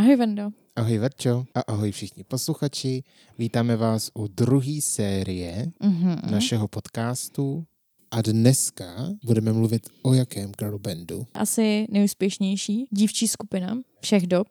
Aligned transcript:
Ahoj, 0.00 0.16
Vendo. 0.16 0.50
Ahoj 0.76 0.98
Verčo 0.98 1.44
a 1.54 1.60
ahoj 1.60 1.92
všichni 1.92 2.24
posluchači. 2.24 3.04
Vítáme 3.38 3.76
vás 3.76 4.10
u 4.14 4.26
druhé 4.32 4.80
série 4.80 5.66
Mm-hmm. 5.80 6.30
našeho 6.30 6.68
podcastu 6.68 7.64
a 8.10 8.22
dneska 8.22 9.12
budeme 9.24 9.52
mluvit 9.52 9.88
o 10.02 10.14
jakém 10.14 10.52
girl 10.58 10.78
bandu. 10.78 11.26
Asi 11.34 11.86
nejúspěšnější 11.90 12.88
dívčí 12.90 13.28
skupina 13.28 13.78
všech 14.00 14.26
dob. 14.26 14.48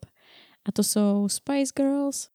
A 0.65 0.71
to 0.71 0.83
jsou 0.83 1.27
Spice 1.29 1.73
Girls. 1.75 2.29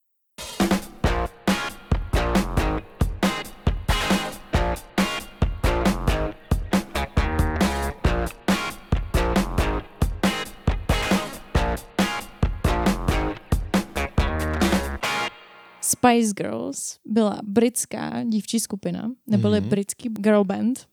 Spice 16.05 16.33
Girls 16.37 16.99
byla 17.05 17.41
britská 17.45 18.25
dívčí 18.25 18.61
skupina, 18.61 19.11
neboli 19.27 19.61
Mhm. 19.61 19.69
britský 19.69 20.09
girl 20.09 20.45
band, 20.45 20.87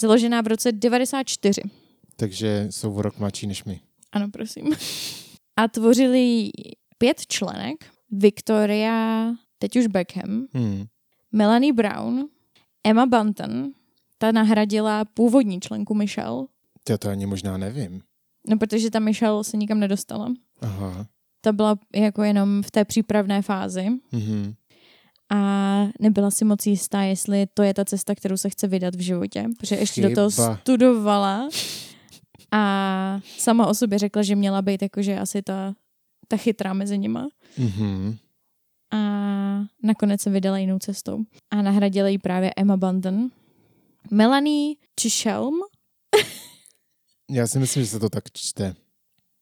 založená 0.00 0.40
v 0.40 0.46
roce 0.46 0.72
94. 0.72 1.62
Takže 2.16 2.66
jsou 2.70 2.94
o 2.94 3.02
rok 3.02 3.18
mladší 3.18 3.46
než 3.46 3.64
my. 3.64 3.80
Ano, 4.12 4.28
prosím. 4.30 4.72
A 5.56 5.68
tvořili 5.68 6.50
pět 6.98 7.26
členek. 7.26 7.84
Victoria, 8.10 9.32
teď 9.58 9.76
už 9.76 9.86
Beckham, 9.86 10.46
Hmm. 10.52 10.84
Melanie 11.32 11.72
Brown, 11.72 12.28
Emma 12.84 13.06
Bunton, 13.06 13.70
ta 14.18 14.32
nahradila 14.32 15.04
původní 15.04 15.60
členku 15.60 15.94
Michelle, 15.94 16.46
Já 16.88 16.98
to 16.98 17.08
ani 17.08 17.26
možná 17.26 17.56
nevím. 17.56 18.02
no 18.48 18.58
protože 18.58 18.90
ta 18.90 18.98
Michelle 18.98 19.44
se 19.44 19.56
nikam 19.56 19.80
nedostala. 19.80 20.34
Aha. 20.60 21.06
Ta 21.40 21.52
byla 21.52 21.78
jako 21.94 22.22
jenom 22.22 22.62
v 22.62 22.70
té 22.70 22.84
přípravné 22.84 23.42
fázi 23.42 23.86
Mhm. 24.12 24.54
a 25.32 25.38
nebyla 26.00 26.30
si 26.30 26.44
moc 26.44 26.66
jistá, 26.66 27.02
jestli 27.02 27.46
to 27.54 27.62
je 27.62 27.74
ta 27.74 27.84
cesta, 27.84 28.14
kterou 28.14 28.36
se 28.36 28.50
chce 28.50 28.66
vydat 28.66 28.94
v 28.94 29.00
životě, 29.00 29.44
protože 29.58 29.76
ještě 29.76 30.02
do 30.02 30.14
toho 30.14 30.30
Chyba. 30.30 30.56
studovala 30.56 31.48
a 32.52 33.20
sama 33.38 33.66
o 33.66 33.74
sobě 33.74 33.98
řekla, 33.98 34.22
že 34.22 34.36
měla 34.36 34.62
být 34.62 34.82
jakože 34.82 35.18
asi 35.18 35.42
ta, 35.42 35.74
ta 36.28 36.36
chytrá 36.36 36.72
mezi 36.72 36.98
nima. 36.98 37.28
Mhm. 37.58 38.16
a 38.92 38.98
nakonec 39.82 40.20
se 40.20 40.30
vydala 40.30 40.58
jinou 40.58 40.78
cestou. 40.78 41.18
A 41.50 41.62
nahradila 41.62 42.08
ji 42.08 42.18
právě 42.18 42.52
Emma 42.56 42.76
Bunton. 42.76 43.28
Melanie 44.10 44.74
Chisholm, 45.00 45.54
Já 47.30 47.46
si 47.46 47.58
myslím, 47.58 47.82
že 47.84 47.88
se 47.90 47.98
to 48.00 48.08
tak 48.08 48.24
čte. 48.32 48.74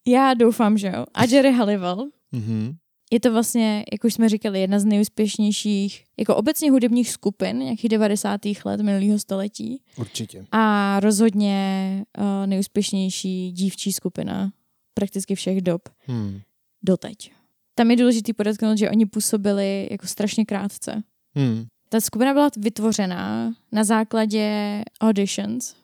Já 0.07 0.35
doufám, 0.35 0.79
že 0.79 0.93
jo. 0.97 1.05
A 1.15 1.25
Jerry 1.25 1.53
Halliwell. 1.53 2.09
Mhm. 2.33 2.77
Je 3.12 3.21
to 3.21 3.33
vlastně, 3.33 3.85
jak 3.93 4.05
už 4.05 4.15
jsme 4.15 4.29
říkali, 4.29 4.61
jedna 4.61 4.79
z 4.79 4.85
nejúspěšnějších, 4.85 6.05
jako 6.19 6.37
obecně 6.37 6.71
hudebních 6.71 7.11
skupin, 7.11 7.59
nějakých 7.59 7.89
90. 7.91 8.41
let 8.65 8.81
minulého 8.81 9.19
století. 9.19 9.83
Určitě. 9.97 10.47
A 10.53 11.01
rozhodně 11.01 12.05
uh, 12.19 12.47
nejúspěšnější 12.47 13.53
dívčí 13.53 13.93
skupina 13.93 14.53
prakticky 14.95 15.35
všech 15.35 15.61
dob 15.61 15.83
Hmm. 16.07 16.41
doteď. 16.83 17.33
Tam 17.75 17.91
je 17.91 17.97
důležité 17.97 18.33
podotknout, 18.33 18.79
že 18.79 18.91
oni 18.91 19.07
působili 19.07 19.89
jako 19.91 20.07
strašně 20.07 20.45
krátce. 20.45 21.03
Hmm. 21.35 21.65
Ta 21.89 22.01
skupina 22.01 22.33
byla 22.33 22.51
vytvořená 22.57 23.55
na 23.73 23.85
základě 23.85 24.83
auditions. 25.01 25.75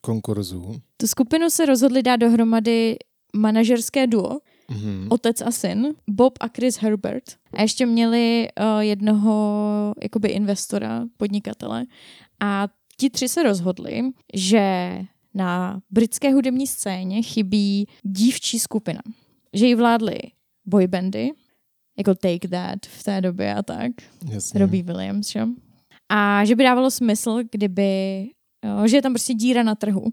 Konkurzů. 0.00 0.80
Tu 0.96 1.06
skupinu 1.06 1.50
se 1.50 1.66
rozhodli 1.66 2.02
dát 2.02 2.16
dohromady 2.16 2.96
manažerské 3.38 4.06
duo, 4.06 4.38
Mhm. 4.70 5.06
otec 5.10 5.40
a 5.42 5.50
syn, 5.50 5.88
Bob 6.10 6.38
a 6.40 6.48
Chris 6.48 6.76
Herbert. 6.76 7.24
A 7.52 7.62
ještě 7.62 7.86
měli 7.86 8.48
uh, 8.60 8.78
jednoho 8.80 9.94
jakoby 10.02 10.28
investora, 10.28 11.06
podnikatele. 11.16 11.84
A 12.40 12.68
ti 12.96 13.10
tři 13.10 13.28
se 13.28 13.42
rozhodli, 13.42 14.02
že 14.34 14.98
na 15.34 15.80
britské 15.90 16.32
hudební 16.32 16.66
scéně 16.66 17.22
chybí 17.22 17.86
dívčí 18.02 18.58
skupina. 18.58 19.00
Že 19.52 19.66
ji 19.66 19.74
vládly 19.74 20.18
boybandy, 20.66 21.30
jako 21.98 22.14
Take 22.14 22.48
That 22.48 22.78
v 22.86 23.02
té 23.04 23.20
době 23.20 23.54
a 23.54 23.62
tak. 23.62 23.92
Jasně. 24.30 24.60
Robbie 24.60 24.82
Williams, 24.82 25.28
že? 25.28 25.46
A 26.08 26.44
že 26.44 26.56
by 26.56 26.64
dávalo 26.64 26.90
smysl, 26.90 27.38
kdyby, 27.52 28.22
jo, 28.64 28.86
že 28.88 28.96
je 28.96 29.02
tam 29.02 29.12
prostě 29.12 29.34
díra 29.34 29.62
na 29.62 29.74
trhu, 29.74 30.04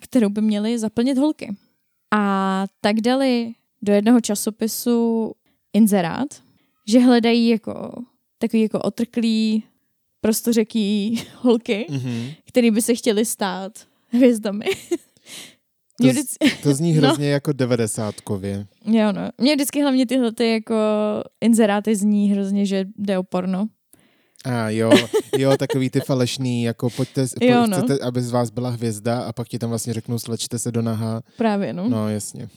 kterou 0.00 0.28
by 0.28 0.40
měly 0.40 0.78
zaplnit 0.78 1.18
holky. 1.18 1.56
A 2.14 2.64
tak 2.80 3.00
dali 3.00 3.52
do 3.82 3.92
jednoho 3.92 4.20
časopisu 4.20 5.32
inzerát, 5.72 6.28
že 6.88 6.98
hledají 6.98 7.48
jako 7.48 7.92
takový 8.38 8.62
jako 8.62 8.78
otrklý, 8.80 9.62
prostořeký 10.20 11.22
holky, 11.36 11.86
Mhm. 11.90 12.30
který 12.48 12.70
by 12.70 12.82
se 12.82 12.94
chtěli 12.94 13.24
stát 13.24 13.72
hvězdami. 14.08 14.64
To, 16.02 16.08
vždycky, 16.08 16.50
to 16.62 16.74
zní 16.74 16.92
No. 16.94 16.98
hrozně 17.00 17.28
jako 17.28 17.52
devadesátkově. 17.52 18.66
jo, 18.84 19.12
no. 19.12 19.28
Mě 19.38 19.54
vždycky 19.54 19.82
hlavně 19.82 20.06
tyhle 20.06 20.32
ty 20.32 20.50
jako 20.52 20.74
inzeráty 21.40 21.96
zní 21.96 22.30
hrozně, 22.30 22.66
že 22.66 22.84
jde 22.98 23.18
o 23.18 23.22
porno. 23.22 23.66
A 24.46 24.70
jo, 24.70 24.90
jo, 25.38 25.56
takový 25.56 25.90
ty 25.90 26.00
falešný, 26.00 26.62
jako 26.62 26.90
pojďte, 26.90 27.20
Jo, 27.42 27.54
jo, 27.54 27.66
no. 27.66 27.76
chcete, 27.76 28.04
aby 28.04 28.22
z 28.22 28.30
vás 28.30 28.50
byla 28.50 28.70
hvězda 28.70 29.20
a 29.20 29.32
pak 29.32 29.48
ti 29.48 29.58
tam 29.58 29.70
vlastně 29.70 29.92
řeknou, 29.92 30.18
slečte 30.18 30.58
se 30.58 30.72
do 30.72 30.82
naha. 30.82 31.22
Právě, 31.38 31.72
no. 31.72 31.88
No, 31.88 32.08
jasně. 32.08 32.48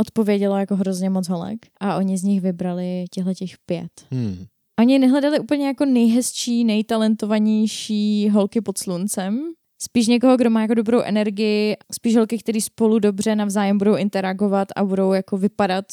odpovědělo 0.00 0.58
jako 0.58 0.76
hrozně 0.76 1.10
moc 1.10 1.28
holek 1.28 1.58
a 1.80 1.96
oni 1.96 2.18
z 2.18 2.22
nich 2.22 2.40
vybrali 2.40 3.04
těchto 3.10 3.34
těch 3.34 3.50
pět. 3.66 3.90
Hmm. 4.10 4.44
Oni 4.80 4.98
nehledali 4.98 5.40
úplně 5.40 5.66
jako 5.66 5.84
nejhezčí, 5.84 6.64
nejtalentovanější 6.64 8.30
holky 8.30 8.60
pod 8.60 8.78
sluncem, 8.78 9.40
spíš 9.82 10.06
někoho, 10.06 10.36
kdo 10.36 10.50
má 10.50 10.62
jako 10.62 10.74
dobrou 10.74 11.00
energii, 11.00 11.76
spíš 11.92 12.16
holky, 12.16 12.38
který 12.38 12.60
spolu 12.60 12.98
dobře 12.98 13.36
navzájem 13.36 13.78
budou 13.78 13.96
interagovat 13.96 14.68
a 14.76 14.84
budou 14.84 15.12
jako 15.12 15.36
vypadat 15.36 15.84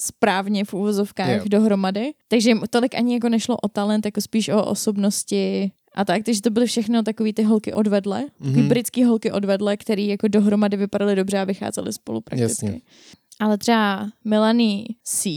správně 0.00 0.64
v 0.64 0.74
úvozovkách 0.74 1.28
Jo. 1.28 1.42
dohromady. 1.46 2.12
Takže 2.28 2.52
tolik 2.70 2.94
ani 2.94 3.14
jako 3.14 3.28
nešlo 3.28 3.56
o 3.56 3.68
talent, 3.68 4.04
jako 4.04 4.20
spíš 4.20 4.48
o 4.48 4.64
osobnosti 4.64 5.70
a 5.94 6.04
tak, 6.04 6.22
takže 6.24 6.42
to 6.42 6.50
byly 6.50 6.66
všechno 6.66 7.02
takový 7.02 7.32
ty 7.32 7.42
holky 7.42 7.72
odvedle, 7.72 8.24
takový 8.38 8.58
Mhm. 8.60 8.68
britský 8.68 9.04
holky 9.04 9.32
odvedle, 9.32 9.76
který 9.76 10.06
jako 10.08 10.28
dohromady 10.28 10.76
vypadaly 10.76 11.16
dobře 11.16 11.38
a 11.38 11.44
vycházely 11.44 11.92
spolu 11.92 12.20
prakticky. 12.20 12.66
Jasně. 12.66 12.80
Ale 13.40 13.58
třeba 13.58 14.08
Melanie 14.24 14.84
C, 15.04 15.30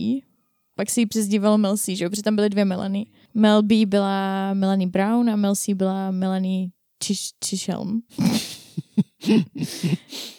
pak 0.76 0.90
si 0.90 1.02
ji 1.02 1.06
přezdívalo 1.06 1.58
Mel 1.58 1.78
C, 1.78 1.96
že 1.96 2.04
jo, 2.04 2.10
protože 2.10 2.24
tam 2.24 2.36
byly 2.36 2.50
dvě 2.50 2.66
Melanie. 2.66 3.06
Mel 3.34 3.64
B 3.64 3.86
byla 3.86 4.54
Melanie 4.54 4.88
Brown 4.88 5.30
a 5.30 5.36
Mel 5.36 5.56
C 5.56 5.74
byla 5.76 6.12
Melanie 6.12 6.70
Chish- 7.04 7.34
Chisholm. 7.46 8.02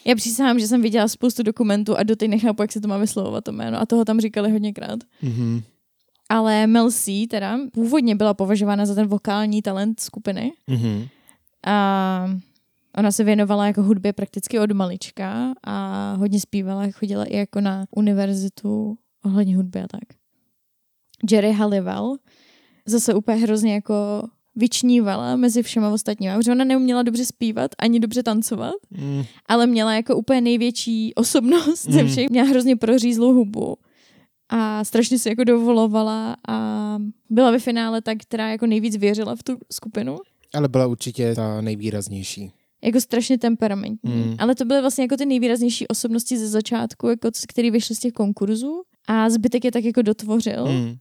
Já 0.05 0.15
přísahám, 0.15 0.59
že 0.59 0.67
jsem 0.67 0.81
viděla 0.81 1.07
spoustu 1.07 1.43
dokumentů 1.43 1.97
a 1.97 2.03
doteď 2.03 2.29
nechápu, 2.29 2.61
jak 2.61 2.71
se 2.71 2.81
to 2.81 2.87
má 2.87 2.97
vyslovovat 2.97 3.43
to 3.43 3.51
jméno 3.51 3.81
a 3.81 3.85
toho 3.85 4.05
tam 4.05 4.19
říkali 4.19 4.51
hodněkrát. 4.51 4.99
Mhm. 5.21 5.61
Ale 6.29 6.67
Mel 6.67 6.91
C 6.91 7.27
teda 7.27 7.57
původně 7.73 8.15
byla 8.15 8.33
považována 8.33 8.85
za 8.85 8.95
ten 8.95 9.07
vokální 9.07 9.61
talent 9.61 9.99
skupiny 9.99 10.51
Mhm. 10.67 11.07
a 11.67 12.29
ona 12.97 13.11
se 13.11 13.23
věnovala 13.23 13.67
jako 13.67 13.83
hudbě 13.83 14.13
prakticky 14.13 14.59
od 14.59 14.71
malička 14.71 15.53
a 15.63 16.13
hodně 16.13 16.39
zpívala, 16.39 16.91
chodila 16.91 17.25
i 17.25 17.35
jako 17.37 17.61
na 17.61 17.85
univerzitu 17.95 18.97
ohledně 19.25 19.55
hudby 19.55 19.79
a 19.81 19.87
tak. 19.87 20.01
Jerry 21.31 21.51
Halliwell 21.53 22.17
zase 22.85 23.13
úplně 23.13 23.37
hrozně 23.41 23.73
jako 23.73 23.93
vyčnívala 24.59 25.35
mezi 25.35 25.63
všema 25.63 25.89
ostatníma, 25.89 26.37
protože 26.37 26.51
ona 26.51 26.63
neuměla 26.65 27.03
dobře 27.03 27.25
zpívat 27.25 27.71
ani 27.79 27.99
dobře 27.99 28.23
tancovat, 28.23 28.73
Mm. 28.91 29.23
ale 29.45 29.67
měla 29.67 29.93
jako 29.93 30.15
úplně 30.15 30.41
největší 30.41 31.15
osobnost 31.15 31.83
ze 31.83 32.03
Mhm. 32.03 32.11
všech. 32.11 32.29
Měla 32.29 32.47
hrozně 32.49 32.75
prořízlou 32.75 33.33
hubu 33.33 33.75
a 34.49 34.83
strašně 34.83 35.19
si 35.19 35.29
jako 35.29 35.43
dovolovala 35.43 36.35
a 36.47 36.97
byla 37.29 37.51
ve 37.51 37.59
finále 37.59 38.01
ta, 38.01 38.15
která 38.15 38.49
jako 38.49 38.65
nejvíc 38.65 38.95
věřila 38.97 39.35
v 39.35 39.43
tu 39.43 39.57
skupinu. 39.73 40.17
Ale 40.53 40.67
byla 40.67 40.87
určitě 40.87 41.35
ta 41.35 41.61
nejvýraznější. 41.61 42.51
Jako 42.83 43.01
strašně 43.01 43.37
temperamentní. 43.37 44.11
Mm. 44.15 44.35
Ale 44.39 44.55
to 44.55 44.65
byly 44.65 44.81
vlastně 44.81 45.03
jako 45.03 45.17
ty 45.17 45.25
nejvýraznější 45.25 45.87
osobnosti 45.87 46.37
ze 46.37 46.47
začátku, 46.47 47.07
jako 47.07 47.29
který 47.47 47.71
vyšly 47.71 47.95
z 47.95 47.99
těch 47.99 48.13
konkurzů 48.13 48.81
a 49.07 49.29
zbytek 49.29 49.65
je 49.65 49.71
tak 49.71 49.83
jako 49.83 50.01
dotvořil. 50.01 50.65
Mm. 50.65 50.95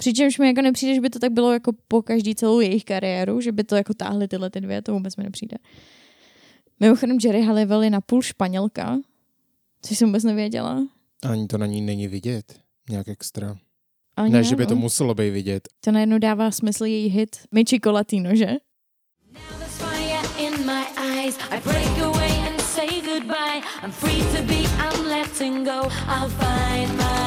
Přičemž 0.00 0.38
mi 0.38 0.46
jako 0.46 0.62
nepřijde, 0.62 0.94
že 0.94 1.00
by 1.00 1.10
to 1.10 1.18
tak 1.18 1.32
bylo 1.32 1.52
jako 1.52 1.72
po 1.88 2.02
každý 2.02 2.34
celou 2.34 2.60
jejich 2.60 2.84
kariéru, 2.84 3.40
že 3.40 3.52
by 3.52 3.64
to 3.64 3.76
jako 3.76 3.94
táhly 3.94 4.28
tyhle 4.28 4.50
ty 4.50 4.60
dvě, 4.60 4.82
to 4.82 4.92
vůbec 4.92 5.16
mi 5.16 5.24
nepřijde. 5.24 5.56
Mimochodem 6.80 7.18
Jerry 7.24 7.42
Halliwell 7.42 7.82
je 7.82 7.90
napůl 7.90 8.22
španělka, 8.22 8.98
což 9.82 9.98
jsem 9.98 10.08
vůbec 10.08 10.24
nevěděla. 10.24 10.86
Ani 11.22 11.46
to 11.46 11.58
na 11.58 11.66
ní 11.66 11.80
není 11.80 12.08
vidět. 12.08 12.60
Nějak 12.90 13.08
extra. 13.08 13.56
Ani 14.16 14.32
ne, 14.32 14.44
že 14.44 14.56
by 14.56 14.62
no. 14.62 14.68
to 14.68 14.76
muselo 14.76 15.14
být 15.14 15.30
vidět. 15.30 15.68
To 15.80 15.92
najednou 15.92 16.18
dává 16.18 16.50
smysl 16.50 16.84
její 16.84 17.08
hit 17.08 17.36
Mi 17.52 17.64
Latino, 17.86 18.34
že? 18.34 18.46
My. 20.66 20.90
I'm 23.82 23.90
free 23.90 24.20
to 24.20 24.42
be, 24.46 24.64
I'm 24.78 25.06
letting 25.06 25.64
go. 25.64 25.88
I'll 26.06 26.28
find 26.28 26.96
my 26.96 27.19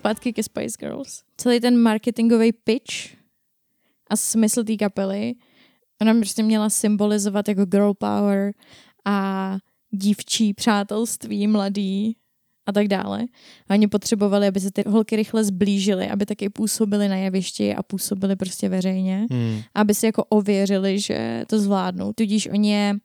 zpátky 0.00 0.32
ke 0.32 0.42
Spice 0.42 0.76
Girls. 0.80 1.22
Celý 1.36 1.60
ten 1.60 1.78
marketingový 1.78 2.52
pitch 2.52 2.94
a 4.10 4.16
smysl 4.16 4.64
té 4.64 4.76
kapely, 4.76 5.34
ona 6.00 6.14
prostě 6.14 6.42
měla 6.42 6.70
symbolizovat 6.70 7.48
jako 7.48 7.64
girl 7.64 7.94
power 7.94 8.52
a 9.04 9.56
dívčí 9.90 10.54
přátelství 10.54 11.46
mladý 11.46 12.16
a 12.66 12.72
tak 12.72 12.88
dále. 12.88 13.24
A 13.68 13.74
oni 13.74 13.88
potřebovali, 13.88 14.46
aby 14.46 14.60
se 14.60 14.70
ty 14.70 14.84
holky 14.86 15.16
rychle 15.16 15.44
zblížily, 15.44 16.08
aby 16.08 16.26
taky 16.26 16.48
působily 16.48 17.08
na 17.08 17.16
jevišti 17.16 17.74
a 17.74 17.82
působily 17.82 18.36
prostě 18.36 18.68
veřejně, 18.68 19.26
Hmm. 19.30 19.60
aby 19.74 19.94
si 19.94 20.06
jako 20.06 20.24
ověřili, 20.24 21.00
že 21.00 21.44
to 21.48 21.58
zvládnou. 21.58 22.12
Tudíž 22.12 22.46
oni 22.52 22.72
je 22.72 22.96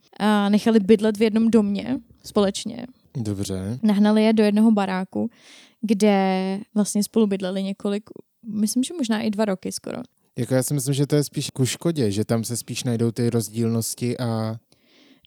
nechali 0.50 0.80
bydlet 0.80 1.18
v 1.18 1.22
jednom 1.22 1.52
domě 1.52 1.98
společně. 2.24 2.86
Dobře. 3.18 3.80
Nahnali 3.84 4.24
je 4.24 4.34
do 4.34 4.44
jednoho 4.44 4.72
baráku, 4.72 5.30
kde 5.86 6.60
vlastně 6.74 7.04
spolu 7.04 7.28
bydleli 7.28 7.64
několik, 7.64 8.04
myslím, 8.46 8.84
že 8.84 8.94
možná 8.94 9.22
i 9.22 9.30
dva 9.30 9.46
roky 9.46 9.72
skoro. 9.72 9.98
Jako 10.38 10.54
já 10.54 10.64
si 10.64 10.74
myslím, 10.74 10.94
že 10.94 11.08
to 11.08 11.16
je 11.16 11.24
spíš 11.24 11.50
ku 11.50 11.66
škodě, 11.66 12.12
že 12.12 12.26
tam 12.26 12.44
se 12.44 12.58
spíš 12.58 12.84
najdou 12.84 13.12
ty 13.12 13.30
rozdílnosti 13.30 14.18
a 14.18 14.56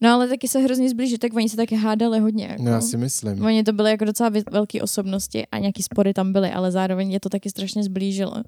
No 0.02 0.10
ale 0.10 0.28
taky 0.28 0.49
se 0.49 0.58
hrozně 0.58 0.88
zblížili, 0.88 1.19
tak 1.19 1.34
oni 1.34 1.49
se 1.49 1.56
taky 1.56 1.75
hádali 1.75 2.19
hodně. 2.20 2.46
Jako. 2.46 2.62
no 2.62 2.70
já 2.70 2.81
si 2.81 2.96
myslím. 2.96 3.44
Oni 3.44 3.64
to 3.64 3.72
byly 3.72 3.90
jako 3.90 4.05
docela 4.05 4.31
velké 4.50 4.82
osobnosti 4.82 5.46
a 5.46 5.58
nějaký 5.58 5.82
spory 5.82 6.14
tam 6.14 6.32
byly, 6.32 6.50
ale 6.50 6.70
zároveň 6.70 7.10
je 7.10 7.20
to 7.20 7.28
taky 7.28 7.50
strašně 7.50 7.82
zblížilo. 7.82 8.43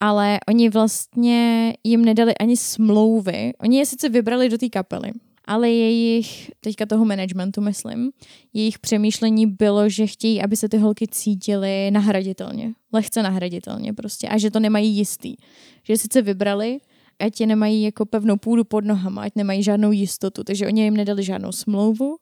Ale 0.00 0.38
oni 0.48 0.68
vlastně 0.68 1.72
jim 1.84 2.04
nedali 2.04 2.34
ani 2.34 2.56
smlouvy. 2.56 3.52
Oni 3.60 3.78
je 3.78 3.86
sice 3.86 4.08
vybrali 4.08 4.48
do 4.48 4.58
té 4.58 4.68
kapely, 4.68 5.10
ale 5.48 5.70
jejich, 5.70 6.50
teďka 6.60 6.86
toho 6.86 7.04
managementu 7.04 7.60
myslím, 7.60 8.10
jejich 8.54 8.78
přemýšlení 8.78 9.46
bylo, 9.46 9.88
že 9.88 10.06
chtějí, 10.06 10.42
aby 10.42 10.56
se 10.56 10.68
ty 10.68 10.78
holky 10.78 11.06
cítily 11.10 11.90
nahraditelně. 11.90 12.72
Lehce 12.92 13.22
nahraditelně 13.22 13.92
prostě. 13.92 14.28
A 14.28 14.38
že 14.38 14.50
to 14.50 14.60
nemají 14.60 14.96
jistý. 14.96 15.36
Že 15.84 15.96
sice 15.96 16.22
vybrali, 16.22 16.78
ať 17.18 17.40
je 17.40 17.46
nemají 17.46 17.82
jako 17.82 18.06
pevnou 18.06 18.36
půdu 18.36 18.64
pod 18.64 18.84
nohama, 18.84 19.22
ať 19.22 19.32
nemají 19.36 19.62
žádnou 19.62 19.92
jistotu. 19.92 20.44
Takže 20.44 20.66
oni 20.66 20.82
jim 20.82 20.96
nedali 20.96 21.24
žádnou 21.24 21.52
smlouvu. 21.52 22.16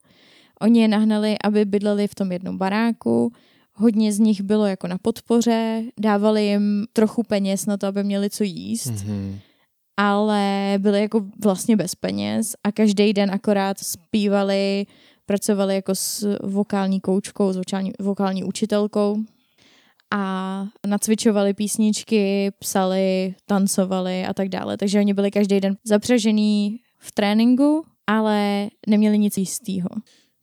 Oni 0.61 0.81
je 0.81 0.88
nahnali, 0.88 1.37
aby 1.44 1.64
bydleli 1.64 2.08
v 2.08 2.14
tom 2.14 2.32
jednom 2.32 2.58
baráku. 2.58 3.32
Hodně 3.75 4.12
z 4.12 4.19
nich 4.19 4.43
bylo 4.43 4.67
jako 4.67 4.87
na 4.87 4.99
podpoře, 4.99 5.82
dávali 6.00 6.46
jim 6.46 6.87
trochu 6.93 7.22
peněz 7.22 7.67
na 7.67 7.76
to, 7.76 7.87
aby 7.87 8.05
měli 8.05 8.31
co 8.31 8.44
jíst, 8.44 8.90
Mhm. 8.90 9.38
Ale 9.96 10.75
byli 10.78 11.00
jako 11.00 11.26
vlastně 11.43 11.76
bez 11.76 11.94
peněz 11.94 12.54
a 12.64 12.72
každý 12.72 13.12
den 13.12 13.31
akorát 13.31 13.78
zpívali, 13.78 14.87
pracovali 15.26 15.75
jako 15.75 15.94
s 15.94 16.38
vokální 16.43 17.00
koučkou, 17.00 17.52
s 17.52 17.56
vokální, 17.56 17.93
vokální 18.00 18.44
učitelkou 18.44 19.16
a 20.10 20.66
nacvičovali 20.87 21.54
písničky, 21.54 22.52
psali, 22.58 23.34
tancovali 23.46 24.25
a 24.25 24.34
tak 24.34 24.48
dále. 24.48 24.76
Takže 24.76 24.98
oni 24.98 25.14
byli 25.14 25.31
každý 25.31 25.60
den 25.60 25.76
zapřežený 25.84 26.81
v 26.98 27.12
tréninku, 27.12 27.84
ale 28.06 28.69
neměli 28.87 29.19
nic 29.19 29.38
jistého. 29.38 29.88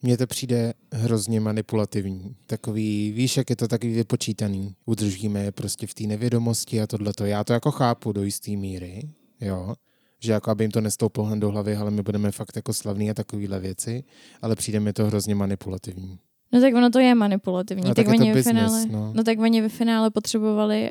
Mně 0.01 0.17
to 0.17 0.27
přijde 0.27 0.73
hrozně 0.94 1.39
manipulativní. 1.39 2.35
Takový, 2.45 3.11
víš, 3.11 3.38
jak 3.38 3.50
je 3.50 3.55
to 3.55 3.67
takový 3.67 3.94
vypočítaný. 3.94 4.75
Udržíme 4.85 5.44
je 5.44 5.51
prostě 5.51 5.88
v 5.88 5.94
té 5.94 6.03
nevědomosti 6.03 6.81
a 6.81 6.88
tohleto. 6.88 7.25
Já 7.25 7.44
to 7.44 7.53
jako 7.53 7.71
chápu 7.71 8.11
do 8.11 8.23
jisté 8.23 8.51
míry, 8.51 9.01
jo. 9.43 9.75
Že 10.19 10.31
jako 10.31 10.51
aby 10.51 10.63
jim 10.63 10.71
to 10.71 10.81
nestouplo 10.81 11.23
hned 11.23 11.39
do 11.39 11.51
hlavy, 11.51 11.75
ale 11.75 11.91
my 11.91 12.01
budeme 12.01 12.31
fakt 12.31 12.55
jako 12.55 12.73
slavní 12.73 13.09
a 13.09 13.13
takovýhle 13.13 13.59
věci, 13.59 14.03
ale 14.41 14.55
přijde 14.55 14.79
mi 14.79 14.93
to 14.93 15.05
hrozně 15.05 15.35
manipulativní. 15.35 16.19
No 16.53 16.61
tak 16.61 16.73
ono 16.75 16.89
to 16.89 16.99
je 16.99 17.15
manipulativní. 17.15 17.83
No, 17.83 17.95
tak, 17.95 18.05
tak 18.05 18.13
je 18.13 18.17
to 18.17 18.23
oni 18.23 18.31
ve 18.31 18.35
business, 18.35 18.71
finále, 18.71 18.85
no. 18.85 19.13
no. 19.15 19.23
tak 19.23 19.39
oni 19.39 19.61
ve 19.61 19.69
finále 19.69 20.11
potřebovali 20.11 20.89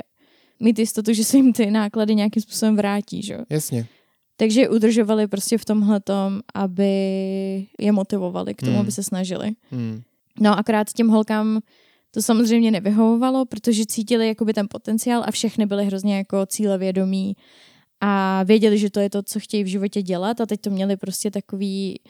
mít 0.61 0.79
jistotu, 0.79 1.13
že 1.13 1.25
se 1.25 1.37
jim 1.37 1.53
ty 1.53 1.71
náklady 1.71 2.15
nějakým 2.15 2.43
způsobem 2.43 2.77
vrátí, 2.77 3.23
že? 3.23 3.35
jo. 3.35 3.41
Jasně. 3.51 3.87
Takže 4.37 4.69
udržovali 4.69 5.27
prostě 5.27 5.59
v 5.59 5.65
tomhle 5.65 6.01
aby 6.55 6.93
je 7.79 7.93
motivovali 7.93 8.55
k 8.55 8.61
tomu, 8.61 8.73
Hmm. 8.73 8.81
aby 8.81 8.93
se 8.93 9.03
snažili. 9.03 9.53
Hmm. 9.71 10.03
No 10.41 10.59
akorát 10.59 10.93
těm 10.93 11.09
holkám 11.09 11.61
to 12.11 12.23
samozřejmě 12.23 12.71
nevyhovovalo, 12.71 13.45
protože 13.45 13.87
cítili 13.87 14.29
jakoby 14.29 14.53
ten 14.53 14.67
potenciál 14.71 15.23
a 15.27 15.31
všechny 15.31 15.67
byly 15.67 15.87
hrozně 15.87 16.17
jako 16.17 16.47
cílevědomí 16.47 17.37
a 18.05 18.43
věděli, 18.43 18.79
že 18.79 18.91
to 18.91 19.01
je 19.01 19.11
to, 19.11 19.23
co 19.23 19.41
chtějí 19.41 19.65
v 19.65 19.67
životě 19.67 20.03
dělat 20.03 20.41
a 20.41 20.47
teď 20.47 20.61
to 20.61 20.71
měli 20.71 20.97
prostě 20.97 21.31
takový 21.31 22.01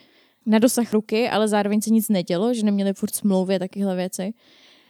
na 0.45 0.59
dosah 0.59 0.93
ruky, 0.93 1.29
ale 1.29 1.47
zároveň 1.47 1.81
se 1.81 1.89
nic 1.89 2.09
nedělo, 2.09 2.53
že 2.53 2.63
neměli 2.65 2.93
furt 2.93 3.15
smlouvy 3.15 3.55
a 3.55 3.59
takovéhle 3.59 3.95
věci. 3.95 4.33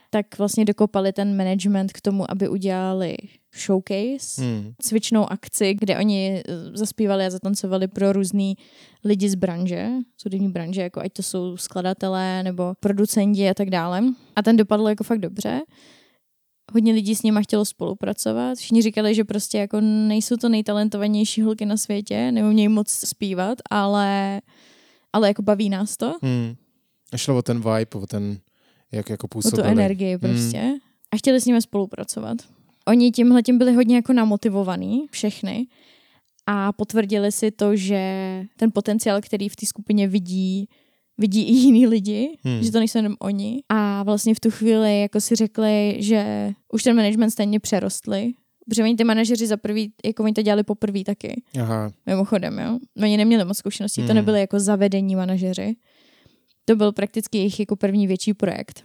Tak 0.09 0.37
vlastně 0.37 0.65
dokopali 0.65 1.13
ten 1.13 1.37
management 1.37 1.93
k 1.93 2.01
tomu, 2.01 2.31
aby 2.31 2.49
udělali 2.49 3.17
showcase, 3.65 4.41
Hmm. 4.41 4.73
cvičnou 4.81 5.31
akci, 5.31 5.73
kde 5.73 5.97
oni 5.97 6.43
eh, 6.47 6.77
zaspívali 6.77 7.25
a 7.25 7.29
zatancovali 7.29 7.87
pro 7.87 8.13
různý 8.13 8.57
lidi 9.03 9.29
z 9.29 9.35
branže, 9.35 9.89
z 10.17 10.23
hudební 10.23 10.49
branže, 10.49 10.81
jako 10.81 10.99
ať 10.99 11.13
to 11.13 11.23
jsou 11.23 11.57
skladatelé 11.57 12.43
nebo 12.43 12.73
producenti 12.79 13.49
a 13.49 13.53
tak 13.53 13.69
dále. 13.69 14.03
A 14.35 14.41
ten 14.41 14.57
dopadl 14.57 14.89
jako 14.89 15.03
fakt 15.03 15.19
dobře. 15.19 15.61
Hodně 16.73 16.93
lidí 16.93 17.15
s 17.15 17.23
nima 17.23 17.41
chtělo 17.41 17.65
spolupracovat. 17.65 18.57
Všichni 18.57 18.81
říkali, 18.81 19.15
že 19.15 19.23
prostě 19.23 19.57
jako 19.57 19.81
nejsou 19.81 20.37
to 20.37 20.49
nejtalentovanější 20.49 21.41
holky 21.41 21.65
na 21.65 21.77
světě, 21.77 22.31
neumějí 22.31 22.67
moc 22.67 22.89
zpívat, 22.89 23.57
ale, 23.69 24.41
ale 25.13 25.27
jako 25.27 25.41
baví 25.41 25.69
nás 25.69 25.97
to. 25.97 26.13
Hmm. 26.21 26.55
A 27.13 27.17
šlo 27.17 27.37
o 27.37 27.41
ten 27.41 27.57
vibe, 27.57 27.95
o 27.95 28.07
ten, 28.07 28.37
jak 28.91 29.09
jako 29.09 29.25
O 29.25 29.27
působili. 29.27 29.63
tu 29.63 29.69
energii 29.69 30.17
prostě. 30.17 30.73
A 31.11 31.17
chtěli 31.17 31.41
s 31.41 31.45
nimi 31.45 31.61
spolupracovat. 31.61 32.37
Oni 32.87 33.11
tímhle 33.11 33.43
tím 33.43 33.57
byli 33.57 33.73
hodně 33.73 33.95
jako 33.95 34.13
namotivovaní, 34.13 35.05
všechny. 35.11 35.67
A 36.47 36.71
potvrdili 36.71 37.31
si 37.31 37.51
to, 37.51 37.75
že 37.75 38.01
ten 38.57 38.71
potenciál, 38.71 39.21
který 39.21 39.49
v 39.49 39.55
té 39.55 39.65
skupině 39.65 40.07
vidí, 40.07 40.69
vidí 41.17 41.41
i 41.43 41.51
jiní 41.53 41.87
lidi, 41.87 42.37
Hmm. 42.43 42.63
že 42.63 42.71
to 42.71 42.79
nejsou 42.79 42.97
jenom 42.99 43.15
oni. 43.19 43.63
A 43.69 44.03
vlastně 44.03 44.35
v 44.35 44.39
tu 44.39 44.51
chvíli 44.51 45.01
jako 45.01 45.21
si 45.21 45.35
řekli, 45.35 45.95
že 45.99 46.51
už 46.73 46.83
ten 46.83 46.95
management 46.95 47.29
stejně 47.31 47.59
přerostli, 47.59 48.33
protože 48.69 48.83
oni 48.83 48.95
ty 48.95 49.03
manažeři 49.03 49.47
za 49.47 49.57
prvý, 49.57 49.91
jako 50.05 50.23
oni 50.23 50.33
to 50.33 50.41
dělali 50.41 50.63
poprvé 50.63 51.03
taky, 51.03 51.41
Aha. 51.61 51.91
mimochodem, 52.05 52.59
jo. 52.59 52.79
Oni 53.03 53.17
neměli 53.17 53.45
moc 53.45 53.57
zkušeností, 53.57 54.01
to 54.01 54.05
Hmm. 54.07 54.15
nebyly 54.15 54.39
jako 54.39 54.59
zavedení 54.59 55.15
manažeři. 55.15 55.75
To 56.65 56.75
byl 56.75 56.91
prakticky 56.91 57.37
jejich 57.37 57.59
jako 57.59 57.75
první 57.75 58.07
větší 58.07 58.33
projekt. 58.33 58.83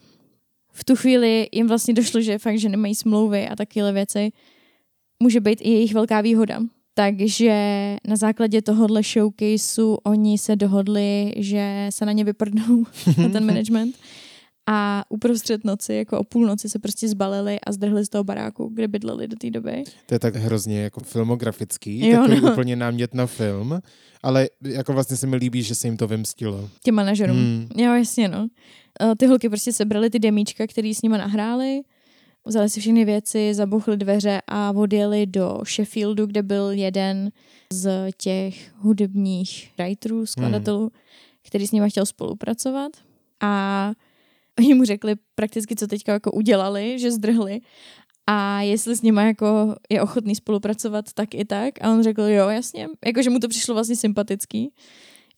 V 0.72 0.84
tu 0.84 0.96
chvíli 0.96 1.48
jim 1.52 1.68
vlastně 1.68 1.94
došlo, 1.94 2.20
že 2.20 2.38
fakt, 2.38 2.58
že 2.58 2.68
nemají 2.68 2.94
smlouvy 2.94 3.48
a 3.48 3.56
takovéhle 3.56 3.92
věci, 3.92 4.30
může 5.22 5.40
být 5.40 5.60
i 5.62 5.70
jejich 5.70 5.94
velká 5.94 6.20
výhoda. 6.20 6.60
Takže 6.98 7.96
na 8.08 8.16
základě 8.16 8.62
tohohle 8.62 9.02
showcaseu 9.02 9.98
oni 10.04 10.38
se 10.38 10.56
dohodli, 10.56 11.32
že 11.36 11.86
se 11.90 12.06
na 12.06 12.12
ně 12.12 12.24
vyprdnou 12.24 12.84
na 13.22 13.28
ten 13.28 13.46
management 13.46 13.96
a 14.66 15.04
uprostřed 15.08 15.64
noci, 15.64 15.94
jako 15.94 16.18
o 16.18 16.24
půlnoci 16.24 16.68
se 16.68 16.78
prostě 16.78 17.08
zbalili 17.08 17.58
a 17.66 17.72
zdrhli 17.72 18.04
z 18.04 18.08
toho 18.08 18.24
baráku, 18.24 18.70
kde 18.74 18.88
bydleli 18.88 19.28
do 19.28 19.36
té 19.36 19.50
doby. 19.50 19.84
To 20.06 20.14
je 20.14 20.18
tak 20.18 20.36
hrozně 20.36 20.80
jako 20.82 21.00
filmografický, 21.00 22.08
Jo, 22.08 22.16
takový 22.20 22.40
no. 22.40 22.52
úplně 22.52 22.76
námět 22.76 23.14
na 23.14 23.26
film, 23.26 23.80
ale 24.22 24.48
jako 24.62 24.92
vlastně 24.92 25.16
se 25.16 25.26
mi 25.26 25.36
líbí, 25.36 25.62
že 25.62 25.74
se 25.74 25.86
jim 25.86 25.96
to 25.96 26.06
vymstilo. 26.06 26.70
Těm 26.82 26.94
manažerům. 26.94 27.36
Hmm. 27.36 27.68
Jo, 27.76 27.94
jasně, 27.94 28.28
no. 28.28 28.48
Eh, 29.00 29.16
Ty 29.16 29.26
holky 29.26 29.48
prostě 29.48 29.72
sebrali 29.72 30.10
ty 30.10 30.18
demíčka, 30.18 30.66
který 30.66 30.94
s 30.94 31.02
nima 31.02 31.16
nahráli, 31.16 31.80
vzali 32.48 32.68
si 32.70 32.80
všechny 32.80 33.04
věci, 33.04 33.54
zabuchli 33.54 33.96
dveře 33.96 34.40
a 34.46 34.72
odjeli 34.72 35.26
do 35.26 35.60
Sheffieldu, 35.66 36.26
kde 36.26 36.42
byl 36.42 36.70
jeden 36.70 37.30
z 37.72 38.08
těch 38.16 38.74
hudebních 38.76 39.70
writerů, 39.78 40.26
skladatelů, 40.26 40.80
hmm. 40.80 40.90
který 41.46 41.66
s 41.66 41.72
nima 41.72 41.88
chtěl 41.88 42.06
spolupracovat. 42.06 42.92
A 43.40 43.92
oni 44.58 44.74
mu 44.74 44.84
řekli 44.84 45.14
prakticky, 45.34 45.76
co 45.76 45.86
teďka 45.86 46.12
jako 46.12 46.32
udělali, 46.32 46.98
že 46.98 47.12
zdrhli. 47.12 47.60
A 48.26 48.60
jestli 48.60 48.96
s 48.96 49.02
nima 49.02 49.22
jako 49.22 49.74
je 49.90 50.02
ochotný 50.02 50.34
spolupracovat, 50.34 51.12
tak 51.12 51.34
i 51.34 51.44
tak. 51.44 51.74
A 51.82 51.90
on 51.90 52.02
řekl, 52.02 52.22
jo, 52.22 52.48
jasně. 52.48 52.88
Jakože 53.06 53.30
mu 53.30 53.38
to 53.38 53.48
přišlo 53.48 53.74
vlastně 53.74 53.96
sympatický, 53.96 54.72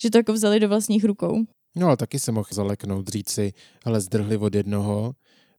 že 0.02 0.11
to 0.11 0.19
jako 0.19 0.33
vzali 0.33 0.61
do 0.61 0.69
vlastních 0.69 1.05
rukou. 1.05 1.45
No 1.76 1.87
ale 1.87 1.97
taky 1.97 2.19
se 2.19 2.33
mohl 2.33 2.49
zaleknout, 2.52 3.09
říct 3.09 3.31
si, 3.31 3.52
ale 3.85 4.00
zdrhli 4.00 4.37
od 4.37 4.55
jednoho, 4.55 5.12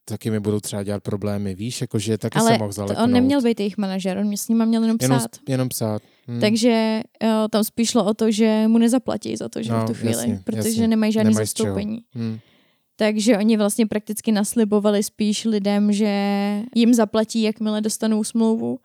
taky 0.05 0.31
mi 0.31 0.39
budou 0.39 0.59
třeba 0.59 0.83
dělat 0.83 1.03
problémy, 1.03 1.55
víš, 1.55 1.81
jakože 1.81 2.17
taky 2.17 2.39
Ale 2.39 2.57
mohl 2.57 2.69
to 2.69 2.71
zaleknout. 2.73 3.03
on 3.03 3.11
neměl 3.11 3.41
být 3.41 3.59
jejich 3.59 3.77
manažer, 3.77 4.17
on 4.17 4.37
s 4.37 4.47
nima 4.47 4.65
měl 4.65 4.81
jenom 4.83 4.97
jenom, 5.01 5.17
psát. 5.19 5.31
jenom 5.49 5.69
psát. 5.69 6.01
Hmm. 6.27 6.39
Takže 6.39 7.01
uh, 7.23 7.29
tam 7.51 7.63
spíš 7.63 7.89
šlo 7.89 8.05
o 8.05 8.13
to, 8.13 8.31
že 8.31 8.63
mu 8.67 8.77
nezaplatí 8.77 9.35
za 9.35 9.49
to, 9.49 9.63
že 9.63 9.71
No, 9.71 9.83
v 9.83 9.87
tu 9.87 9.93
chvíli, 9.93 10.13
jasně, 10.13 10.41
protože 10.43 10.67
jasně. 10.69 10.87
nemají 10.87 11.11
žádný 11.11 11.29
Nemají 11.29 11.45
zastoupení. 11.47 11.99
Hmm. 12.13 12.39
Takže 12.95 13.37
oni 13.37 13.57
vlastně 13.57 13.87
prakticky 13.87 14.31
naslibovali 14.31 15.03
spíš 15.03 15.45
lidem, 15.45 15.91
že 15.93 16.07
jim 16.75 16.93
zaplatí, 16.93 17.41
jakmile 17.41 17.81
dostanou 17.81 18.23
smlouvu 18.23 18.79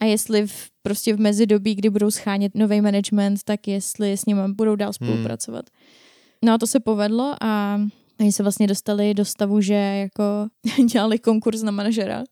a 0.00 0.04
jestli 0.04 0.46
v, 0.46 0.52
prostě 0.82 1.14
v 1.16 1.20
mezidobí, 1.20 1.74
kdy 1.74 1.90
budou 1.90 2.10
schánět 2.10 2.54
nový 2.54 2.80
management, 2.80 3.42
tak 3.44 3.68
jestli 3.68 4.12
s 4.12 4.26
nimi 4.26 4.40
budou 4.48 4.76
dál 4.76 4.92
spolupracovat. 4.92 5.64
No 6.44 6.52
a 6.52 6.58
to 6.58 6.66
se 6.66 6.80
povedlo 6.80 7.34
a 7.42 7.80
Oni 8.20 8.32
se 8.32 8.42
vlastně 8.42 8.66
dostali 8.66 9.14
do 9.14 9.24
stavu, 9.24 9.60
že 9.60 9.74
jako 9.74 10.22
dělali 10.92 11.18
konkurs 11.18 11.62
na 11.62 11.70
manažera. 11.70 12.24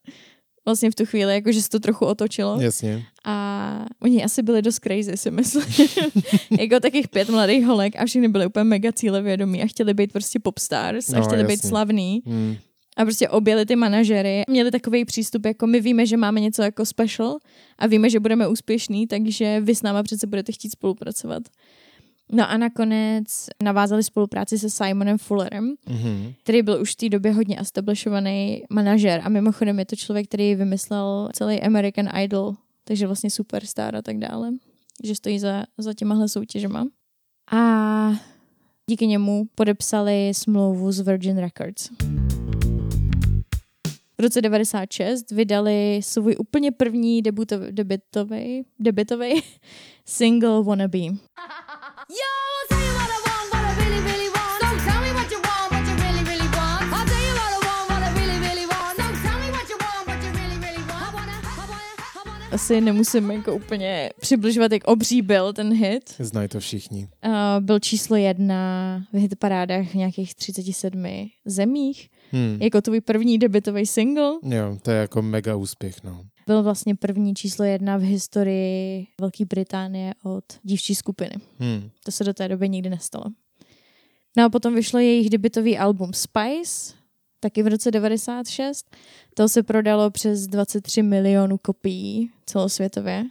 Vlastně 0.65 0.91
v 0.91 0.95
tu 0.95 1.07
chvíli, 1.07 1.35
jako 1.35 1.53
že 1.53 1.63
se 1.63 1.69
to 1.69 1.81
trochu 1.81 2.07
otočilo. 2.07 2.61
Jasně. 2.61 3.05
A 3.25 3.87
oni 4.03 4.25
asi 4.25 4.43
byli 4.43 4.63
dost 4.63 4.79
crazy, 4.79 5.17
si 5.17 5.31
myslím. 5.31 5.65
jako 6.61 6.81
takých 6.81 7.09
pět 7.09 7.29
mladých 7.29 7.67
holek 7.67 7.93
a 7.99 8.05
všichni 8.07 8.29
byli 8.29 8.47
úplně 8.47 8.65
mega 8.65 8.93
cílevědomí 8.93 9.63
a 9.63 9.67
chtěli 9.67 9.95
být 9.95 10.13
prostě 10.13 10.39
popstars 10.39 11.11
a 11.13 11.19
No, 11.19 11.25
chtěli 11.27 11.45
být 11.45 11.51
jasně. 11.53 11.69
slavný. 11.69 12.23
Hmm. 12.27 12.57
A 12.97 13.03
prostě 13.05 13.29
objeli 13.29 13.67
ty 13.67 13.77
manažery. 13.77 14.43
Měli 14.49 14.71
takový 14.71 15.05
přístup, 15.05 15.47
jako 15.47 15.67
my 15.67 15.81
víme, 15.81 16.07
že 16.07 16.17
máme 16.17 16.41
něco 16.41 16.63
jako 16.63 16.87
special 16.87 17.39
a 17.79 17.87
víme, 17.87 18.11
že 18.11 18.21
budeme 18.21 18.49
úspěšní, 18.49 19.07
takže 19.07 19.61
vy 19.61 19.75
s 19.75 19.83
náma 19.83 20.03
přece 20.03 20.27
budete 20.27 20.53
chtít 20.53 20.71
spolupracovat. 20.71 21.43
No 22.33 22.51
a 22.51 22.57
nakonec 22.57 23.47
navázali 23.63 24.03
spolupráci 24.03 24.59
se 24.59 24.71
Simonem 24.71 25.19
Fullerem, 25.19 25.75
Mhm. 25.89 26.33
který 26.43 26.63
byl 26.63 26.81
už 26.83 26.93
v 26.93 26.97
té 26.97 27.09
době 27.09 27.33
hodně 27.33 27.61
establishovaný 27.61 28.63
manažer 28.71 29.21
a 29.25 29.29
mimochodem 29.29 29.79
je 29.79 29.87
to 29.87 29.97
člověk, 29.97 30.27
který 30.29 30.55
vymyslel 30.55 31.29
celý 31.33 31.61
American 31.63 32.09
Idol, 32.23 32.55
takže 32.85 33.07
vlastně 33.07 33.31
superstar 33.31 33.97
a 33.97 34.03
tak 34.03 34.19
dále, 34.19 34.51
že 35.05 35.15
stojí 35.15 35.39
za, 35.39 35.65
za 35.79 35.95
těmahle 35.95 36.29
soutěžema. 36.29 36.87
A 37.53 38.11
díky 38.91 39.07
němu 39.07 39.45
podepsali 39.55 40.33
smlouvu 40.35 40.93
s 40.93 41.01
Virgin 41.01 41.39
Records. 41.39 41.89
V 44.19 44.23
roce 44.23 44.41
96 44.43 45.31
vydali 45.31 46.01
svůj 46.03 46.37
úplně 46.39 46.73
první 46.73 47.23
debutový, 47.23 47.67
debutový, 47.73 48.65
debutový 48.79 49.43
single 50.07 50.63
Wannabe. 50.65 50.99
Yo, 52.11 52.17
I'll 52.17 52.67
tell 52.69 52.83
you 52.87 52.95
what 52.99 53.11
I 53.17 53.19
want, 53.27 53.47
what 53.53 53.65
I 53.71 53.73
really, 53.81 54.01
really 54.11 54.29
want. 54.37 54.61
So 54.63 54.91
tell 54.91 55.01
me 55.01 55.11
what 55.19 55.31
you 55.31 55.41
want, 55.49 55.67
what 55.71 55.85
you 55.89 55.95
really, 56.05 56.25
really 56.31 56.49
want. 56.59 56.83
I'll 56.91 57.07
tell 57.07 57.23
you 57.29 57.35
what 57.39 57.53
I 57.55 57.61
want, 57.69 57.85
what 57.91 58.03
I 58.03 58.11
really, 58.19 58.39
really 58.47 58.67
want. 58.67 58.95
So 58.99 59.07
tell 59.25 59.39
me 59.39 59.49
what 59.55 59.67
you 59.71 59.79
want, 59.79 60.03
what 60.09 60.19
you 60.25 60.31
really, 60.41 60.59
really 60.59 60.85
want. 60.91 61.07
I 61.07 61.15
wanna, 61.15 61.37
I 61.39 61.67
wanna, 61.71 61.89
I 62.19 62.23
wanna. 62.27 62.55
Asi 62.55 62.81
nemusím 62.81 63.31
jako 63.31 63.55
úplně 63.55 64.11
přibližovat, 64.21 64.73
jak 64.73 64.85
obří 64.85 65.23
byl 65.23 65.53
ten 65.53 65.73
hit. 65.73 66.15
Znají 66.19 66.49
to 66.49 66.61
všichni. 66.61 67.09
Uh, 67.27 67.33
byl 67.61 67.79
číslo 67.79 68.17
jedna 68.17 68.57
v 69.13 69.17
hitparádách 69.17 69.87
v 69.87 69.95
nějakých 69.95 70.35
37 70.35 71.31
zemích. 71.45 72.09
Hmm. 72.33 72.59
Jako 72.61 72.81
tvůj 72.81 73.01
první 73.01 73.39
debutový 73.39 73.87
single. 73.87 74.33
Jo, 74.43 74.79
to 74.83 74.91
je 74.91 74.97
jako 74.99 75.23
mega 75.23 75.57
úspěch, 75.57 76.03
no. 76.05 76.23
Byl 76.51 76.63
vlastně 76.63 76.95
první 76.95 77.35
číslo 77.35 77.65
jedna 77.65 77.97
v 77.97 78.01
historii 78.01 79.07
Velké 79.21 79.45
Británie 79.45 80.15
od 80.23 80.45
dívčí 80.63 80.95
skupiny. 80.95 81.31
Hmm. 81.59 81.91
To 82.05 82.13
se 82.13 82.25
do 82.25 82.35
té 82.35 82.49
doby 82.49 82.69
nikdy 82.69 82.91
nestalo. 82.91 83.25
No 84.37 84.45
a 84.45 84.49
potom 84.49 84.75
vyšlo 84.75 84.99
jejich 84.99 85.31
debutový 85.31 85.79
album 85.79 86.13
Spice, 86.13 86.95
taky 87.41 87.63
v 87.63 87.67
roce 87.67 87.91
96. 87.91 88.97
To 89.35 89.49
se 89.49 89.63
prodalo 89.63 90.11
přes 90.11 90.47
23 90.47 91.03
milionů 91.03 91.59
kopií 91.59 92.31
celosvětově. 92.47 93.25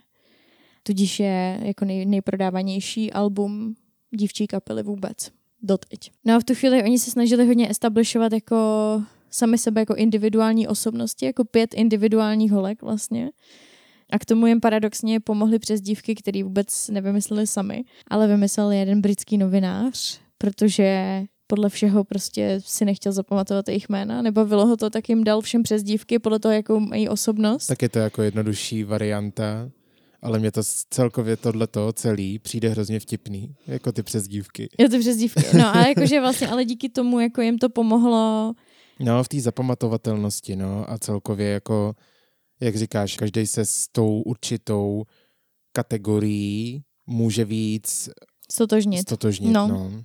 Tudíž 0.83 1.19
je 1.19 1.59
jako 1.63 1.85
nej, 1.85 2.05
nejprodávanější 2.05 3.13
album 3.13 3.75
dívčí 4.11 4.47
kapely 4.47 4.83
vůbec. 4.83 5.31
Doteď. 5.61 6.11
No 6.25 6.35
a 6.35 6.39
v 6.39 6.43
tu 6.43 6.55
chvíli 6.55 6.83
oni 6.83 6.99
se 6.99 7.11
snažili 7.11 7.47
hodně 7.47 7.69
establishovat 7.69 8.33
jako 8.33 8.55
sami 9.31 9.57
sebe 9.57 9.81
jako 9.81 9.95
individuální 9.95 10.67
osobnosti, 10.67 11.25
jako 11.25 11.45
pět 11.45 11.73
individuálních 11.73 12.51
holek 12.51 12.81
vlastně. 12.81 13.29
A 14.11 14.19
k 14.19 14.25
tomu 14.25 14.47
jim 14.47 14.59
paradoxně 14.59 15.19
pomohly 15.19 15.59
přes 15.59 15.81
dívky, 15.81 16.15
který 16.15 16.43
vůbec 16.43 16.89
nevymysleli 16.89 17.47
sami, 17.47 17.83
ale 18.07 18.27
vymyslel 18.27 18.71
jeden 18.71 19.01
britský 19.01 19.37
novinář, 19.37 20.19
protože 20.37 21.23
podle 21.47 21.69
všeho 21.69 22.03
prostě 22.03 22.61
si 22.65 22.85
nechtěl 22.85 23.11
zapamatovat 23.11 23.67
jejich 23.67 23.89
jména, 23.89 24.21
nebavilo 24.21 24.65
ho 24.65 24.77
to, 24.77 24.89
tak 24.89 25.09
jim 25.09 25.23
dal 25.23 25.41
všem 25.41 25.63
přes 25.63 25.83
dívky 25.83 26.19
podle 26.19 26.39
toho, 26.39 26.51
jakou 26.51 26.79
mají 26.79 27.09
osobnost. 27.09 27.67
Tak 27.67 27.81
je 27.81 27.89
to 27.89 27.99
jako 27.99 28.21
jednodušší 28.21 28.83
varianta, 28.83 29.69
ale 30.21 30.39
mě 30.39 30.51
to 30.51 30.61
celkově 30.89 31.37
tohleto 31.37 31.93
celý 31.93 32.39
přijde 32.39 32.69
hrozně 32.69 32.99
vtipný, 32.99 33.55
jako 33.67 33.91
ty 33.91 34.03
přezdívky. 34.03 34.69
Je 34.77 34.89
to 34.89 34.99
přes 34.99 35.17
dívky. 35.17 35.57
No 35.57 35.75
a 35.75 35.87
jakože 35.87 36.19
vlastně, 36.19 36.47
ale 36.47 36.65
díky 36.65 36.89
tomu, 36.89 37.19
jako 37.19 37.41
jim 37.41 37.57
to 37.57 37.69
pomohlo, 37.69 38.53
No, 38.99 39.23
v 39.23 39.27
té 39.27 39.39
zapamatovatelnosti, 39.41 40.55
no, 40.55 40.91
a 40.91 40.97
celkově 40.97 41.47
jako, 41.49 41.95
jak 42.59 42.75
říkáš, 42.75 43.15
každý 43.17 43.47
se 43.47 43.65
s 43.65 43.87
tou 43.91 44.21
určitou 44.21 45.03
kategorií 45.71 46.83
může 47.07 47.45
víc 47.45 48.09
stotožnit. 48.51 49.01
stotožnit, 49.01 49.51
No. 49.53 49.67
no. 49.67 49.89
no. 49.89 50.03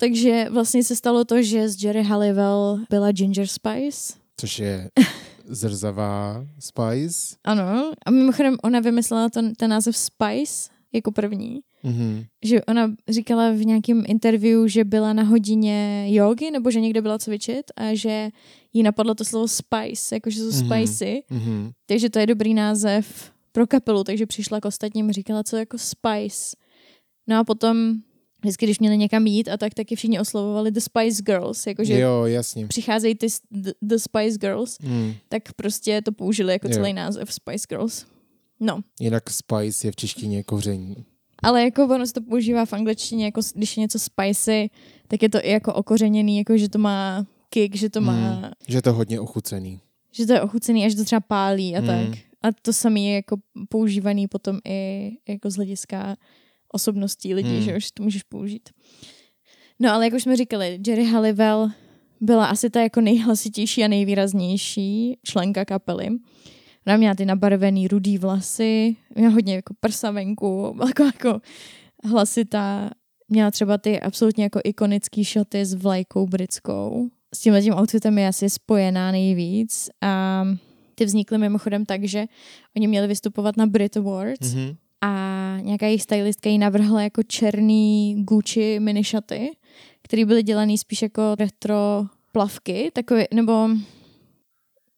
Takže 0.00 0.46
vlastně 0.50 0.84
se 0.84 0.96
stalo 0.96 1.24
to, 1.24 1.42
že 1.42 1.68
z 1.68 1.84
Jerry 1.84 2.02
Halliwell 2.02 2.78
byla 2.90 3.12
Ginger 3.12 3.46
Spice. 3.46 4.12
Což 4.36 4.58
je 4.58 4.90
zrzavá 5.44 6.46
Spice. 6.58 7.36
Ano. 7.44 7.92
A 8.06 8.10
mimochodem 8.10 8.56
ona 8.62 8.80
vymyslela 8.80 9.28
ten, 9.28 9.54
ten 9.54 9.70
název 9.70 9.96
Spice 9.96 10.70
jako 10.92 11.12
první. 11.12 11.60
Mhm. 11.82 12.24
že 12.44 12.64
ona 12.64 12.92
říkala 13.08 13.50
v 13.50 13.64
nějakém 13.64 14.04
interview, 14.06 14.66
že 14.68 14.84
byla 14.84 15.12
na 15.12 15.22
hodině 15.22 16.06
jogy, 16.08 16.50
nebo 16.50 16.70
že 16.70 16.80
někde 16.80 17.02
byla 17.02 17.18
cvičit 17.18 17.64
a 17.76 17.94
že 17.94 18.28
jí 18.72 18.82
napadlo 18.82 19.14
to 19.14 19.24
slovo 19.24 19.48
spice, 19.48 20.14
jakože 20.16 20.40
jsou 20.40 20.50
Mhm. 20.64 20.66
spicy, 20.66 21.22
Mhm. 21.30 21.70
takže 21.86 22.10
to 22.10 22.18
je 22.18 22.26
dobrý 22.26 22.54
název 22.54 23.32
pro 23.52 23.66
kapelu, 23.66 24.04
takže 24.04 24.26
přišla 24.26 24.60
k 24.60 24.64
ostatním 24.64 25.12
říkala, 25.12 25.42
co 25.42 25.56
jako 25.56 25.78
spice. 25.78 26.56
No 27.26 27.38
a 27.38 27.44
potom 27.44 27.94
vždycky, 28.42 28.66
když 28.66 28.78
měli 28.78 28.98
někam 28.98 29.26
jít 29.26 29.48
a 29.48 29.56
tak, 29.56 29.74
taky 29.74 29.96
všichni 29.96 30.20
oslovovali 30.20 30.70
The 30.70 30.80
Spice 30.80 31.22
Girls, 31.22 31.66
jakože 31.66 31.98
Jo, 32.00 32.24
jasně. 32.24 32.66
přicházejí 32.66 33.14
ty 33.14 33.26
the, 33.50 33.70
the 33.82 33.96
Spice 33.96 34.38
Girls, 34.38 34.78
Mm. 34.82 35.12
tak 35.28 35.52
prostě 35.52 36.02
to 36.02 36.12
použili 36.12 36.52
jako 36.52 36.68
Jo. 36.68 36.74
celý 36.74 36.92
název 36.92 37.34
Spice 37.34 37.66
Girls. 37.68 38.06
No, 38.60 38.80
Jinak 39.00 39.30
Spice 39.30 39.86
je 39.86 39.92
v 39.92 39.96
češtině 39.96 40.42
koření. 40.42 40.96
Ale 41.42 41.62
jako 41.64 41.84
ono 41.84 42.06
se 42.06 42.12
to 42.12 42.20
používá 42.22 42.64
v 42.64 42.72
angličtině, 42.72 43.24
jako 43.24 43.40
když 43.54 43.76
je 43.76 43.80
něco 43.80 43.98
spicy, 43.98 44.70
tak 45.08 45.22
je 45.22 45.28
to 45.28 45.38
i 45.46 45.50
jako 45.50 45.74
okořeněný, 45.74 46.38
jako 46.38 46.56
že 46.58 46.68
to 46.68 46.78
má 46.78 47.26
kick, 47.50 47.74
že 47.76 47.90
to 47.90 48.00
má, 48.00 48.12
Mm. 48.36 48.50
Že 48.68 48.78
je 48.78 48.82
to 48.82 48.92
hodně 48.92 49.20
ochucený. 49.20 49.80
že 50.12 50.26
to 50.26 50.32
je 50.32 50.40
ochucený 50.42 50.84
a 50.84 50.88
že 50.88 50.96
to 50.96 51.04
třeba 51.04 51.20
pálí 51.20 51.76
a 51.76 51.80
Mm. 51.80 51.86
tak. 51.86 52.18
A 52.42 52.48
to 52.62 52.72
samé 52.72 53.00
je 53.00 53.14
jako 53.14 53.36
používaný 53.68 54.28
potom 54.28 54.58
i 54.68 55.10
jako 55.28 55.50
z 55.50 55.56
hlediska 55.56 56.16
osobností 56.72 57.34
lidí, 57.34 57.56
Mm. 57.56 57.62
že 57.62 57.76
už 57.76 57.90
to 57.90 58.02
můžeš 58.02 58.22
použít. 58.22 58.68
No 59.78 59.92
ale 59.92 60.04
jak 60.04 60.14
už 60.14 60.22
jsme 60.22 60.36
říkali, 60.36 60.78
Jerry 60.86 61.04
Halliwell 61.04 61.70
byla 62.20 62.46
asi 62.46 62.70
ta 62.70 62.80
jako 62.82 63.00
nejhlasitější 63.00 63.84
a 63.84 63.88
nejvýraznější 63.88 65.18
členka 65.24 65.64
kapely. 65.64 66.08
Ona 66.90 66.96
měla 66.96 67.14
ty 67.14 67.24
nabarvený 67.24 67.88
rudý 67.88 68.18
vlasy, 68.18 68.96
měla 69.14 69.32
hodně 69.32 69.54
jako 69.54 69.74
prsa 69.80 70.10
venku, 70.10 70.72
byla 70.76 70.88
jako, 70.88 71.02
jako 71.04 71.40
hlasitá. 72.04 72.90
Měla 73.28 73.50
třeba 73.50 73.78
ty 73.78 74.00
absolutně 74.00 74.44
jako 74.44 74.60
ikonický 74.64 75.24
šaty 75.24 75.64
s 75.64 75.74
vlajkou 75.74 76.26
britskou. 76.26 77.08
S 77.34 77.38
tímhle 77.40 77.62
tím 77.62 77.74
outfitem 77.74 78.18
je 78.18 78.28
asi 78.28 78.50
spojená 78.50 79.12
nejvíc. 79.12 79.88
A 80.00 80.44
ty 80.94 81.04
vznikly 81.04 81.38
mimochodem 81.38 81.84
tak, 81.86 82.04
že 82.04 82.24
oni 82.76 82.86
měli 82.88 83.06
vystupovat 83.06 83.56
na 83.56 83.66
Brit 83.66 83.96
Awards 83.96 84.54
Mhm. 84.54 84.76
a 85.00 85.56
nějaká 85.60 85.86
jejich 85.86 86.02
stylistka 86.02 86.50
jí 86.50 86.58
navrhla 86.58 87.02
jako 87.02 87.22
černý 87.22 88.16
Gucci 88.24 88.80
mini 88.80 89.04
šaty, 89.04 89.50
které 90.02 90.24
byly 90.24 90.42
dělaný 90.42 90.78
spíš 90.78 91.02
jako 91.02 91.34
retro 91.38 92.04
plavky, 92.32 92.90
takové, 92.92 93.26
nebo 93.34 93.68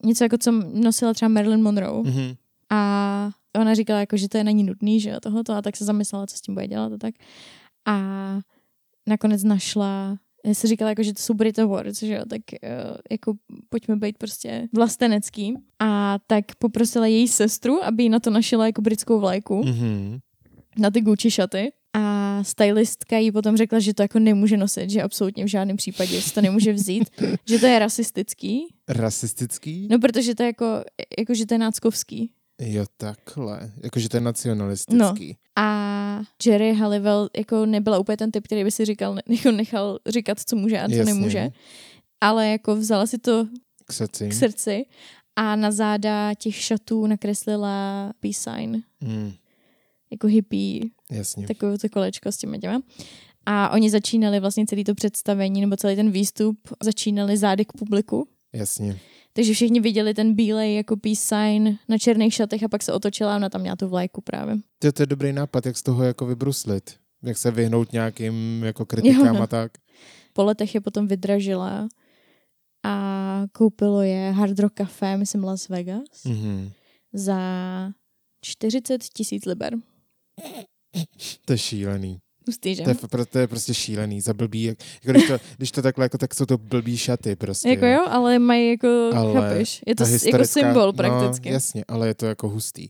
něco 0.05 0.25
jako 0.25 0.39
co 0.39 0.53
nosila 0.75 1.15
třeba 1.15 1.29
Marilyn 1.29 1.63
Monroe. 1.63 2.03
Mhm. 2.03 2.35
A 2.71 3.31
ona 3.57 3.75
říkala, 3.75 4.01
jako, 4.01 4.17
že 4.17 4.29
to 4.29 4.39
je 4.39 4.45
na 4.45 4.51
ní 4.51 4.65
nudný, 4.65 5.01
že 5.01 5.11
jo, 5.11 5.21
tohoto, 5.21 5.53
a 5.55 5.63
tak 5.63 5.77
se 5.77 5.85
zamyslela, 5.85 6.27
co 6.27 6.37
s 6.37 6.41
tím 6.41 6.55
bude 6.55 6.69
dělat 6.69 6.93
a 6.93 6.99
tak. 6.99 7.15
A 7.87 7.99
nakonec 9.07 9.45
našla, 9.45 10.17
já 10.47 10.55
si 10.55 10.67
říkala, 10.67 10.89
jako, 10.89 11.03
že 11.03 11.13
to 11.15 11.23
jsou 11.23 11.35
Brit 11.35 11.59
Awards, 11.59 11.99
že 12.03 12.15
jo, 12.15 12.23
tak 12.31 12.41
uh, 12.63 12.97
jako 13.11 13.35
pojďme 13.69 13.97
být 13.97 14.19
prostě 14.19 14.69
vlastenecký. 14.75 15.55
A 15.79 16.19
tak 16.27 16.45
poprosila 16.59 17.07
její 17.07 17.29
sestru, 17.29 17.85
aby 17.85 18.03
jí 18.03 18.09
na 18.09 18.21
to 18.21 18.31
našila 18.31 18.67
jako 18.67 18.83
britskou 18.83 19.21
vlajku, 19.21 19.65
Mhm. 19.65 20.19
na 20.79 20.91
ty 20.91 21.01
Gucci 21.01 21.31
šaty. 21.31 21.73
A 21.95 22.39
stylistka 22.45 23.19
jí 23.19 23.33
potom 23.33 23.57
řekla, 23.57 23.79
že 23.81 23.95
to 23.95 24.03
jako 24.03 24.19
nemůže 24.19 24.57
nosit, 24.57 24.91
že 24.91 25.03
absolutně 25.03 25.45
v 25.45 25.49
žádném 25.49 25.77
případě 25.77 26.23
si 26.23 26.35
to 26.35 26.41
nemůže 26.41 26.73
vzít, 26.73 27.11
že 27.49 27.59
to 27.59 27.67
je 27.67 27.79
rasistický, 27.79 28.67
Rasistický? 28.89 29.89
no 29.91 29.99
protože 29.99 30.35
to 30.35 30.43
je 30.43 30.47
jako, 30.47 30.67
jako 31.19 31.35
že 31.35 31.47
to 31.47 31.55
je 31.55 31.59
náckovský. 31.59 32.31
Jo, 32.61 32.85
takhle. 32.97 33.73
Jakože 33.85 34.09
to 34.09 34.17
je 34.17 34.21
nacionalistický. 34.21 35.37
A 35.57 36.21
Jerry 36.47 36.75
Halliwell 36.75 37.29
jako 37.37 37.67
nebyla 37.67 37.99
úplně 37.99 38.17
ten 38.17 38.31
typ, 38.31 38.45
který 38.45 38.65
by 38.65 38.71
si 38.71 38.85
říkal, 38.85 39.19
jako 39.29 39.51
nechal 39.51 39.99
říkat, 40.09 40.41
co 40.47 40.57
může 40.57 40.81
a 40.81 40.89
co 40.89 40.95
Jasně. 40.95 41.15
nemůže. 41.15 41.51
Ale 42.21 42.49
jako 42.49 42.77
vzala 42.77 43.07
si 43.07 43.19
to 43.19 43.47
K 43.87 43.93
srdci. 43.93 44.29
k 44.29 44.33
srdci 44.33 44.85
a 45.37 45.57
na 45.57 45.71
záda 45.71 46.35
těch 46.35 46.55
šatů 46.57 47.07
nakreslila 47.07 48.11
peace 48.21 48.41
sign, 48.51 48.83
Mm. 49.01 49.33
Jako 50.13 50.27
hippie, 50.27 50.81
Jasně. 51.11 51.47
takové 51.47 51.79
to 51.79 51.89
kolečko 51.89 52.33
s 52.33 52.37
těma 52.37 52.59
těma. 52.59 52.83
A 53.47 53.71
oni 53.71 53.91
začínali 53.91 54.41
vlastně 54.41 54.67
celý 54.67 54.85
to 54.85 54.95
představení 54.95 55.61
nebo 55.61 55.77
celý 55.77 55.97
ten 55.97 56.11
výstup, 56.11 56.59
začínali 56.83 57.37
zády 57.37 57.65
k 57.65 57.73
publiku. 57.73 58.29
Jasně. 58.53 58.99
Takže 59.33 59.53
všichni 59.55 59.81
viděli 59.81 60.15
ten 60.15 60.35
bílej 60.35 60.75
jako 60.75 60.97
peace 60.97 61.21
sign 61.21 61.79
na 61.89 61.99
černých 61.99 62.35
šatech 62.35 62.63
a 62.63 62.69
pak 62.69 62.83
se 62.83 62.93
otočila 62.93 63.33
a 63.33 63.37
ona 63.37 63.49
tam 63.49 63.61
měla 63.61 63.77
tu 63.77 63.89
vlajku 63.89 64.21
právě. 64.21 64.57
To, 64.79 64.93
to 64.93 65.03
je 65.03 65.07
dobrý 65.07 65.33
nápad, 65.33 65.67
jak 65.67 65.77
z 65.77 65.83
toho 65.83 66.03
jako 66.05 66.27
vybruslit. 66.27 66.91
Jak 67.23 67.39
se 67.39 67.51
vyhnout 67.51 67.93
nějakým 67.93 68.63
jako 68.65 68.87
kritikám 68.87 69.27
Jo, 69.27 69.33
no. 69.33 69.43
a 69.43 69.47
tak. 69.47 69.73
Po 70.33 70.45
letech 70.45 70.75
je 70.75 70.81
potom 70.81 71.07
vydražila 71.09 71.89
a 72.85 73.45
koupilo 73.53 74.03
je 74.03 74.31
Hard 74.31 74.59
Rock 74.59 74.73
Café, 74.75 75.17
myslím 75.17 75.45
Las 75.45 75.69
Vegas, 75.69 76.25
Mhm. 76.25 76.71
za 77.13 77.39
40 78.41 79.05
tisíc 79.15 79.45
liber. 79.47 79.75
To 81.45 81.53
je 81.53 81.59
šílený. 81.59 82.19
Hustý, 82.47 82.75
že? 82.75 82.83
To 82.83 82.91
je, 82.91 83.27
to 83.27 83.39
je 83.39 83.47
prostě 83.47 83.75
šílený, 83.75 84.21
za 84.21 84.35
blbý. 84.35 84.63
Jak, 84.63 84.79
jako 85.05 85.13
když, 85.13 85.27
to, 85.27 85.39
když 85.57 85.71
to 85.71 85.83
takhle, 85.83 86.05
jako, 86.05 86.19
tak 86.19 86.35
jsou 86.35 86.47
to 86.47 86.59
blbý 86.59 86.97
šaty 86.97 87.37
prostě. 87.37 87.69
Jako 87.69 87.87
jo, 87.87 88.07
ale 88.09 88.39
mají 88.39 88.71
jako, 88.71 89.11
Ale 89.15 89.33
chápeš? 89.33 89.83
Je 89.87 89.95
to 89.95 90.05
jako 90.05 90.45
symbol 90.45 90.93
prakticky. 90.93 91.49
No, 91.49 91.53
jasně, 91.55 91.85
ale 91.89 92.09
je 92.09 92.15
to 92.15 92.27
jako 92.27 92.49
hustý. 92.49 92.89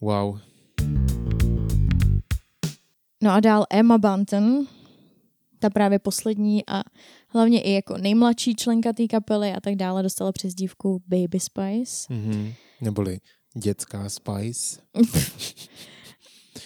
Wow. 0.00 0.38
No 3.22 3.30
a 3.30 3.40
dál 3.40 3.66
Emma 3.70 3.98
Bunton, 3.98 4.66
ta 5.58 5.70
právě 5.70 5.98
poslední 5.98 6.66
a 6.66 6.82
hlavně 7.28 7.62
i 7.62 7.72
jako 7.72 7.98
nejmladší 7.98 8.54
členka 8.54 8.92
té 8.92 9.06
kapely 9.06 9.52
a 9.52 9.60
tak 9.60 9.74
dále 9.74 10.02
dostala 10.02 10.32
přezdívku 10.32 11.02
Baby 11.06 11.40
Spice. 11.40 12.14
Mhm. 12.14 12.52
Neboli 12.80 13.18
dětská 13.54 14.08
Spice. 14.08 14.80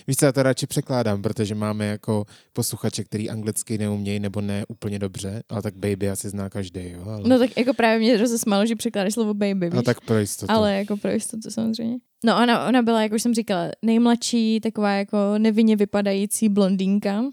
Víš 0.08 0.16
co, 0.16 0.26
já 0.26 0.32
to 0.32 0.42
radši 0.42 0.66
překládám, 0.66 1.22
protože 1.22 1.54
máme 1.54 1.86
jako 1.86 2.24
posluchače, 2.52 3.04
který 3.04 3.30
anglicky 3.30 3.78
neumějí 3.78 4.20
nebo 4.20 4.40
ne 4.40 4.64
úplně 4.68 4.98
dobře, 4.98 5.42
ale 5.48 5.62
tak 5.62 5.74
baby 5.76 6.10
asi 6.10 6.28
zná 6.28 6.50
každý, 6.50 6.90
jo. 6.90 7.04
Ale, 7.04 7.28
No 7.28 7.38
tak 7.38 7.56
jako 7.56 7.74
právě 7.74 7.98
mě 7.98 8.16
rozesmálo, 8.16 8.66
že 8.66 8.76
překládáš 8.76 9.14
slovo 9.14 9.34
baby, 9.34 9.70
víš? 9.70 9.78
a 9.78 9.82
tak 9.82 10.00
pro 10.00 10.18
jistotu. 10.18 10.52
Ale 10.52 10.74
jako 10.74 10.96
pro 10.96 11.10
jistotu 11.10 11.50
samozřejmě. 11.50 11.98
No 12.24 12.36
ona, 12.42 12.66
ona 12.68 12.82
byla, 12.82 13.02
jak 13.02 13.12
už 13.12 13.22
jsem 13.22 13.34
říkala, 13.34 13.70
nejmladší, 13.82 14.60
taková 14.60 14.92
jako 14.92 15.18
nevinně 15.38 15.76
vypadající 15.76 16.48
blondýnka, 16.48 17.24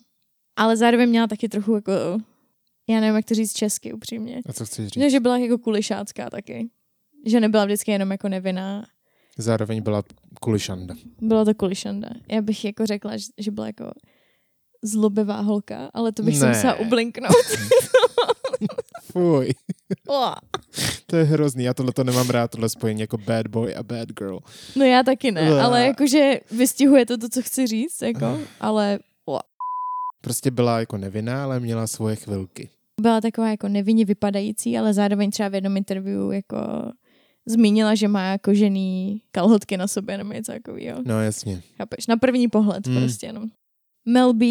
ale 0.56 0.78
zároveň 0.78 1.10
měla 1.10 1.28
taky 1.28 1.50
trochu 1.50 1.76
jako, 1.76 1.92
já 2.90 3.00
nevím, 3.00 3.16
jak 3.16 3.26
to 3.26 3.34
říct 3.34 3.54
česky 3.54 3.94
upřímně. 3.94 4.42
A 4.50 4.54
co 4.54 4.66
chceš 4.66 4.88
říct? 4.88 5.04
No, 5.04 5.10
že 5.10 5.20
byla 5.20 5.38
jako 5.38 5.58
kulišácká 5.58 6.30
taky. 6.30 6.70
Že 7.26 7.40
nebyla 7.40 7.66
vždycky 7.66 7.92
jenom 7.92 8.12
jako 8.12 8.30
nevinná. 8.30 8.86
Zároveň 9.38 9.82
byla 9.82 10.04
kulišanda. 10.42 10.96
Byla 11.22 11.46
to 11.46 11.54
kulišanda. 11.54 12.10
Já 12.32 12.42
bych 12.42 12.66
jako 12.66 12.86
řekla, 12.86 13.18
že, 13.18 13.26
že 13.38 13.52
byla 13.52 13.68
jako 13.68 13.92
zlobivá 14.84 15.40
holka, 15.42 15.90
ale 15.94 16.12
to 16.12 16.24
bych 16.24 16.38
se 16.38 16.46
Ne. 16.46 16.52
musela 16.52 16.76
ublinknout. 16.76 17.36
Fuj, 19.12 19.50
to 21.06 21.16
je 21.16 21.24
hrozný, 21.24 21.64
já 21.64 21.74
tohle 21.74 21.92
to 21.94 22.04
nemám 22.04 22.30
rád, 22.30 22.52
tohle 22.52 22.70
spojení 22.70 23.02
jako 23.02 23.18
bad 23.18 23.48
boy 23.48 23.76
a 23.76 23.84
bad 23.84 24.10
girl. 24.10 24.40
no 24.76 24.86
já 24.86 25.04
taky 25.04 25.32
ne, 25.32 25.62
ale 25.62 25.86
jakože 25.86 26.40
vystihuje 26.52 27.06
to 27.06 27.18
to, 27.18 27.30
co 27.30 27.42
chci 27.42 27.68
říct, 27.68 28.02
jako, 28.02 28.40
ale 28.60 29.00
Prostě 30.22 30.52
byla 30.52 30.80
jako 30.80 30.98
nevinná, 30.98 31.44
ale 31.44 31.60
měla 31.60 31.88
svoje 31.88 32.16
chvilky. 32.16 32.70
byla 33.02 33.22
taková 33.22 33.50
jako 33.50 33.68
nevinně 33.68 34.06
vypadající, 34.06 34.78
ale 34.78 34.94
zároveň 34.94 35.32
třeba 35.32 35.50
v 35.50 35.54
jednom 35.56 35.78
interview 35.78 36.34
jako 36.34 36.58
zmínila, 37.46 37.96
že 37.96 38.08
má 38.08 38.38
kožený 38.38 39.22
kalhotky 39.32 39.78
na 39.78 39.88
sobě 39.88 40.18
nebo 40.18 40.34
něco 40.34 40.52
takového. 40.52 41.02
No 41.06 41.22
jasně. 41.22 41.62
Chápeš? 41.78 42.08
Na 42.08 42.18
první 42.18 42.48
pohled 42.48 42.88
Hmm. 42.88 42.98
prostě 42.98 43.26
jenom. 43.28 43.44
Mel 44.06 44.34
B 44.34 44.46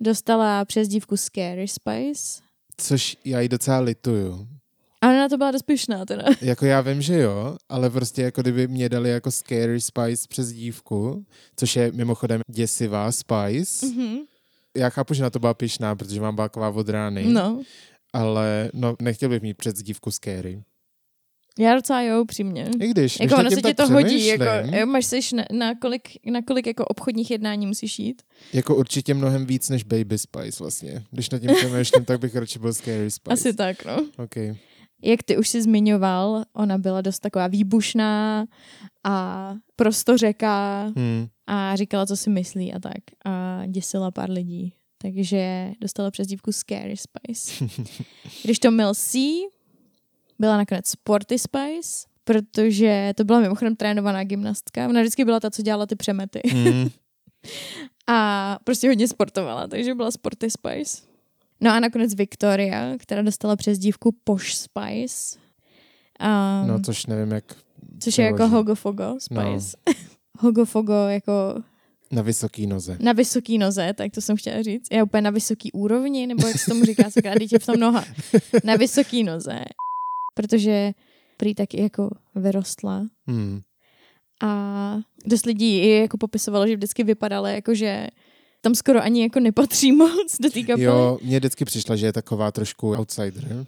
dostala 0.00 0.64
přezdívku 0.64 1.16
Scary 1.16 1.68
Spice. 1.68 2.42
Což 2.76 3.16
já 3.24 3.40
jí 3.40 3.48
docela 3.48 3.78
lituju. 3.80 4.48
A 5.02 5.06
ona 5.08 5.18
na 5.18 5.28
to 5.28 5.36
byla 5.38 5.50
dost 5.50 5.62
pyšná 5.62 6.04
teda. 6.04 6.24
Jako 6.40 6.66
já 6.66 6.80
vím, 6.80 7.02
že 7.02 7.18
jo, 7.18 7.56
ale 7.68 7.90
prostě 7.90 8.22
jako 8.22 8.40
kdyby 8.42 8.68
mě 8.68 8.88
dali 8.88 9.10
jako 9.10 9.30
Scary 9.30 9.80
Spice 9.80 10.28
přes 10.28 10.52
dívku, 10.52 11.24
což 11.56 11.76
je 11.76 11.92
mimochodem 11.92 12.40
děsivá 12.50 13.12
Spice. 13.12 13.86
Mhm. 13.86 14.16
Já 14.76 14.90
chápu, 14.90 15.14
že 15.14 15.22
na 15.22 15.30
to 15.30 15.38
byla 15.38 15.54
pyšná, 15.54 15.96
protože 15.96 16.20
mám 16.20 16.36
báková 16.36 16.68
od 16.68 16.88
rány, 16.88 17.24
No, 17.24 17.62
ale 18.12 18.70
no, 18.74 18.96
nechtěl 19.02 19.28
bych 19.28 19.42
mít 19.42 19.56
před 19.56 19.76
dívku 19.82 20.10
Scary. 20.10 20.62
Já 21.58 21.74
docela 21.74 22.02
jo, 22.02 22.22
upřímně. 22.22 22.68
I 22.80 22.88
když, 22.88 22.94
když 22.94 23.20
Jako 23.20 23.34
ono 23.34 23.42
nad 23.42 23.50
se 23.52 23.62
ti 23.62 23.74
to 23.74 23.88
hodí, 23.88 24.26
jako, 24.26 24.44
jo, 24.76 24.86
máš 24.86 25.06
seš 25.06 25.32
na, 25.32 25.44
na, 25.52 25.74
kolik, 25.74 26.08
na 26.30 26.42
kolik 26.42 26.66
jako 26.66 26.84
obchodních 26.84 27.30
jednání 27.30 27.66
musíš 27.66 27.98
jít. 27.98 28.22
jako 28.52 28.76
určitě 28.76 29.14
mnohem 29.14 29.46
víc 29.46 29.68
než 29.68 29.84
Baby 29.84 30.18
Spice 30.18 30.56
vlastně. 30.64 31.04
Když 31.10 31.30
nad 31.30 31.38
tím 31.38 31.50
přemýšlím, 31.54 32.04
tak 32.04 32.20
bych 32.20 32.36
radši 32.36 32.58
byl 32.58 32.74
Scary 32.74 33.10
Spice. 33.10 33.32
Asi 33.32 33.54
tak, 33.54 33.84
no. 33.84 34.06
Okay. 34.24 34.56
Jak 35.02 35.22
ty 35.22 35.36
už 35.36 35.48
si 35.48 35.62
zmiňoval, 35.62 36.44
ona 36.52 36.78
byla 36.78 37.00
dost 37.00 37.18
taková 37.18 37.46
výbušná 37.46 38.46
a 39.04 39.54
prostořeká 39.76 40.92
Hmm. 40.96 41.26
a 41.46 41.76
říkala, 41.76 42.06
co 42.06 42.16
si 42.16 42.30
myslí 42.30 42.72
a 42.72 42.78
tak. 42.78 43.02
A 43.24 43.62
děsila 43.66 44.10
pár 44.10 44.30
lidí. 44.30 44.74
Takže 45.02 45.70
dostala 45.80 46.10
přezdívku 46.10 46.52
Scary 46.52 46.96
Spice. 46.96 47.64
Když 48.44 48.58
to 48.58 48.70
Mel 48.70 48.94
C 48.94 49.18
byla 50.40 50.56
nakonec 50.56 50.88
Sporty 50.88 51.38
Spice, 51.38 52.06
protože 52.24 53.12
to 53.16 53.24
byla 53.24 53.40
mimochodem 53.40 53.76
trénovaná 53.76 54.24
gymnastka. 54.24 54.88
Ona 54.88 55.00
vždycky 55.00 55.24
byla 55.24 55.40
ta, 55.40 55.50
co 55.50 55.62
dělala 55.62 55.86
ty 55.86 55.96
přemety. 55.96 56.40
Hmm. 56.50 56.88
A 58.06 58.58
prostě 58.64 58.88
hodně 58.88 59.08
sportovala, 59.08 59.66
takže 59.66 59.94
byla 59.94 60.10
Sporty 60.10 60.50
Spice. 60.50 61.02
No 61.60 61.70
a 61.70 61.80
nakonec 61.80 62.14
Victoria, 62.14 62.94
která 62.98 63.22
dostala 63.22 63.56
přezdívku 63.56 64.14
Posh 64.24 64.54
Spice. 64.54 65.38
Um, 66.62 66.68
No, 66.68 66.80
což 66.80 67.06
nevím, 67.06 67.32
jak 67.32 67.44
což 68.00 68.18
je 68.18 68.24
jako. 68.24 68.48
Hogofogo 68.48 69.14
Spice. 69.18 69.76
No. 69.86 69.94
Hogofogo 70.38 70.92
jako 70.94 71.32
na 72.10 72.22
vysoký 72.22 72.66
noze. 72.66 72.96
na 73.00 73.12
vysoký 73.12 73.58
noze, 73.58 73.92
tak 73.96 74.12
to 74.12 74.20
jsem 74.20 74.36
chtěla 74.36 74.62
říct. 74.62 74.86
Je 74.92 75.02
úplně 75.02 75.20
na 75.22 75.30
vysoký 75.30 75.72
úrovni, 75.72 76.26
nebo 76.26 76.46
jak 76.46 76.58
se 76.58 76.70
tomu 76.70 76.84
říká, 76.84 77.10
sakra, 77.10 77.34
dítě 77.38 77.58
v 77.58 77.66
tom 77.66 77.80
noha. 77.80 78.04
Na 78.64 78.76
vysoký 78.76 79.24
noze. 79.24 79.58
Protože 80.34 80.92
prý 81.36 81.54
taky 81.54 81.82
jako 81.82 82.10
vyrostla. 82.34 83.06
Hmm. 83.26 83.60
A 84.42 84.96
dost 85.26 85.46
lidí 85.46 85.78
i 85.78 85.88
jako 85.90 86.18
popisovalo, 86.18 86.66
že 86.66 86.76
vždycky 86.76 87.04
vypadala 87.04 87.48
jako, 87.50 87.74
že 87.74 88.06
tam 88.60 88.74
skoro 88.74 89.02
ani 89.02 89.22
jako 89.22 89.40
nepatří 89.40 89.92
moc 89.96 90.36
do 90.40 90.50
té 90.50 90.60
kapely. 90.62 90.82
Jo, 90.82 91.18
mně 91.22 91.38
vždycky 91.38 91.64
přišla, 91.64 91.96
že 91.96 92.06
je 92.06 92.12
taková 92.12 92.50
trošku 92.52 92.90
outsider. 92.94 93.66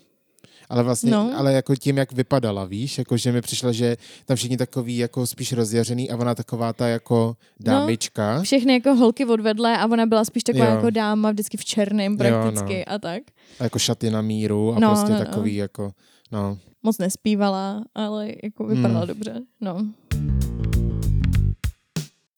Ale 0.68 0.82
vlastně, 0.82 1.10
No. 1.10 1.24
no. 1.30 1.38
ale 1.38 1.52
jako 1.52 1.76
tím, 1.76 1.96
jak 1.98 2.12
vypadala, 2.12 2.64
víš, 2.64 2.98
jako 2.98 3.16
že 3.16 3.32
mi 3.32 3.40
přišlo, 3.40 3.72
že 3.72 3.96
tam 4.26 4.36
všichni 4.36 4.56
takový 4.56 4.96
jako 4.96 5.26
spíš 5.26 5.52
rozjařený 5.52 6.10
a 6.10 6.16
ona 6.16 6.34
taková 6.34 6.72
ta 6.72 6.88
jako 6.88 7.36
dámička. 7.60 8.36
No. 8.36 8.42
Všechny 8.42 8.72
jako 8.72 8.94
holky 8.94 9.24
odvedle 9.24 9.78
a 9.78 9.86
ona 9.86 10.06
byla 10.06 10.24
spíš 10.24 10.42
taková 10.42 10.64
Jo. 10.64 10.70
jako 10.74 10.90
dáma, 10.90 11.30
vždycky 11.30 11.56
v 11.56 11.64
černém 11.64 12.12
Jo, 12.12 12.18
prakticky 12.18 12.84
no. 12.88 12.94
a 12.94 12.98
tak. 12.98 13.22
A 13.60 13.64
jako 13.64 13.78
šaty 13.78 14.10
na 14.10 14.22
míru 14.22 14.70
a 14.70 14.74
No, 14.74 14.80
no, 14.80 14.88
prostě 14.88 15.12
no, 15.12 15.18
no, 15.18 15.24
no. 15.24 15.30
takový 15.30 15.54
jako, 15.56 15.92
no. 16.32 16.58
Moc 16.82 16.98
nespívala, 16.98 17.84
ale 17.94 18.32
jako 18.42 18.66
vypadala 18.66 18.98
Hmm. 18.98 19.08
dobře. 19.08 19.40
No. 19.60 19.92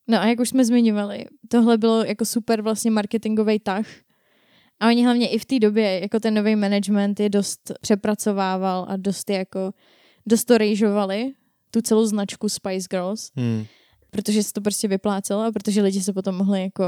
No 0.08 0.18
a 0.20 0.26
jak 0.26 0.40
už 0.40 0.48
jsme 0.48 0.64
zmiňovali, 0.64 1.24
tohle 1.48 1.78
bylo 1.78 2.04
jako 2.04 2.24
super 2.24 2.62
vlastně 2.62 2.90
marketingový 2.90 3.58
tah. 3.58 3.86
A 4.80 4.86
oni 4.88 5.04
hlavně 5.04 5.28
i 5.28 5.38
v 5.38 5.44
té 5.44 5.58
době, 5.58 6.00
jako 6.00 6.20
ten 6.20 6.34
nový 6.34 6.56
management 6.56 7.20
je 7.20 7.28
dost 7.28 7.72
přepracovával 7.80 8.86
a 8.88 8.96
dost 8.96 9.30
jako, 9.30 9.72
dost 10.26 10.44
to 10.44 10.58
rejžovali, 10.58 11.32
tu 11.70 11.80
celou 11.80 12.06
značku 12.06 12.48
Spice 12.48 12.86
Girls, 12.90 13.30
Hmm. 13.36 13.64
protože 14.10 14.42
se 14.42 14.52
to 14.52 14.60
prostě 14.60 14.88
vyplácelo 14.88 15.42
a 15.42 15.52
protože 15.52 15.82
lidi 15.82 16.00
se 16.00 16.12
potom 16.12 16.34
mohli 16.34 16.62
jako 16.62 16.84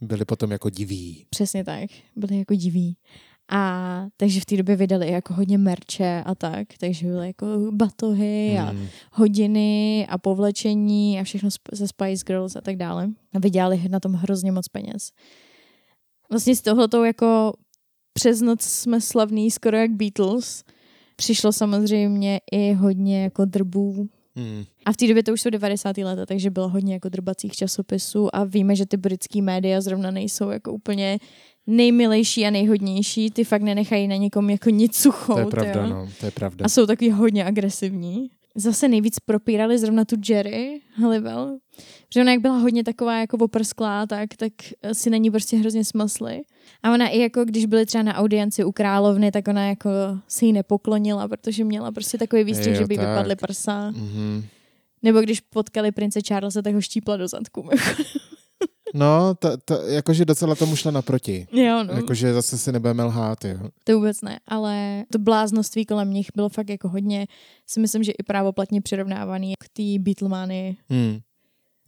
Byli 0.00 0.24
potom 0.24 0.50
jako 0.52 0.70
diví. 0.70 1.26
Přesně 1.30 1.64
tak, 1.64 1.90
byli 2.16 2.38
jako 2.38 2.54
diví. 2.54 2.96
A 3.50 4.06
takže 4.16 4.40
v 4.40 4.44
té 4.44 4.56
době 4.56 4.76
vydali 4.76 5.10
jako 5.10 5.34
hodně 5.34 5.58
merče 5.58 6.22
a 6.26 6.34
tak, 6.34 6.66
takže 6.80 7.06
byly 7.06 7.26
jako 7.26 7.46
batohy 7.70 8.58
a 8.58 8.62
Hmm. 8.64 8.86
hodiny 9.12 10.06
a 10.10 10.18
povlečení 10.18 11.20
a 11.20 11.24
všechno 11.24 11.48
ze 11.72 11.88
Spice 11.88 12.24
Girls 12.26 12.56
a 12.56 12.60
tak 12.60 12.76
dále. 12.76 13.08
A 13.34 13.38
vydělali 13.38 13.82
na 13.88 14.00
tom 14.00 14.12
hrozně 14.12 14.52
moc 14.52 14.68
peněz. 14.68 15.10
Vlastně 16.30 16.56
s 16.56 16.62
tohletou 16.62 17.04
jako 17.04 17.52
přes 18.12 18.40
noc 18.40 18.62
jsme 18.62 19.00
slavní 19.00 19.50
skoro 19.50 19.76
jak 19.76 19.90
Beatles. 19.90 20.64
Přišlo 21.16 21.52
samozřejmě 21.52 22.40
i 22.52 22.72
hodně 22.72 23.22
jako 23.22 23.44
drbů. 23.44 24.08
Hmm. 24.36 24.64
A 24.84 24.92
v 24.92 24.96
té 24.96 25.08
době 25.08 25.22
to 25.22 25.32
už 25.32 25.40
jsou 25.40 25.50
90. 25.50 25.98
leta, 25.98 26.26
takže 26.26 26.50
bylo 26.50 26.68
hodně 26.68 26.94
jako 26.94 27.08
drbacích 27.08 27.52
časopisů 27.52 28.36
a 28.36 28.44
víme, 28.44 28.76
že 28.76 28.86
ty 28.86 28.96
britský 28.96 29.42
média 29.42 29.80
zrovna 29.80 30.10
nejsou 30.10 30.50
jako 30.50 30.72
úplně 30.72 31.18
nejmilejší 31.66 32.46
a 32.46 32.50
nejhodnější. 32.50 33.30
Ty 33.30 33.44
fakt 33.44 33.62
nenechají 33.62 34.08
na 34.08 34.16
někom 34.16 34.50
jako 34.50 34.70
nic 34.70 34.96
suchou. 34.96 35.34
To 35.34 35.40
je 35.40 35.46
pravda, 35.46 35.82
jo. 35.82 35.86
no, 35.88 36.08
to 36.20 36.26
je 36.26 36.30
pravda. 36.30 36.64
A 36.64 36.68
jsou 36.68 36.86
takový 36.86 37.10
hodně 37.10 37.44
agresivní. 37.44 38.30
zase 38.56 38.88
nejvíc 38.88 39.18
propírali 39.20 39.78
zrovna 39.78 40.04
tu 40.04 40.16
Jerry 40.28 40.80
Halliwell, 40.94 41.58
protože 42.08 42.20
ona 42.20 42.32
jak 42.32 42.40
byla 42.40 42.58
hodně 42.58 42.84
taková 42.84 43.18
jako 43.18 43.36
oprsklá, 43.36 44.06
tak, 44.06 44.28
tak 44.36 44.52
si 44.92 45.10
na 45.10 45.16
ní 45.16 45.30
prostě 45.30 45.56
hrozně 45.56 45.84
smysly. 45.84 46.42
A 46.82 46.92
ona 46.92 47.08
i 47.08 47.18
jako, 47.18 47.44
když 47.44 47.66
byli 47.66 47.86
třeba 47.86 48.02
na 48.02 48.14
audienci 48.14 48.64
u 48.64 48.72
královny, 48.72 49.32
tak 49.32 49.48
ona 49.48 49.68
jako 49.68 49.90
si 50.28 50.46
jí 50.46 50.52
nepoklonila, 50.52 51.28
protože 51.28 51.64
měla 51.64 51.92
prostě 51.92 52.18
takový 52.18 52.44
výstřih, 52.44 52.76
že 52.76 52.86
by 52.86 52.96
tak. 52.96 53.08
vypadly 53.08 53.36
prsa. 53.36 53.90
Mhm. 53.90 54.44
Nebo 55.02 55.20
když 55.20 55.40
potkali 55.40 55.92
prince 55.92 56.20
Charlesa, 56.28 56.62
tak 56.62 56.74
ho 56.74 56.80
štípla 56.80 57.16
do 57.16 57.28
zadku. 57.28 57.68
No, 58.94 59.34
ta, 59.34 59.56
ta, 59.56 59.78
jakože 59.86 60.24
docela 60.24 60.54
tomu 60.54 60.76
šla 60.76 60.90
naproti. 60.90 61.46
jo, 61.52 61.84
no. 61.84 61.92
Jakože 61.94 62.34
zase 62.34 62.58
si 62.58 62.72
nebudeme 62.72 63.04
lhát, 63.04 63.44
jo. 63.44 63.58
To 63.84 63.94
vůbec 63.96 64.22
ne, 64.22 64.40
ale 64.46 65.04
to 65.12 65.18
bláznoství 65.18 65.86
kolem 65.86 66.10
nich 66.12 66.26
bylo 66.36 66.48
fakt 66.48 66.68
jako 66.68 66.88
hodně, 66.88 67.26
si 67.66 67.80
myslím, 67.80 68.02
že 68.04 68.12
i 68.12 68.22
právoplatně 68.22 68.80
přirovnávaný 68.80 69.54
k 69.60 69.68
té 69.68 69.82
Beatlemany. 69.98 70.76
Hmm. 70.88 71.18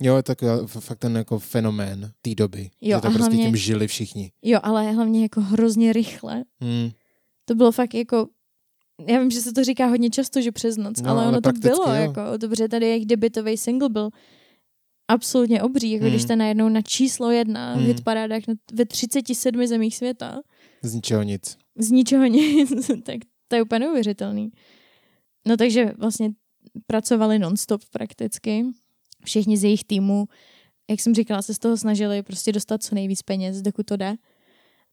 Jo, 0.01 0.23
tak 0.23 0.39
fakt 0.67 0.99
ten 0.99 1.17
jako 1.17 1.39
fenomén 1.39 2.11
té 2.23 2.35
doby. 2.35 2.71
Jo, 2.81 2.97
že 2.99 3.01
to 3.03 3.09
a 3.09 3.11
prostě 3.11 3.19
hlavně- 3.19 3.45
tím 3.45 3.57
žili 3.57 3.87
všichni. 3.87 4.33
Jo, 4.43 4.61
ale 4.63 4.93
hlavně 4.93 5.23
jako 5.23 5.41
hrozně 5.41 5.93
rychle. 5.93 6.45
Hmm. 6.61 6.91
To 7.45 7.55
bylo 7.55 7.73
fakt 7.73 7.95
jako, 7.95 8.27
já 9.09 9.21
vím, 9.21 9.31
že 9.31 9.41
se 9.41 9.53
to 9.53 9.65
říká 9.65 9.87
hodně 9.87 10.11
často, 10.11 10.41
že 10.41 10.53
přes 10.53 10.77
noc, 10.77 11.01
No, 11.03 11.11
ale 11.11 11.19
ale 11.21 11.29
ono 11.29 11.37
to 11.37 11.43
prakticky 11.43 11.69
bylo, 11.69 11.87
jo. 11.97 12.03
jako, 12.03 12.21
dobře, 12.37 12.69
tady 12.69 12.87
jejich 12.87 13.07
debitový 13.07 13.57
single 13.57 13.89
byl 13.89 14.11
absolutně 15.09 15.63
obří, 15.63 15.91
jako 15.91 16.03
Hmm. 16.05 16.11
když 16.13 16.23
jste 16.23 16.37
najednou 16.37 16.69
na 16.69 16.83
číslo 16.83 17.31
jedna 17.31 17.73
v 17.75 17.77
Hmm. 17.77 17.87
hitparádách 17.87 18.43
na, 18.49 18.55
ve 18.73 18.85
37 18.87 19.67
zemích 19.67 19.97
světa, 19.97 20.41
Z 20.83 20.95
ničeho 20.95 21.23
nic. 21.23 21.59
z 21.79 21.91
ničeho 21.91 22.27
nic, 22.27 22.71
tak 23.03 23.17
to 23.49 23.57
je 23.57 23.63
úplně 23.63 23.79
neuvěřitelný. 23.79 24.51
No 25.47 25.57
takže 25.57 25.93
vlastně 25.99 26.31
pracovali 26.87 27.39
nonstop 27.39 27.81
prakticky. 27.91 28.65
Všichni 29.25 29.57
z 29.57 29.65
jejich 29.65 29.85
týmu, 29.85 30.27
jak 30.91 31.01
jsem 31.01 31.15
říkala, 31.15 31.43
se 31.43 31.55
z 31.55 31.59
toho 31.59 31.77
snažili 31.77 32.23
prostě 32.23 32.53
dostat 32.53 32.83
co 32.83 32.95
nejvíc 32.95 33.23
peněz, 33.23 33.63
dokud 33.63 33.87
to 33.87 33.97
jde. 33.97 34.15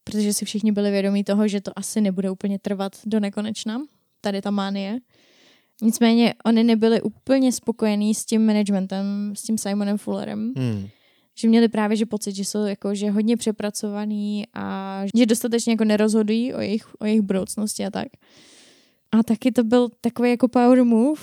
Protože 0.03 0.33
si 0.33 0.45
všichni 0.45 0.71
byli 0.71 0.91
vědomí 0.91 1.23
toho, 1.23 1.47
že 1.47 1.61
to 1.61 1.71
asi 1.79 2.01
nebude 2.01 2.29
úplně 2.31 2.59
trvat 2.59 2.91
do 3.05 3.19
nekonečna. 3.19 3.81
Tady 4.21 4.41
ta 4.41 4.51
mánie. 4.51 4.99
Nicméně 5.83 6.33
oni 6.45 6.63
nebyli 6.63 7.01
úplně 7.01 7.51
spokojení 7.51 8.15
s 8.15 8.25
tím 8.25 8.45
managementem, 8.45 9.33
s 9.35 9.41
tím 9.41 9.57
Simonem 9.57 9.97
Fullerem 9.97 10.53
Hmm. 10.57 10.87
že 11.37 11.47
měli 11.47 11.67
právě 11.67 11.97
že 11.97 12.05
pocit, 12.05 12.35
že 12.35 12.45
jsou 12.45 12.65
jako, 12.65 12.95
že 12.95 13.11
hodně 13.11 13.37
přepracovaný 13.37 14.45
a 14.53 15.01
že 15.15 15.25
dostatečně 15.25 15.73
jako 15.73 15.83
nerozhodují 15.83 16.53
o 16.53 16.61
jejich, 16.61 16.87
o 17.01 17.05
jejich 17.05 17.21
budoucnosti 17.21 17.85
a 17.85 17.89
tak. 17.89 18.07
A 19.11 19.23
taky 19.23 19.51
to 19.51 19.63
byl 19.63 19.89
takový 20.01 20.29
jako 20.29 20.47
power 20.47 20.83
move, 20.83 21.21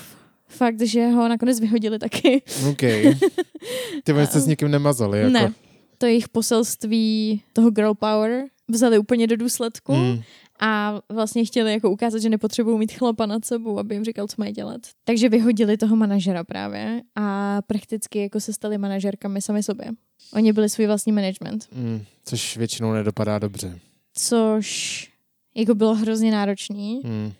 fakt, 0.49 0.81
že 0.81 1.09
ho 1.09 1.29
nakonec 1.29 1.61
vyhodili 1.61 1.99
taky. 1.99 2.43
OK. 2.71 2.81
Ty 4.05 4.13
jste 4.27 4.41
s 4.41 4.47
někým 4.47 4.71
nemazali, 4.71 5.19
jako. 5.21 5.33
Ne, 5.33 5.53
to 5.99 6.07
jejich 6.07 6.29
poselství 6.29 7.43
toho 7.53 7.71
girl 7.71 7.95
power 7.95 8.45
vzali 8.69 8.99
úplně 8.99 9.27
do 9.27 9.37
důsledku 9.37 9.93
Hmm. 9.93 10.21
A 10.63 11.01
vlastně 11.09 11.45
chtěli 11.45 11.73
jako 11.73 11.91
ukázat, 11.91 12.19
že 12.19 12.29
nepotřebují 12.29 12.79
mít 12.79 12.93
chlapa 12.93 13.27
nad 13.27 13.45
sebou, 13.45 13.79
aby 13.79 13.95
jim 13.95 14.05
říkal, 14.05 14.27
co 14.27 14.35
mají 14.39 14.53
dělat. 14.53 14.81
Takže 15.05 15.29
vyhodili 15.29 15.77
toho 15.77 15.97
manažera 15.97 16.45
právě 16.45 17.03
a 17.17 17.59
prakticky 17.67 18.19
jako 18.23 18.41
se 18.41 18.53
stali 18.53 18.79
manažerkami 18.79 19.43
sami 19.43 19.63
sobě. 19.63 19.87
Oni 20.33 20.53
byli 20.53 20.69
svůj 20.69 20.87
vlastní 20.87 21.13
management. 21.13 21.69
Hmm. 21.73 22.03
Což 22.25 22.57
většinou 22.57 22.93
nedopadá 22.93 23.39
dobře. 23.39 23.79
což 24.15 25.07
jako 25.55 25.75
bylo 25.75 25.95
hrozně 25.95 26.31
náročný, 26.33 27.01
Hmm. 27.05 27.33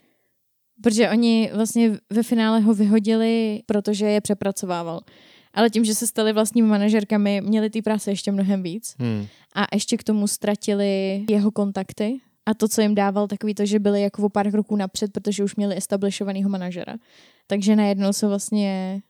protože 0.83 1.11
oni 1.11 1.51
vlastně 1.55 1.99
ve 2.11 2.23
finále 2.23 2.61
ho 2.61 2.75
vyhodili, 2.75 3.63
protože 3.67 4.07
je 4.07 4.21
přepracovával. 4.21 5.01
Ale 5.55 5.71
tím, 5.71 5.85
že 5.85 5.95
se 5.95 6.07
stali 6.07 6.33
vlastními 6.33 6.69
manažerkami, 6.69 7.41
měli 7.41 7.71
ty 7.71 7.83
práce 7.83 8.11
ještě 8.11 8.33
mnohem 8.33 8.63
víc 8.63 8.95
Hmm. 8.99 9.27
a 9.55 9.67
ještě 9.75 9.97
k 9.97 10.05
tomu 10.05 10.27
ztratili 10.27 11.25
jeho 11.31 11.51
kontakty 11.51 12.21
a 12.51 12.55
to, 12.55 12.69
co 12.69 12.81
jim 12.81 12.95
dával, 12.95 13.29
takový 13.29 13.55
to, 13.55 13.67
že 13.67 13.79
byli 13.79 14.03
jako 14.03 14.23
o 14.23 14.29
pár 14.29 14.51
kroků 14.51 14.77
napřed, 14.77 15.13
protože 15.13 15.45
už 15.45 15.57
měli 15.57 15.77
establishovaného 15.77 16.51
manažera. 16.51 16.97
Takže 17.47 17.77
najednou 17.77 18.13
se 18.13 18.27
vlastně 18.27 19.03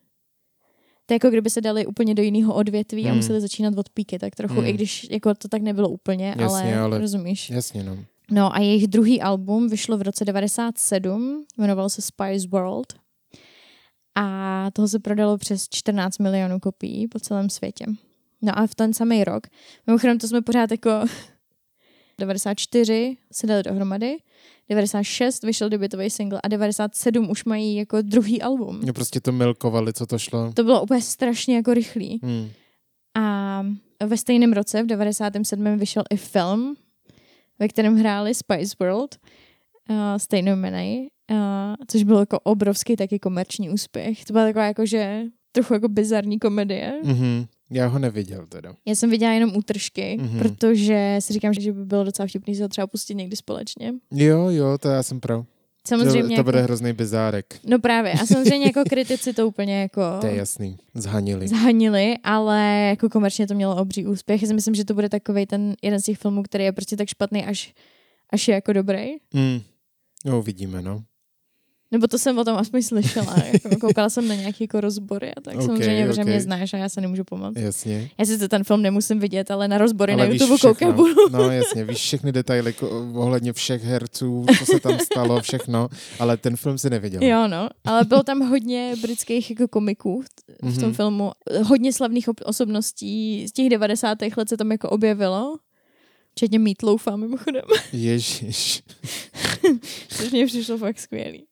to 1.07 1.15
je 1.15 1.17
jako 1.17 1.31
kdyby 1.31 1.51
se 1.51 1.61
dali 1.61 1.87
úplně 1.87 2.15
do 2.15 2.23
jiného 2.23 2.55
odvětví 2.55 3.05
a 3.05 3.09
Hmm. 3.09 3.17
museli 3.17 3.41
začínat 3.41 3.79
od 3.79 3.89
píky, 3.89 4.19
tak 4.19 4.35
trochu, 4.35 4.55
Hmm. 4.55 4.67
i 4.67 4.73
když 4.73 5.07
jako 5.11 5.35
to 5.35 5.49
tak 5.49 5.63
nebylo 5.63 5.89
úplně, 5.89 6.35
Jasně, 6.39 6.75
ale, 6.75 6.79
ale- 6.79 6.99
rozumíš. 6.99 7.51
Jasně, 7.51 7.83
no. 7.85 7.97
No 8.31 8.55
a 8.57 8.59
jejich 8.61 8.87
druhý 8.89 9.21
album 9.23 9.69
vyšlo 9.69 9.99
v 9.99 10.03
roce 10.03 10.25
97, 10.25 11.45
jmenovalo 11.59 11.91
se 11.91 12.03
Spice 12.03 12.49
World 12.49 12.95
a 14.15 14.67
toho 14.73 14.89
se 14.89 14.99
prodalo 14.99 15.39
přes 15.39 15.69
14 15.69 16.19
milionů 16.19 16.61
kopií 16.61 17.09
po 17.09 17.21
celém 17.21 17.51
světě. 17.51 17.85
No 18.43 18.59
a 18.59 18.67
v 18.67 18.75
ten 18.75 18.93
samý 18.95 19.25
rok, 19.25 19.47
mimochodem 19.87 20.19
to 20.19 20.29
jsme 20.29 20.43
pořád 20.43 20.71
jako 20.71 20.91
94 22.21 23.17
se 23.33 23.47
dali 23.47 23.63
dohromady, 23.63 24.17
96 24.69 25.43
vyšel 25.43 25.69
debutový 25.69 26.11
single 26.11 26.41
a 26.43 26.49
97 26.49 27.31
už 27.31 27.45
mají 27.45 27.77
jako 27.77 28.03
druhý 28.03 28.43
album. 28.43 28.81
No 28.85 28.93
prostě 28.93 29.21
to 29.21 29.33
milkovali, 29.33 29.93
co 29.93 30.07
to 30.07 30.19
šlo. 30.19 30.53
To 30.53 30.65
bylo 30.65 30.83
úplně 30.83 31.03
strašně 31.03 31.57
jako 31.57 31.75
rychlý. 31.75 32.21
Hmm. 32.23 32.49
A 33.17 33.63
ve 34.07 34.17
stejném 34.17 34.53
roce, 34.53 34.83
v 34.83 34.87
97. 34.87 35.77
vyšel 35.77 36.03
i 36.11 36.17
film, 36.17 36.77
ve 37.59 37.69
kterém 37.69 37.97
hráli 37.97 38.35
Spice 38.35 38.77
World, 38.81 39.17
uh, 39.91 39.97
stejnojmenej, 40.17 41.09
uh, 41.31 41.37
což 41.87 42.03
bylo 42.03 42.21
jako 42.21 42.41
obrovský 42.41 42.97
taky 42.97 43.19
komerční 43.19 43.71
úspěch. 43.71 44.25
To 44.25 44.33
byla 44.33 44.45
taková 44.45 44.65
jako, 44.65 44.87
že 44.87 45.23
trochu 45.53 45.75
jako 45.75 45.89
bizarní 45.89 46.39
komedie. 46.39 47.01
Mhm. 47.05 47.47
Já 47.71 47.87
ho 47.87 47.99
neviděl 47.99 48.47
teda. 48.47 48.75
Já 48.87 48.95
jsem 48.95 49.11
viděla 49.11 49.33
jenom 49.33 49.57
útržky, 49.57 50.17
Mhm. 50.21 50.39
protože 50.39 51.17
si 51.21 51.33
říkám, 51.33 51.55
že 51.55 51.73
by 51.73 51.85
bylo 51.85 52.05
docela 52.05 52.27
vtipný 52.27 52.55
se 52.55 52.63
ho 52.63 52.69
třeba 52.69 52.87
pustit 52.87 53.15
někdy 53.15 53.37
společně. 53.37 53.93
Jo, 54.11 54.49
jo, 54.51 54.79
to 54.79 54.89
já 54.89 55.03
jsem 55.03 55.21
pro. 55.21 55.45
Samozřejmě 55.89 56.23
to, 56.23 56.27
to 56.29 56.33
jako, 56.33 56.43
bude 56.45 56.63
hrozný 56.63 56.93
bizárek. 56.93 57.61
No 57.67 57.79
právě, 57.79 58.13
a 58.13 58.27
samozřejmě 58.27 58.67
jako 58.67 58.83
kritici 58.89 59.33
to 59.33 59.49
úplně 59.49 59.81
jako 59.81 60.01
To 60.21 60.27
je 60.27 60.35
jasný. 60.37 60.77
Zhanili. 60.95 61.49
zhanili, 61.49 62.15
ale 62.25 62.87
jako 62.89 63.09
komerčně 63.09 63.47
to 63.47 63.55
mělo 63.55 63.77
obří 63.77 64.07
úspěch. 64.07 64.43
Já 64.43 64.49
si 64.49 64.55
myslím, 64.55 64.75
že 64.75 64.85
to 64.85 64.95
bude 64.95 65.09
takový 65.09 65.47
ten 65.47 65.75
jeden 65.83 66.01
z 66.01 66.05
těch 66.05 66.19
filmů, 66.19 66.43
který 66.43 66.65
je 66.65 66.73
prostě 66.73 66.97
tak 66.97 67.09
špatný, 67.09 67.45
až, 67.47 67.75
až 68.33 68.49
je 68.49 68.55
jako 68.55 68.73
dobrý. 68.73 69.11
Hmm. 69.35 69.61
No, 70.25 70.39
uvidíme, 70.39 70.83
no. 70.83 71.03
Nebo 71.93 72.07
to 72.07 72.19
jsem 72.19 72.39
o 72.39 72.45
tom 72.45 72.57
aspoň 72.57 72.83
slyšela. 72.83 73.37
Jako, 73.53 73.77
koukala 73.81 74.11
jsem 74.11 74.29
na 74.29 74.35
nějaké 74.35 74.65
jako 74.65 74.81
rozbory 74.81 75.35
a 75.35 75.41
tak 75.41 75.55
Ok, 75.57 75.63
samozřejmě, 75.63 76.07
protože 76.07 76.21
ok. 76.21 76.27
mě 76.29 76.41
znáš 76.41 76.75
a 76.75 76.77
já 76.77 76.89
se 76.89 77.01
nemůžu 77.01 77.25
pomoct. 77.25 77.57
Jasně. 77.57 78.11
Já 78.19 78.25
si 78.25 78.39
to 78.39 78.49
ten 78.49 78.65
film 78.65 78.83
nemusím 78.83 79.19
vidět, 79.21 79.51
ale 79.51 79.69
na 79.69 79.79
rozbory 79.79 80.13
Ale 80.13 80.29
na 80.29 80.35
YouTube 80.35 80.93
budu. 80.93 81.29
No 81.31 81.51
jasně, 81.51 81.85
víš 81.85 81.99
všechny 81.99 82.33
detaily 82.33 82.75
ohledně 83.15 83.53
všech 83.53 83.85
herců, 83.85 84.47
co 84.59 84.67
se 84.67 84.81
tam 84.81 84.99
stalo, 84.99 85.41
všechno, 85.41 85.89
ale 86.19 86.37
ten 86.37 86.57
film 86.57 86.79
si 86.79 86.91
neviděl. 86.91 87.23
Jo, 87.23 87.49
no, 87.49 87.69
ale 87.85 88.05
bylo 88.05 88.23
tam 88.23 88.41
hodně 88.49 88.95
britských 89.03 89.51
jako 89.51 89.69
komiků 89.69 90.23
v, 90.63 90.75
tom 90.79 90.85
Mhm. 90.89 90.95
filmu. 90.95 91.33
Hodně 91.65 91.93
slavných 91.93 92.29
ob- 92.29 92.41
osobností 92.45 93.47
z 93.49 93.53
těch 93.53 93.69
90. 93.71 94.19
let 94.37 94.49
se 94.49 94.57
tam 94.57 94.73
jako 94.73 94.89
objevilo. 94.91 95.57
Včetně 96.33 96.59
Meatloafa 96.59 97.17
mimochodem. 97.17 97.63
Ježiš. 97.93 98.83
což 100.09 100.31
mě 100.31 100.47
přišlo 100.47 100.79
fakt 100.79 100.99
skvělý. 101.01 101.45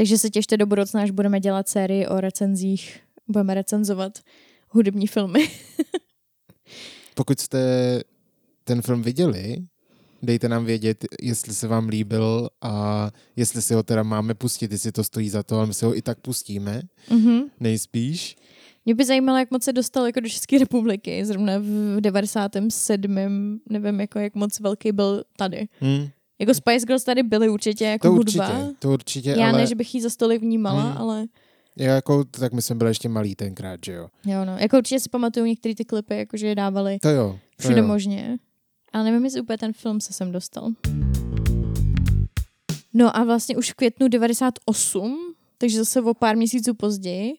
Takže 0.00 0.18
se 0.18 0.30
těšte 0.30 0.56
do 0.56 0.66
budoucna, 0.66 1.02
až 1.02 1.10
budeme 1.10 1.40
dělat 1.40 1.68
sérii 1.68 2.06
o 2.06 2.20
recenzích. 2.20 3.00
Budeme 3.28 3.54
recenzovat 3.54 4.18
hudební 4.68 5.06
filmy. 5.06 5.48
Pokud 7.14 7.40
jste 7.40 7.60
ten 8.64 8.82
film 8.82 9.02
viděli, 9.02 9.56
dejte 10.22 10.48
nám 10.48 10.64
vědět, 10.64 11.04
jestli 11.22 11.54
se 11.54 11.68
vám 11.68 11.88
líbil 11.88 12.48
a 12.62 13.10
jestli 13.36 13.62
si 13.62 13.74
ho 13.74 13.82
teda 13.82 14.02
máme 14.02 14.34
pustit, 14.34 14.72
jestli 14.72 14.92
to 14.92 15.04
stojí 15.04 15.30
za 15.30 15.42
to, 15.42 15.56
ale 15.56 15.66
my 15.66 15.74
si 15.74 15.84
ho 15.84 15.96
i 15.96 16.02
tak 16.02 16.20
pustíme, 16.20 16.82
Mhm. 17.10 17.40
nejspíš. 17.60 18.36
Mě 18.84 18.94
by 18.94 19.04
zajímalo, 19.04 19.38
jak 19.38 19.50
moc 19.50 19.64
se 19.64 19.72
dostal 19.72 20.06
jako 20.06 20.20
do 20.20 20.28
České 20.28 20.58
republiky, 20.58 21.24
zrovna 21.24 21.52
v 21.58 22.00
97. 22.00 23.60
Nevím, 23.70 24.00
jako 24.00 24.18
jak 24.18 24.34
moc 24.34 24.60
velký 24.60 24.92
byl 24.92 25.24
tady. 25.36 25.68
Hm, 25.80 26.08
Jako 26.40 26.54
Spice 26.54 26.86
Girls 26.86 27.04
tady 27.04 27.22
byly 27.22 27.48
určitě 27.48 27.84
jako 27.84 28.08
to 28.08 28.12
hudba. 28.12 28.48
určitě, 28.48 28.74
to 28.78 28.90
určitě, 28.92 29.30
Já 29.38 29.48
ale 29.48 29.58
ne, 29.58 29.66
že 29.66 29.74
bych 29.74 29.94
ji 29.94 30.00
za 30.02 30.10
stolik 30.10 30.42
vnímala, 30.42 30.82
Hmm. 30.82 30.98
ale 30.98 31.26
já 31.76 31.94
jako, 31.94 32.24
tak 32.24 32.52
my 32.52 32.62
jsme 32.62 32.74
byli 32.74 32.90
ještě 32.90 33.08
malí 33.08 33.34
tenkrát, 33.34 33.80
že 33.86 33.92
jo. 33.92 34.08
jo 34.24 34.44
no. 34.44 34.58
Jako 34.58 34.78
určitě 34.78 35.00
si 35.00 35.08
pamatuju 35.08 35.46
některé 35.46 35.74
ty 35.74 35.84
klipy, 35.84 36.16
jakože 36.16 36.46
je 36.46 36.54
dávali 36.54 36.98
To 37.02 37.08
jo, 37.08 37.38
to 37.56 37.62
všude 37.62 37.78
jo. 37.80 37.86
možně. 37.86 38.38
Ale 38.92 39.04
nevím, 39.04 39.24
jestli 39.24 39.40
úplně 39.40 39.58
ten 39.58 39.72
film 39.72 40.00
se 40.00 40.12
sem 40.12 40.32
dostal. 40.32 40.70
No 42.94 43.16
a 43.16 43.24
vlastně 43.24 43.56
už 43.56 43.70
v 43.70 43.74
květnu 43.74 44.08
98, 44.08 45.16
takže 45.58 45.78
zase 45.78 46.00
o 46.02 46.14
pár 46.14 46.36
měsíců 46.36 46.74
později, 46.74 47.32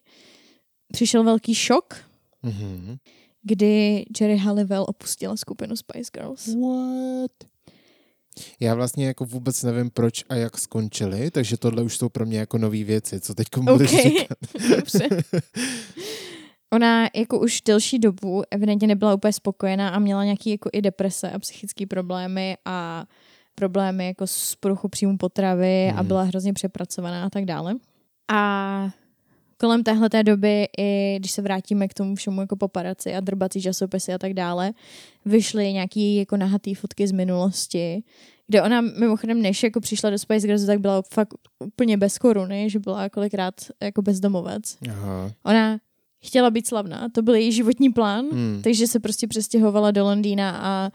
přišel 0.92 1.24
velký 1.24 1.54
šok, 1.54 1.94
Mhm. 2.42 2.96
kdy 3.42 4.04
Jerry 4.20 4.36
Halliwell 4.36 4.84
opustila 4.88 5.36
skupinu 5.36 5.76
Spice 5.76 6.10
Girls. 6.14 6.46
What? 6.46 7.51
Já 8.60 8.74
vlastně 8.74 9.06
jako 9.06 9.24
vůbec 9.24 9.62
nevím, 9.62 9.90
proč 9.90 10.24
a 10.28 10.34
jak 10.34 10.58
skončili, 10.58 11.30
takže 11.30 11.56
tohle 11.56 11.82
už 11.82 11.96
jsou 11.98 12.08
pro 12.08 12.26
mě 12.26 12.38
jako 12.38 12.58
nové 12.58 12.84
věci, 12.84 13.20
co 13.20 13.34
teď 13.34 13.46
budeš 13.60 13.92
OK, 13.92 14.00
říkat. 14.00 14.38
dobře. 14.76 15.08
Ona 16.72 17.08
jako 17.16 17.38
už 17.40 17.60
delší 17.60 17.98
dobu 17.98 18.42
evidentně 18.50 18.88
nebyla 18.88 19.14
úplně 19.14 19.32
spokojená 19.32 19.88
a 19.88 19.98
měla 19.98 20.24
nějaký 20.24 20.50
jako 20.50 20.70
i 20.72 20.82
deprese 20.82 21.30
a 21.30 21.38
psychické 21.38 21.86
problémy 21.86 22.56
a 22.64 23.04
problémy 23.54 24.06
jako 24.06 24.26
s 24.26 24.54
poruchou 24.54 24.88
příjmu 24.88 25.16
potravy 25.16 25.88
a 25.90 25.96
Mhm. 25.96 26.06
byla 26.06 26.22
hrozně 26.22 26.52
přepracovaná 26.52 27.24
a 27.24 27.30
tak 27.30 27.44
dále. 27.44 27.74
A 28.32 28.90
kolem 29.62 29.82
téhle 29.84 30.10
té 30.10 30.22
doby, 30.22 30.66
i 30.78 31.16
když 31.18 31.30
se 31.30 31.42
vrátíme 31.42 31.88
k 31.88 31.94
tomu 31.94 32.14
všemu 32.14 32.40
jako 32.40 32.56
paparaci 32.56 33.14
a 33.14 33.20
drbací 33.20 33.62
časopisy 33.62 34.12
a 34.12 34.18
tak 34.18 34.34
dále, 34.34 34.72
vyšly 35.24 35.72
nějaký 35.72 36.16
jako 36.16 36.36
nahatý 36.36 36.74
fotky 36.74 37.06
z 37.08 37.12
minulosti, 37.12 38.02
kde 38.46 38.62
ona 38.62 38.80
mimochodem, 38.80 39.42
než 39.42 39.62
jako 39.62 39.80
přišla 39.80 40.10
do 40.10 40.18
Spice 40.18 40.46
Girls, 40.46 40.66
tak 40.66 40.80
byla 40.80 41.02
fakt 41.12 41.34
úplně 41.64 41.96
bez 41.96 42.18
koruny, 42.18 42.70
že 42.70 42.78
byla 42.78 43.08
kolikrát 43.08 43.54
jako 43.82 44.02
bezdomovec. 44.02 44.78
Aha. 44.90 45.30
Ona 45.44 45.78
chtěla 46.24 46.50
být 46.50 46.66
slavná, 46.66 47.08
to 47.14 47.22
byl 47.22 47.34
její 47.34 47.52
životní 47.52 47.90
plán, 47.90 48.24
Hmm. 48.32 48.60
takže 48.64 48.86
se 48.86 49.00
prostě 49.00 49.26
přestěhovala 49.28 49.90
do 49.90 50.04
Londýna 50.04 50.50
a 50.62 50.90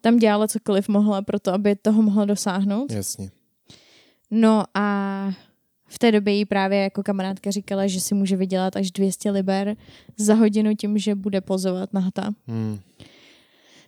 tam 0.00 0.16
dělala 0.16 0.48
cokoliv 0.48 0.88
mohla 0.88 1.22
pro 1.22 1.40
to, 1.40 1.52
aby 1.52 1.76
toho 1.76 2.02
mohla 2.02 2.24
dosáhnout. 2.24 2.92
Jasně. 2.92 3.30
No 4.30 4.64
a 4.74 5.32
v 5.92 5.98
té 5.98 6.12
době 6.12 6.34
jí 6.34 6.44
právě 6.44 6.78
jako 6.78 7.02
kamarádka 7.02 7.50
říkala, 7.50 7.86
že 7.86 8.00
si 8.00 8.14
může 8.14 8.36
vydělat 8.36 8.76
až 8.76 8.90
200 8.90 9.30
liber 9.30 9.76
za 10.16 10.34
hodinu 10.34 10.74
tím, 10.76 10.98
že 10.98 11.14
bude 11.14 11.40
pozovat 11.40 11.92
na 11.92 12.00
hata. 12.00 12.30
Hmm. 12.46 12.78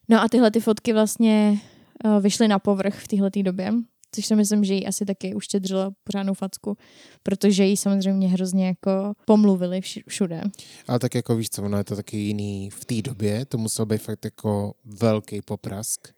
No 0.09 0.21
a 0.23 0.29
tyhle 0.29 0.51
ty 0.51 0.61
fotky 0.61 0.93
vlastně 0.93 1.59
uh, 2.05 2.21
vyšly 2.21 2.49
na 2.49 2.59
povrch 2.59 2.95
v 2.99 3.09
téhle 3.09 3.31
době, 3.43 3.73
což 4.13 4.27
si 4.27 4.37
myslím, 4.37 4.65
že 4.65 4.75
jí 4.75 4.87
asi 4.87 5.05
taky 5.05 5.35
uštědřilo 5.35 5.93
pořádnou 6.05 6.35
facku, 6.35 6.77
protože 7.23 7.65
jí 7.65 7.77
samozřejmě 7.77 8.29
hrozně 8.29 8.67
jako 8.67 9.13
pomluvili 9.25 9.81
vš- 9.81 10.03
všude. 10.09 10.43
Ale 10.89 10.99
tak 10.99 11.15
jako 11.15 11.37
víš 11.37 11.51
co, 11.51 11.63
ono 11.63 11.79
je 11.79 11.85
to 11.85 11.97
taky 11.97 12.17
jiný 12.17 12.71
v 12.71 12.85
té 12.85 13.03
době, 13.03 13.45
to 13.45 13.59
musel 13.59 13.87
být 13.87 13.99
fakt 14.03 14.25
jako 14.25 14.75
velký 14.85 15.43
poprask. 15.43 16.09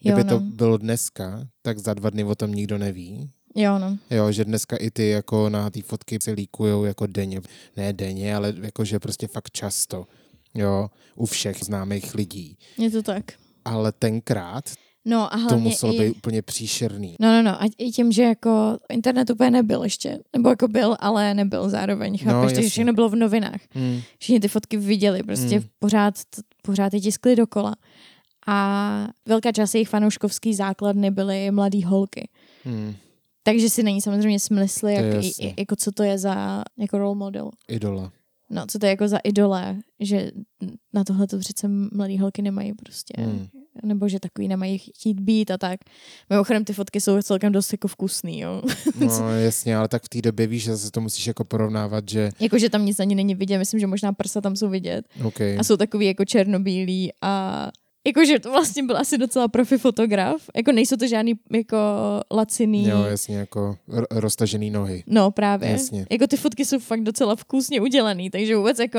Kdyby 0.00 0.20
Jo, 0.20 0.24
to 0.24 0.40
no. 0.40 0.40
bylo 0.40 0.76
dneska, 0.76 1.48
tak 1.62 1.78
za 1.78 1.94
dva 1.94 2.10
dny 2.10 2.24
o 2.24 2.34
tom 2.34 2.54
nikdo 2.54 2.78
neví. 2.78 3.30
Jo, 3.54 3.78
no. 3.78 3.98
Jo, 4.10 4.32
že 4.32 4.44
dneska 4.44 4.76
i 4.76 4.90
ty 4.90 5.08
jako 5.08 5.48
na 5.48 5.70
ty 5.70 5.82
fotky 5.82 6.18
se 6.22 6.30
líkujou 6.30 6.84
jako 6.84 7.06
denně. 7.06 7.40
Ne 7.76 7.92
denně, 7.92 8.36
ale 8.36 8.54
jakože 8.62 8.98
prostě 8.98 9.26
fakt 9.26 9.50
často. 9.50 10.06
Jo, 10.54 10.88
u 11.16 11.26
všech 11.26 11.56
známých 11.64 12.14
lidí. 12.14 12.58
Je 12.78 12.90
to 12.90 13.02
tak. 13.02 13.24
Ale 13.64 13.92
tenkrát 13.92 14.64
No 15.06 15.34
a 15.34 15.36
to 15.36 15.42
hlavně 15.42 15.56
muselo 15.70 15.94
i... 15.94 15.98
být 15.98 16.16
úplně 16.16 16.42
příšerný. 16.42 17.16
No, 17.20 17.28
no, 17.28 17.42
no. 17.42 17.62
A 17.62 17.66
i 17.78 17.90
tím, 17.90 18.12
že 18.12 18.22
jako 18.22 18.78
internet 18.90 19.30
úplně 19.30 19.50
nebyl 19.50 19.84
ještě. 19.84 20.18
Nebo 20.36 20.48
jako 20.48 20.68
byl, 20.68 20.96
ale 21.00 21.34
nebyl 21.34 21.68
zároveň. 21.68 22.18
Chápeš? 22.18 22.42
jasně. 22.42 22.54
Takže 22.56 22.68
všechno 22.70 22.92
bylo 22.92 23.08
v 23.08 23.16
novinách. 23.16 23.60
Hmm. 23.70 24.00
Všichni 24.18 24.40
ty 24.40 24.48
fotky 24.48 24.76
viděli. 24.76 25.22
Prostě 25.22 25.56
Hmm. 25.58 25.68
pořád, 25.78 26.14
pořád 26.62 26.94
je 26.94 27.00
tiskli 27.00 27.36
dokola. 27.36 27.74
A 28.46 29.08
velká 29.26 29.52
část 29.52 29.74
jejich 29.74 29.88
fanouškovský 29.88 30.54
základny 30.54 31.10
byly 31.10 31.50
mladý 31.50 31.82
holky. 31.84 32.28
Hmm. 32.64 32.94
Takže 33.46 33.70
si 33.70 33.82
není 33.82 34.00
samozřejmě 34.00 34.38
je 34.88 34.94
jak, 34.94 35.24
i- 35.40 35.54
jako 35.58 35.76
co 35.76 35.92
to 35.92 36.02
je 36.02 36.18
za 36.18 36.64
jako 36.78 36.98
role 36.98 37.14
model. 37.14 37.50
Idola. 37.68 38.12
No, 38.50 38.64
co 38.68 38.78
to 38.78 38.86
je 38.86 38.90
jako 38.90 39.08
za 39.08 39.18
idole, 39.18 39.76
že 40.00 40.30
na 40.92 41.04
tohle 41.04 41.26
to 41.26 41.38
přece 41.38 41.68
mladý 41.68 42.18
holky 42.18 42.42
nemají 42.42 42.72
prostě. 42.74 43.14
Hmm. 43.18 43.46
Nebo 43.84 44.08
že 44.08 44.20
takový 44.20 44.48
nemají 44.48 44.78
chtít 44.78 45.20
být 45.20 45.50
a 45.50 45.58
tak. 45.58 45.80
Mimochodem 46.30 46.64
ty 46.64 46.72
fotky 46.72 47.00
jsou 47.00 47.22
celkem 47.22 47.52
dost 47.52 47.72
jako 47.72 47.88
vkusný, 47.88 48.40
jo. 48.40 48.62
No 49.00 49.30
jasně, 49.38 49.76
ale 49.76 49.88
tak 49.88 50.02
v 50.04 50.08
té 50.08 50.22
době 50.22 50.46
víš, 50.46 50.62
že 50.62 50.76
zase 50.76 50.90
to 50.90 51.00
musíš 51.00 51.26
jako 51.26 51.44
porovnávat, 51.44 52.08
že 52.08 52.30
jako, 52.40 52.58
že 52.58 52.70
tam 52.70 52.84
nic 52.86 53.00
ani 53.00 53.14
není 53.14 53.34
vidět, 53.34 53.58
myslím, 53.58 53.80
že 53.80 53.86
možná 53.86 54.12
prsa 54.12 54.40
tam 54.40 54.56
jsou 54.56 54.68
vidět. 54.68 55.04
OK. 55.24 55.40
A 55.40 55.64
jsou 55.64 55.76
takový 55.76 56.06
jako 56.06 56.24
černobílí 56.24 57.12
a 57.22 57.68
Jakože 58.06 58.38
to 58.38 58.50
vlastně 58.50 58.82
byl 58.82 58.96
asi 58.96 59.18
docela 59.18 59.48
profi 59.48 59.78
fotograf. 59.78 60.42
Jako 60.56 60.72
nejsou 60.72 60.96
to 60.96 61.06
žádný 61.06 61.32
jako 61.52 61.76
laciný. 62.30 62.88
Jo, 62.88 63.02
jasně, 63.02 63.36
jako 63.36 63.76
ro- 63.88 64.06
roztažený 64.10 64.70
nohy. 64.70 65.04
No 65.06 65.30
právě. 65.30 65.68
Jasně. 65.70 66.06
Jako 66.10 66.26
ty 66.26 66.36
fotky 66.36 66.64
jsou 66.64 66.78
fakt 66.78 67.02
docela 67.02 67.36
vkusně 67.36 67.80
udělaný, 67.80 68.30
takže 68.30 68.56
vůbec 68.56 68.78
jako, 68.78 68.98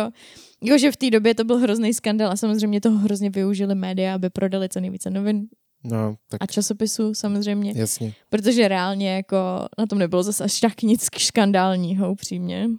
jako 0.63 0.77
že 0.77 0.91
v 0.91 0.97
té 0.97 1.09
době 1.09 1.35
to 1.35 1.43
byl 1.43 1.57
hrozný 1.57 1.93
skandal 1.93 2.31
a 2.31 2.35
samozřejmě 2.35 2.81
toho 2.81 2.97
hrozně 2.97 3.29
využili 3.29 3.75
média, 3.75 4.15
aby 4.15 4.29
prodali 4.29 4.69
co 4.69 4.79
nejvíce 4.79 5.09
novin 5.09 5.47
No, 5.83 6.15
tak 6.29 6.41
a 6.43 6.45
časopisů 6.45 7.13
samozřejmě, 7.13 7.73
jasně. 7.75 8.13
protože 8.29 8.67
reálně 8.67 9.15
jako 9.15 9.37
na 9.77 9.85
tom 9.85 9.99
nebylo 9.99 10.23
zase 10.23 10.43
až 10.43 10.59
tak 10.59 10.81
nic 10.81 11.07
škandálního 11.17 12.11
upřímně. 12.11 12.69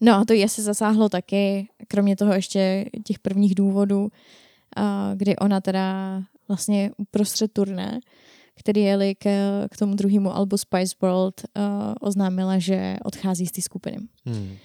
No 0.00 0.14
a 0.14 0.24
to 0.24 0.32
jí 0.32 0.44
asi 0.44 0.62
zasáhlo 0.62 1.08
taky, 1.08 1.68
kromě 1.88 2.16
toho 2.16 2.32
ještě 2.32 2.84
těch 3.04 3.18
prvních 3.18 3.54
důvodů, 3.54 4.08
kdy 5.14 5.36
ona 5.36 5.60
teda 5.60 6.22
vlastně 6.48 6.90
uprostřed 6.96 7.52
turné, 7.52 8.00
který 8.54 8.80
jeli 8.80 9.14
k, 9.14 9.24
k 9.70 9.76
tomu 9.76 9.94
druhému 9.94 10.34
albu 10.34 10.56
Spice 10.56 10.94
World, 11.02 11.40
uh, 11.56 11.62
oznámila, 12.00 12.58
že 12.58 12.96
odchází 13.04 13.46
z 13.46 13.52
té 13.52 13.60
skupiny. 13.62 13.96
Hmm. 14.26 14.56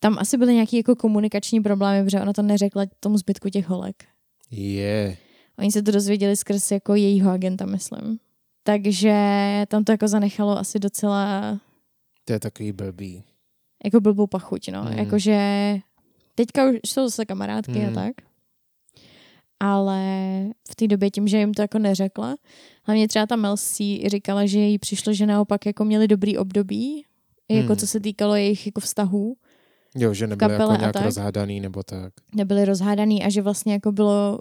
Tam 0.00 0.18
asi 0.18 0.36
byly 0.36 0.54
nějaké 0.54 0.76
jako 0.76 0.96
komunikační 0.96 1.60
problémy, 1.60 2.04
protože 2.04 2.20
ona 2.20 2.32
to 2.32 2.42
neřekla 2.42 2.84
tomu 3.00 3.18
zbytku 3.18 3.48
těch 3.48 3.68
holek. 3.68 4.04
Je. 4.50 5.16
Oni 5.58 5.72
se 5.72 5.82
to 5.82 5.90
dozvěděli 5.90 6.36
skrz 6.36 6.70
jako 6.70 6.94
jejího 6.94 7.30
agenta, 7.30 7.66
myslím. 7.66 8.18
Takže 8.62 9.14
tam 9.68 9.84
to 9.84 9.92
jako 9.92 10.08
zanechalo 10.08 10.58
asi 10.58 10.78
docela 10.78 11.58
To 12.24 12.32
je 12.32 12.40
takový 12.40 12.72
blbý. 12.72 13.24
jako 13.84 14.00
blbou 14.00 14.26
pachuť, 14.26 14.68
no. 14.68 14.82
Hmm. 14.82 14.98
Jakože 14.98 15.38
teďka 16.34 16.70
už 16.70 16.76
jsou 16.86 17.04
zase 17.08 17.24
kamarádky 17.24 17.72
Hmm. 17.78 17.88
a 17.98 18.02
tak. 18.02 18.12
Ale 19.60 20.04
v 20.70 20.76
té 20.76 20.86
době 20.86 21.10
tím, 21.10 21.28
že 21.28 21.38
jim 21.38 21.54
to 21.54 21.62
jako 21.62 21.78
neřekla, 21.78 22.34
hlavně 22.84 23.08
třeba 23.08 23.26
ta 23.26 23.36
Mel 23.36 23.56
C 23.56 24.00
říkala, 24.08 24.46
že 24.46 24.58
jí 24.58 24.78
přišlo, 24.78 25.12
že 25.12 25.26
naopak 25.26 25.66
jako 25.66 25.84
měli 25.84 26.08
dobrý 26.08 26.38
období, 26.38 27.04
jako 27.50 27.66
Hmm. 27.66 27.76
co 27.76 27.86
se 27.86 28.00
týkalo 28.00 28.34
jejich 28.34 28.66
jako 28.66 28.80
vztahů, 28.80 29.36
Jo, 29.96 30.14
že 30.14 30.26
nebyl 30.26 30.48
kapele 30.48 30.72
jako 30.74 30.80
nějak 30.80 30.92
tak. 30.92 31.04
rozhádaný 31.04 31.60
nebo 31.60 31.82
tak. 31.82 32.12
nebyli 32.34 32.64
rozhádaný 32.64 33.24
a 33.24 33.28
že 33.28 33.42
vlastně 33.42 33.72
jako 33.72 33.92
bylo 33.92 34.38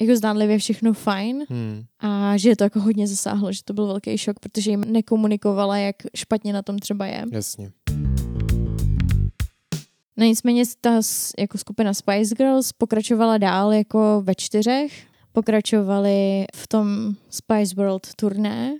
jako 0.00 0.16
zdánlivě 0.16 0.58
všechno 0.58 0.92
fajn 0.92 1.44
Hmm. 1.48 1.82
a 1.98 2.36
že 2.36 2.48
je 2.48 2.56
to 2.56 2.64
jako 2.64 2.80
hodně 2.80 3.06
zasáhlo, 3.08 3.52
že 3.52 3.64
to 3.64 3.72
byl 3.72 3.86
velký 3.86 4.18
šok, 4.18 4.40
protože 4.40 4.70
jim 4.70 4.80
nekomunikovala, 4.92 5.76
jak 5.78 5.96
špatně 6.16 6.52
na 6.52 6.62
tom 6.62 6.78
třeba 6.78 7.06
je. 7.06 7.24
Jasně. 7.32 7.70
No 10.18 10.24
nicméně 10.24 10.62
ta 10.80 11.00
jako 11.38 11.58
skupina 11.58 11.94
Spice 11.94 12.34
Girls 12.34 12.72
pokračovala 12.72 13.38
dál 13.38 13.72
jako 13.72 14.22
ve 14.24 14.34
čtyřech. 14.34 15.06
Pokračovali 15.32 16.44
v 16.56 16.68
tom 16.68 17.14
Spice 17.30 17.74
World 17.74 18.14
turné. 18.14 18.78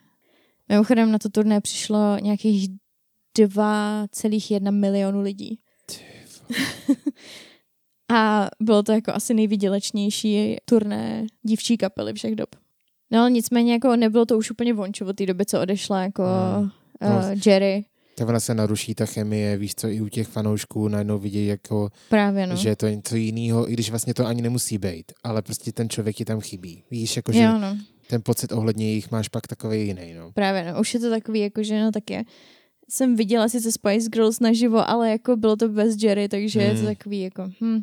Mimochodem 0.69 1.13
na 1.13 1.19
to 1.19 1.29
turné 1.29 1.61
přišlo 1.61 2.19
nějakých 2.21 2.69
2,1 3.39 4.73
milionu 4.73 5.21
lidí. 5.21 5.59
A 8.15 8.49
bylo 8.61 8.83
to 8.83 8.93
jako 8.93 9.13
asi 9.15 9.35
nejvydělečnější 9.35 10.57
turné 10.65 11.27
dívčí 11.43 11.77
kapely 11.77 12.13
všech 12.13 12.37
dob. 12.37 12.57
No 13.11 13.21
ale 13.21 13.31
nicméně 13.31 13.73
jako 13.73 13.97
nebylo 13.97 14.27
to 14.27 14.39
už 14.39 14.51
úplně 14.51 14.75
vončo 14.75 15.07
od 15.07 15.17
té 15.17 15.27
doby, 15.27 15.47
co 15.47 15.61
odešla 15.61 16.03
jako 16.03 16.23
Hmm. 16.57 16.71
uh, 17.17 17.33
Jerry. 17.47 17.85
Tak 18.19 18.29
ona 18.29 18.41
se 18.41 18.55
naruší 18.55 18.95
ta 18.95 19.07
chemie, 19.07 19.57
víš 19.57 19.75
co, 19.75 19.89
i 19.89 20.01
u 20.01 20.09
těch 20.09 20.29
fanoušků 20.29 20.89
najednou 20.89 21.19
vidí, 21.19 21.47
jako, 21.47 21.89
Právě 22.09 22.47
no. 22.47 22.57
že 22.57 22.69
je 22.69 22.77
to 22.77 22.89
něco 22.89 23.17
jiného, 23.17 23.71
i 23.71 23.73
když 23.73 23.91
vlastně 23.91 24.15
to 24.15 24.27
ani 24.27 24.43
nemusí 24.43 24.79
být, 24.79 25.13
ale 25.25 25.43
prostě 25.43 25.73
ten 25.73 25.89
člověk 25.89 26.17
ti 26.17 26.25
tam 26.25 26.41
chybí. 26.41 26.83
Víš, 26.91 27.17
jako, 27.17 27.33
že 27.33 27.39
Jo, 27.43 27.59
no. 27.59 27.77
ten 28.07 28.23
pocit 28.25 28.53
ohledně 28.53 28.93
jich 28.93 29.11
máš 29.11 29.29
pak 29.29 29.47
takový 29.47 29.87
jiný, 29.87 30.15
no. 30.15 30.33
Právě, 30.33 30.73
no. 30.73 30.81
Už 30.81 30.95
je 30.95 31.01
to 31.01 31.11
takový, 31.11 31.41
jako 31.41 31.63
že 31.63 31.81
no 31.81 31.93
tak 31.93 32.11
je. 32.11 32.25
Jsem 32.91 33.17
viděla 33.17 33.49
sice 33.49 33.73
Spice 33.73 34.09
Girls 34.09 34.41
naživo, 34.41 34.91
ale 34.91 35.11
jako 35.11 35.37
bylo 35.37 35.57
to 35.57 35.69
bez 35.69 36.03
Jerry, 36.03 36.29
takže 36.29 36.61
je 36.61 36.71
to 36.71 36.77
Hmm. 36.77 36.87
takový 36.87 37.21
jako 37.21 37.51
hm. 37.61 37.81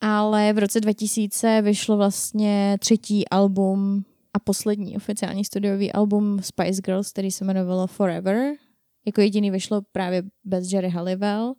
Ale 0.00 0.52
v 0.52 0.58
roce 0.58 0.80
2000 0.80 1.62
vyšlo 1.62 1.96
vlastně 1.96 2.76
třetí 2.80 3.28
album 3.28 4.04
a 4.34 4.38
poslední 4.38 4.96
oficiální 4.96 5.44
studiový 5.44 5.92
album 5.92 6.38
Spice 6.42 6.82
Girls, 6.84 7.12
který 7.12 7.30
se 7.30 7.44
jmenovalo 7.44 7.86
Forever. 7.86 8.52
Jako 9.06 9.20
jediný 9.20 9.50
vyšlo 9.50 9.82
právě 9.92 10.22
bez 10.44 10.72
Jerry 10.72 10.88
Halliwell 10.88 11.54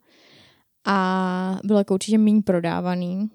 a 0.85 1.59
bylo 1.63 1.79
jako 1.79 1.93
určitě 1.93 2.17
méně 2.17 2.41
prodávaný. 2.41 3.29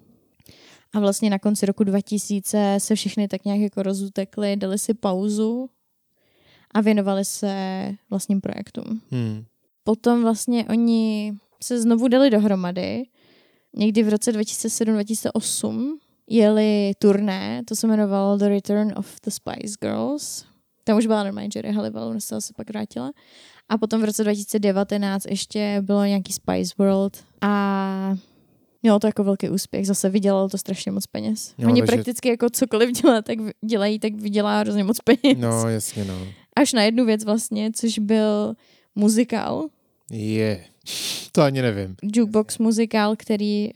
A 0.93 0.99
vlastně 0.99 1.29
na 1.29 1.39
konci 1.39 1.65
roku 1.65 1.83
2000 1.83 2.75
se 2.77 2.95
všechny 2.95 3.27
tak 3.27 3.45
nějak 3.45 3.59
jako 3.59 3.83
rozutekly, 3.83 4.55
dali 4.55 4.79
si 4.79 4.93
pauzu 4.93 5.69
a 6.71 6.81
věnovali 6.81 7.25
se 7.25 7.55
vlastním 8.09 8.41
projektům. 8.41 9.01
Hmm. 9.11 9.45
Potom 9.83 10.21
vlastně 10.21 10.65
oni 10.69 11.33
se 11.63 11.81
znovu 11.81 12.07
dali 12.07 12.29
dohromady. 12.29 13.03
Někdy 13.75 14.03
v 14.03 14.09
roce 14.09 14.31
2007-2008 14.31 15.97
jeli 16.29 16.91
turné, 16.99 17.63
to 17.67 17.75
se 17.75 17.87
jmenovalo 17.87 18.37
The 18.37 18.47
Return 18.47 18.93
of 18.97 19.15
the 19.25 19.29
Spice 19.31 19.75
Girls. 19.81 20.45
Tam 20.83 20.97
už 20.97 21.07
byla 21.07 21.23
normálně 21.23 21.49
Jerry 21.55 21.71
Halliwell, 21.71 22.07
ona 22.07 22.19
se 22.19 22.35
zase 22.35 22.53
pak 22.55 22.69
vrátila. 22.69 23.11
A 23.69 23.77
potom 23.77 24.01
v 24.01 24.05
roce 24.05 24.23
2019 24.23 25.25
ještě 25.29 25.77
bylo 25.81 26.05
nějaký 26.05 26.33
Spice 26.33 26.73
World 26.77 27.23
a 27.41 28.15
mělo 28.83 28.99
to 28.99 29.07
jako 29.07 29.23
velký 29.23 29.49
úspěch. 29.49 29.87
Zase 29.87 30.09
vydělalo 30.09 30.49
to 30.49 30.57
strašně 30.57 30.91
moc 30.91 31.07
peněz. 31.07 31.53
Jo, 31.57 31.67
Oni 31.69 31.81
takže- 31.81 31.95
prakticky 31.95 32.29
jako 32.29 32.49
cokoliv 32.49 33.01
dělá, 33.01 33.21
tak 33.21 33.37
dělají, 33.65 33.99
tak 33.99 34.13
vydělá 34.13 34.59
hrozně 34.59 34.83
moc 34.83 34.97
peněz. 34.99 35.37
No, 35.37 35.69
jasně, 35.69 36.05
no. 36.05 36.27
Až 36.55 36.73
na 36.73 36.83
jednu 36.83 37.05
věc 37.05 37.23
vlastně, 37.23 37.71
což 37.75 37.99
byl 37.99 38.53
muzikál, 38.95 39.65
Je. 40.11 40.63
To 41.31 41.41
ani 41.41 41.61
nevím. 41.61 41.95
jukebox 42.15 42.57
muzikál, 42.57 43.15
který 43.15 43.69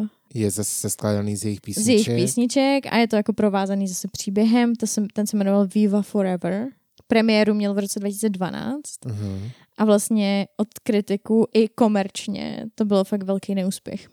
uh, 0.00 0.06
Je 0.34 0.50
zase 0.50 0.90
skládaný 0.90 1.36
z 1.36 1.44
jejich 1.44 1.58
z 1.58 1.60
písniček. 1.62 2.06
jejich 2.08 2.22
písniček 2.24 2.86
a 2.92 2.96
je 2.96 3.08
to 3.08 3.16
jako 3.16 3.32
provázaný 3.32 3.88
zase 3.88 4.08
příběhem. 4.08 4.74
To 4.74 4.86
se, 4.86 5.06
ten 5.12 5.26
se 5.26 5.36
jmenoval 5.36 5.66
Viva 5.74 6.02
Forever. 6.02 6.66
Premiéru 7.08 7.54
měl 7.54 7.74
v 7.74 7.78
roce 7.78 8.00
2012 8.00 8.82
Uh-huh. 9.06 9.50
a 9.78 9.84
vlastně 9.84 10.46
od 10.56 10.68
kritiků 10.82 11.46
i 11.54 11.68
komerčně 11.68 12.64
to 12.74 12.84
bylo 12.84 13.04
fakt 13.04 13.22
velký 13.22 13.54
neúspěch. 13.54 14.08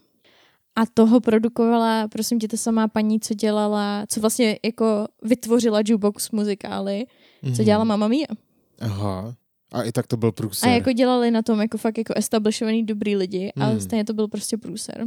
A 0.77 0.85
toho 0.93 1.19
produkovala, 1.19 2.07
prosím 2.07 2.39
tě, 2.39 2.47
ta 2.47 2.57
samá 2.57 2.87
paní, 2.87 3.19
co 3.19 3.33
dělala, 3.33 4.05
co 4.09 4.21
vlastně 4.21 4.59
jako 4.65 5.07
vytvořila 5.23 5.79
jukebox 5.87 6.31
muzikály, 6.31 7.05
co 7.55 7.63
dělala 7.63 7.83
Mamma 7.83 8.07
Mia. 8.07 8.27
Aha. 8.79 9.35
A 9.73 9.83
i 9.83 9.91
tak 9.91 10.07
to 10.07 10.17
byl 10.17 10.31
průser. 10.31 10.69
A 10.69 10.73
jako 10.73 10.91
dělali 10.91 11.31
na 11.31 11.41
tom 11.41 11.61
jako 11.61 11.77
fakt 11.77 11.97
jako 11.97 12.13
establishovaný 12.17 12.83
dobrý 12.85 13.15
lidi, 13.15 13.51
ale 13.55 13.71
Hmm. 13.71 13.79
stejně 13.81 14.03
to 14.05 14.13
byl 14.13 14.27
prostě 14.27 14.57
průser. 14.57 15.05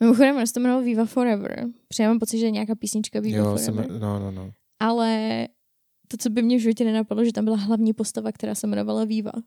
Mimochodem, 0.00 0.36
ono 0.36 0.46
se 0.46 0.52
to 0.52 0.60
jmenovalo 0.60 0.84
Viva 0.84 1.04
Forever. 1.04 1.64
Protože 1.88 2.02
já 2.02 2.08
mám 2.08 2.18
pocit, 2.18 2.38
že 2.38 2.46
je 2.46 2.50
nějaká 2.50 2.74
písnička 2.74 3.20
Viva 3.20 3.38
jo, 3.38 3.44
Forever. 3.56 3.86
jsem, 3.90 4.00
no, 4.00 4.18
no, 4.18 4.30
no. 4.30 4.50
Ale 4.80 5.46
to, 6.08 6.16
co 6.16 6.30
by 6.30 6.42
mě 6.42 6.58
v 6.58 6.60
životě 6.60 6.84
nenapadlo, 6.84 7.24
že 7.24 7.32
tam 7.32 7.44
byla 7.44 7.56
hlavní 7.56 7.92
postava, 7.92 8.32
která 8.32 8.54
se 8.54 8.66
jmenovala 8.66 9.04
Viva. 9.04 9.32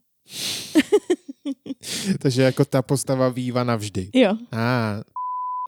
Takže 2.22 2.41
jako 2.41 2.65
ta 2.65 2.82
postava 2.82 3.30
výva 3.30 3.63
navždy. 3.63 4.10
Jo, 4.13 4.38
A, 4.52 4.96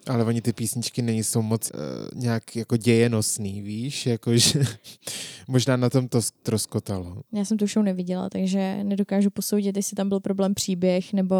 ale 0.06 0.24
oni 0.24 0.40
ty 0.42 0.52
písničky 0.52 1.02
nejsou 1.02 1.42
moc 1.42 1.70
uh, 1.74 1.80
nějak 2.20 2.56
jako 2.56 2.76
dějenosný, 2.76 3.62
víš? 3.62 4.06
Jakože 4.06 4.62
možná 5.48 5.76
na 5.76 5.90
tom 5.90 6.08
to 6.08 6.20
troskotalo. 6.42 7.16
já 7.32 7.44
jsem 7.44 7.58
tu 7.58 7.66
show 7.66 7.84
neviděla, 7.84 8.28
takže 8.30 8.84
nedokážu 8.84 9.30
posoudit, 9.30 9.76
jestli 9.76 9.94
tam 9.94 10.08
byl 10.08 10.20
problém 10.20 10.54
příběh, 10.54 11.12
nebo 11.12 11.36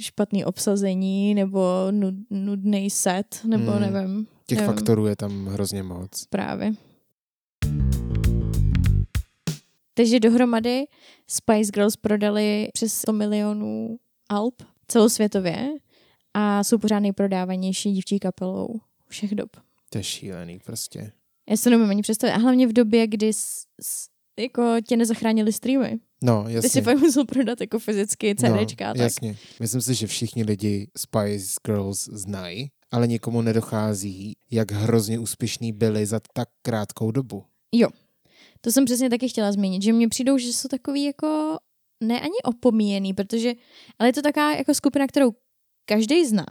špatný 0.00 0.44
obsazení, 0.44 1.34
nebo 1.34 1.86
nud, 1.90 2.14
nudný 2.30 2.90
set, 2.90 3.40
nebo 3.44 3.72
Hmm. 3.72 3.80
nevím. 3.92 4.26
Těch 4.46 4.58
nevím. 4.58 4.74
faktorů 4.74 5.06
je 5.06 5.16
tam 5.16 5.46
hrozně 5.46 5.82
moc. 5.82 6.24
Právě. 6.30 6.72
Takže 9.98 10.20
dohromady 10.20 10.84
Spice 11.26 11.70
Girls 11.74 11.96
prodali 11.96 12.68
přes 12.72 12.94
100 12.94 13.12
milionů 13.12 13.96
alb 14.28 14.54
celosvětově 14.88 15.68
a 16.34 16.64
jsou 16.64 16.78
pořád 16.78 16.98
nejprodávanější 16.98 17.92
dívčí 17.92 18.18
kapelou 18.18 18.80
všech 19.08 19.34
dob. 19.34 19.56
To 19.90 19.98
je 19.98 20.04
šílený 20.04 20.58
prostě. 20.58 21.12
Já 21.50 21.56
to 21.64 21.70
nemůžu 21.70 21.90
ani 21.90 22.02
představit. 22.02 22.32
A 22.32 22.38
hlavně 22.38 22.66
v 22.66 22.72
době, 22.72 23.06
kdy 23.06 23.32
s, 23.32 23.66
s, 23.82 24.08
jako 24.38 24.62
tě 24.86 24.96
nezachránili 24.96 25.52
streamy. 25.52 25.98
No, 26.22 26.44
Ty 26.44 26.52
jasně. 26.52 26.70
si 26.70 26.82
fakt 26.82 26.98
musel 26.98 27.24
prodat 27.24 27.60
jako 27.60 27.78
fyzicky 27.78 28.34
CDčka. 28.34 28.88
no, 28.88 28.94
tak. 28.94 28.96
jasně. 28.96 29.36
Myslím 29.60 29.82
si, 29.82 29.94
že 29.94 30.06
všichni 30.06 30.44
lidi 30.44 30.90
Spice 30.96 31.54
Girls 31.66 32.08
znají, 32.12 32.70
ale 32.90 33.06
nikomu 33.06 33.42
nedochází, 33.42 34.36
jak 34.50 34.72
hrozně 34.72 35.18
úspěšní 35.18 35.72
byli 35.72 36.06
za 36.06 36.20
tak 36.32 36.48
krátkou 36.62 37.10
dobu. 37.10 37.44
To 38.60 38.72
jsem 38.72 38.84
přesně 38.84 39.10
taky 39.10 39.28
chtěla 39.28 39.52
zmínit, 39.52 39.82
že 39.82 39.92
mně 39.92 40.08
přijdou, 40.08 40.38
že 40.38 40.52
jsou 40.52 40.68
takový 40.68 41.04
jako 41.04 41.58
ne 42.04 42.20
ani 42.20 42.36
opomíjený, 42.44 43.14
protože, 43.14 43.52
ale 43.98 44.08
je 44.08 44.12
to 44.12 44.22
taková 44.22 44.52
jako 44.52 44.74
skupina, 44.74 45.06
kterou 45.06 45.32
každý 45.84 46.26
zná. 46.26 46.46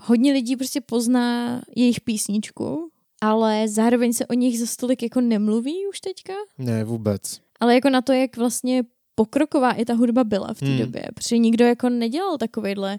Hodně 0.00 0.32
lidí 0.32 0.56
prostě 0.56 0.80
pozná 0.80 1.60
jejich 1.76 2.00
písničku, 2.00 2.90
ale 3.20 3.68
zároveň 3.68 4.12
se 4.12 4.26
o 4.26 4.34
nich 4.34 4.60
za 4.60 4.66
stolik 4.66 5.02
jako 5.02 5.20
nemluví 5.20 5.86
už 5.88 6.00
teďka. 6.00 6.32
Ne, 6.58 6.84
vůbec. 6.84 7.40
Ale 7.60 7.74
jako 7.74 7.90
na 7.90 8.02
to, 8.02 8.12
jak 8.12 8.36
vlastně 8.36 8.82
pokroková 9.14 9.72
i 9.72 9.84
ta 9.84 9.94
hudba 9.94 10.24
byla 10.24 10.54
v 10.54 10.58
té 10.58 10.66
Hmm. 10.66 10.78
době. 10.78 11.04
Protože 11.14 11.38
nikdo 11.38 11.64
jako 11.64 11.88
nedělal 11.88 12.38
takovejhle 12.38 12.98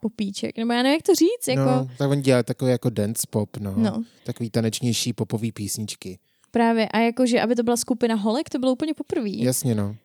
popíček, 0.00 0.58
nebo 0.58 0.72
já 0.72 0.82
nevím, 0.82 0.94
jak 0.94 1.02
to 1.02 1.14
říct, 1.14 1.48
jako... 1.48 1.60
No, 1.60 1.88
tak 1.98 2.10
oni 2.10 2.22
dělají 2.22 2.44
takové 2.44 2.70
jako 2.70 2.90
dance 2.90 3.26
pop, 3.30 3.56
no. 3.56 3.74
no 3.76 4.02
Takový 4.24 4.50
tanečnější 4.50 5.12
popový 5.12 5.52
písničky. 5.52 6.18
Právě. 6.52 6.88
A 6.88 6.98
jakože, 6.98 7.40
aby 7.40 7.54
to 7.54 7.62
byla 7.62 7.76
skupina 7.76 8.14
holek, 8.14 8.50
to 8.50 8.58
bylo 8.58 8.72
úplně 8.72 8.94
poprvé. 8.94 9.30
Jasně, 9.30 9.74
no. 9.74 9.96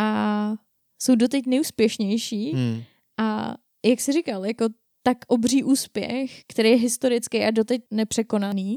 A 0.00 0.52
jsou 1.02 1.14
doteď 1.14 1.46
nejúspěšnější. 1.46 2.52
Hmm. 2.52 2.82
A 3.20 3.54
jak 3.86 4.00
jsi 4.00 4.12
říkal, 4.12 4.46
jako 4.46 4.66
tak 5.02 5.18
obří 5.28 5.64
úspěch, 5.64 6.44
který 6.48 6.70
je 6.70 6.76
historický 6.76 7.38
a 7.44 7.50
doteď 7.50 7.82
nepřekonaný 7.90 8.76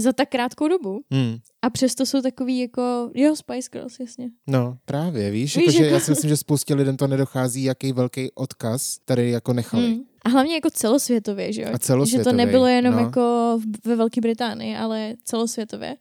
za 0.00 0.12
tak 0.12 0.28
krátkou 0.28 0.68
dobu. 0.68 1.00
Hmm. 1.10 1.36
A 1.62 1.70
přesto 1.70 2.06
jsou 2.06 2.22
takový 2.22 2.58
jako, 2.58 3.10
jo, 3.14 3.36
Spice 3.36 3.68
Girls, 3.72 4.00
jasně. 4.00 4.30
No, 4.46 4.78
právě, 4.84 5.30
víš, 5.30 5.56
Víš, 5.56 5.66
jako, 5.66 5.70
že 5.78 5.82
jako- 5.84 5.94
já 5.94 6.00
si 6.00 6.10
myslím, 6.10 6.28
že 6.28 6.36
spoustě 6.36 6.74
lidem 6.74 6.96
to 6.96 7.06
nedochází, 7.06 7.62
jaký 7.62 7.92
velký 7.92 8.30
odkaz 8.34 8.98
tady 9.04 9.30
jako 9.30 9.52
nechali. 9.52 9.86
Hmm. 9.86 10.00
A 10.24 10.28
hlavně 10.28 10.54
jako 10.54 10.70
celosvětově, 10.70 11.52
že 11.52 11.62
jo? 11.62 11.68
A 11.68 11.72
Že 11.72 11.78
celosvětový, 11.78 12.24
to 12.24 12.36
nebylo 12.36 12.66
jenom 12.66 12.94
no. 12.94 13.00
jako 13.00 13.58
ve 13.84 13.96
Velké 13.96 14.20
Británii, 14.20 14.76
ale 14.76 15.14
celosvětově. 15.24 15.96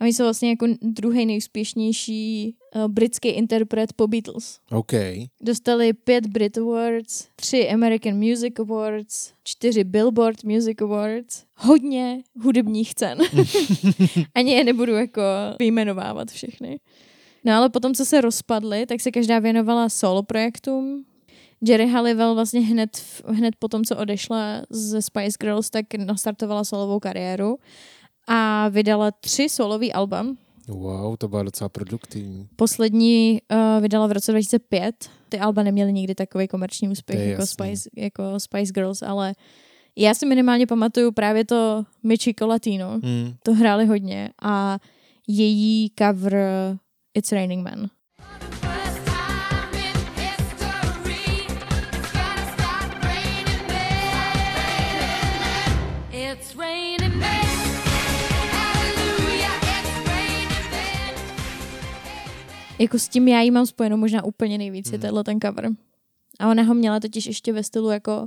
A 0.00 0.04
my 0.04 0.12
jsou 0.12 0.24
vlastně 0.24 0.50
jako 0.50 0.66
druhý 0.82 1.26
nejúspěšnější 1.26 2.54
uh, 2.74 2.88
britský 2.88 3.28
interpret 3.28 3.92
po 3.92 4.06
Beatles. 4.06 4.58
OK. 4.70 4.92
Dostali 5.40 5.92
pět 5.92 6.26
Brit 6.26 6.58
Awards, 6.58 7.26
tři 7.36 7.68
American 7.68 8.14
Music 8.14 8.60
Awards, 8.60 9.32
čtyři 9.44 9.84
Billboard 9.84 10.44
Music 10.44 10.82
Awards, 10.82 11.44
hodně 11.56 12.22
hudebních 12.42 12.94
cen. 12.94 13.18
Ani 14.34 14.52
je 14.52 14.64
nebudu 14.64 14.92
jako 14.92 15.22
vyjmenovávat 15.58 16.30
všechny. 16.30 16.80
No 17.44 17.52
ale 17.52 17.68
potom, 17.68 17.94
co 17.94 18.04
se 18.04 18.20
rozpadly, 18.20 18.86
tak 18.86 19.00
se 19.00 19.10
každá 19.10 19.38
věnovala 19.38 19.88
solo 19.88 20.22
projektům. 20.22 21.04
Jerry 21.60 21.86
Halliwell 21.88 22.34
vlastně 22.34 22.60
hned, 22.60 23.02
hned 23.26 23.56
po 23.58 23.68
tom, 23.68 23.84
co 23.84 23.96
odešla 23.96 24.62
ze 24.70 25.02
Spice 25.02 25.36
Girls, 25.40 25.70
tak 25.70 25.94
nastartovala 25.94 26.64
solovou 26.64 27.00
kariéru 27.00 27.58
a 28.28 28.68
vydala 28.68 29.10
tři 29.10 29.48
solový 29.48 29.92
alba. 29.92 30.26
Wow, 30.68 31.16
to 31.16 31.28
bylo 31.28 31.42
docela 31.42 31.68
produktivní. 31.68 32.48
Poslední 32.56 33.40
uh, 33.52 33.82
vydala 33.82 34.06
v 34.06 34.12
roce 34.12 34.32
2005. 34.32 35.10
Ty 35.28 35.38
alba 35.38 35.62
neměly 35.62 35.92
nikdy 35.92 36.14
takový 36.14 36.48
komerční 36.48 36.88
úspěch 36.88 37.28
jako 37.28 37.42
jasný. 37.42 37.76
Spice, 37.76 37.90
jako 37.96 38.40
Spice 38.40 38.72
Girls, 38.72 39.02
ale 39.02 39.34
já 39.96 40.14
si 40.14 40.26
minimálně 40.26 40.66
pamatuju 40.66 41.12
právě 41.12 41.44
to 41.44 41.84
Michiko 42.02 42.46
Latino. 42.46 43.00
Hmm. 43.02 43.34
To 43.42 43.54
hráli 43.54 43.86
hodně 43.86 44.30
a 44.42 44.78
její 45.28 45.92
cover 45.98 46.36
It's 47.14 47.32
Raining 47.32 47.64
Men. 47.64 47.90
Jako 62.78 62.98
s 62.98 63.08
tím 63.08 63.28
já 63.28 63.40
jí 63.40 63.50
mám 63.50 63.66
spojenou 63.66 63.96
možná 63.96 64.24
úplně 64.24 64.58
nejvíc, 64.58 64.86
je 64.86 64.92
Mhm. 64.98 65.00
tenhle 65.00 65.24
ten 65.24 65.40
cover. 65.40 65.70
A 66.40 66.50
ona 66.50 66.62
ho 66.62 66.74
měla 66.74 67.00
totiž 67.00 67.26
ještě 67.26 67.52
ve 67.52 67.62
stylu 67.62 67.90
jako 67.90 68.26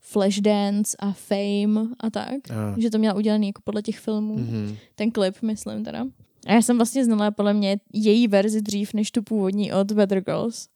Flashdance 0.00 0.96
a 1.00 1.12
Fame 1.12 1.88
a 2.00 2.10
tak. 2.10 2.50
A. 2.50 2.74
Že 2.80 2.90
to 2.90 2.98
měla 2.98 3.14
udělaný 3.14 3.46
jako 3.46 3.60
podle 3.64 3.82
těch 3.82 3.98
filmů. 3.98 4.36
Mm-hmm. 4.36 4.76
Ten 4.94 5.10
klip, 5.10 5.34
myslím 5.42 5.84
teda. 5.84 6.04
A 6.46 6.52
já 6.52 6.62
jsem 6.62 6.76
vlastně 6.76 7.04
znala 7.04 7.30
podle 7.30 7.54
mě 7.54 7.76
její 7.92 8.28
verzi 8.28 8.62
dřív, 8.62 8.94
než 8.94 9.10
tu 9.10 9.22
původní 9.22 9.72
od 9.72 9.92
Better 9.92 10.20
Girls. 10.20 10.68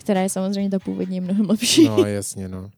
Která 0.00 0.20
je 0.20 0.28
samozřejmě 0.28 0.70
ta 0.70 0.78
původní 0.78 1.20
mnohem 1.20 1.50
lepší. 1.50 1.84
No, 1.84 2.04
jasně, 2.04 2.48
no. 2.48 2.70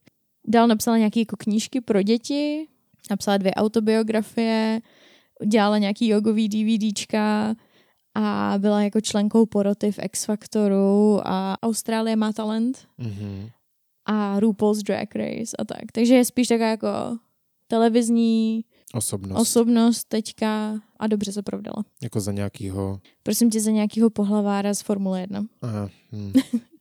Dál 0.49 0.66
napsala 0.66 0.99
nějaké 0.99 1.20
jako 1.20 1.37
knížky 1.39 1.81
pro 1.81 2.03
děti, 2.03 2.66
napsala 3.11 3.37
dvě 3.37 3.55
autobiografie, 3.55 4.81
dělala 5.47 5.79
nějaký 5.79 6.09
jogový 6.09 6.49
DVDčka 6.49 7.55
a 8.14 8.55
byla 8.59 8.83
jako 8.83 9.01
členkou 9.01 9.47
poroty 9.47 9.93
v 9.93 9.99
X 10.03 10.25
Factoru 10.25 11.20
a 11.25 11.57
Austrálie 11.62 12.16
má 12.16 12.33
talent 12.33 12.79
Mm-hmm. 12.99 13.51
a 14.07 14.41
RuPaul's 14.41 14.79
Drag 14.83 15.14
Race 15.14 15.57
a 15.59 15.64
tak. 15.64 15.83
Takže 15.93 16.14
je 16.14 16.25
spíš 16.25 16.49
taková 16.49 16.68
jako 16.68 16.89
televizní 17.66 18.64
Osobnost. 18.95 19.41
osobnost 19.41 20.05
teďka 20.05 20.81
a 20.99 21.07
dobře 21.07 21.33
se 21.33 21.43
provdala. 21.43 21.85
Jako 22.03 22.20
za 22.20 22.33
nějakýho... 22.33 23.01
Prosím 23.23 23.51
tě 23.51 23.61
za 23.61 23.70
nějakého 23.70 24.11
pohlavára 24.11 24.75
z 24.75 24.83
Formule 24.83 25.20
1. 25.20 25.45
Aha, 25.62 25.89
hm. 26.12 26.33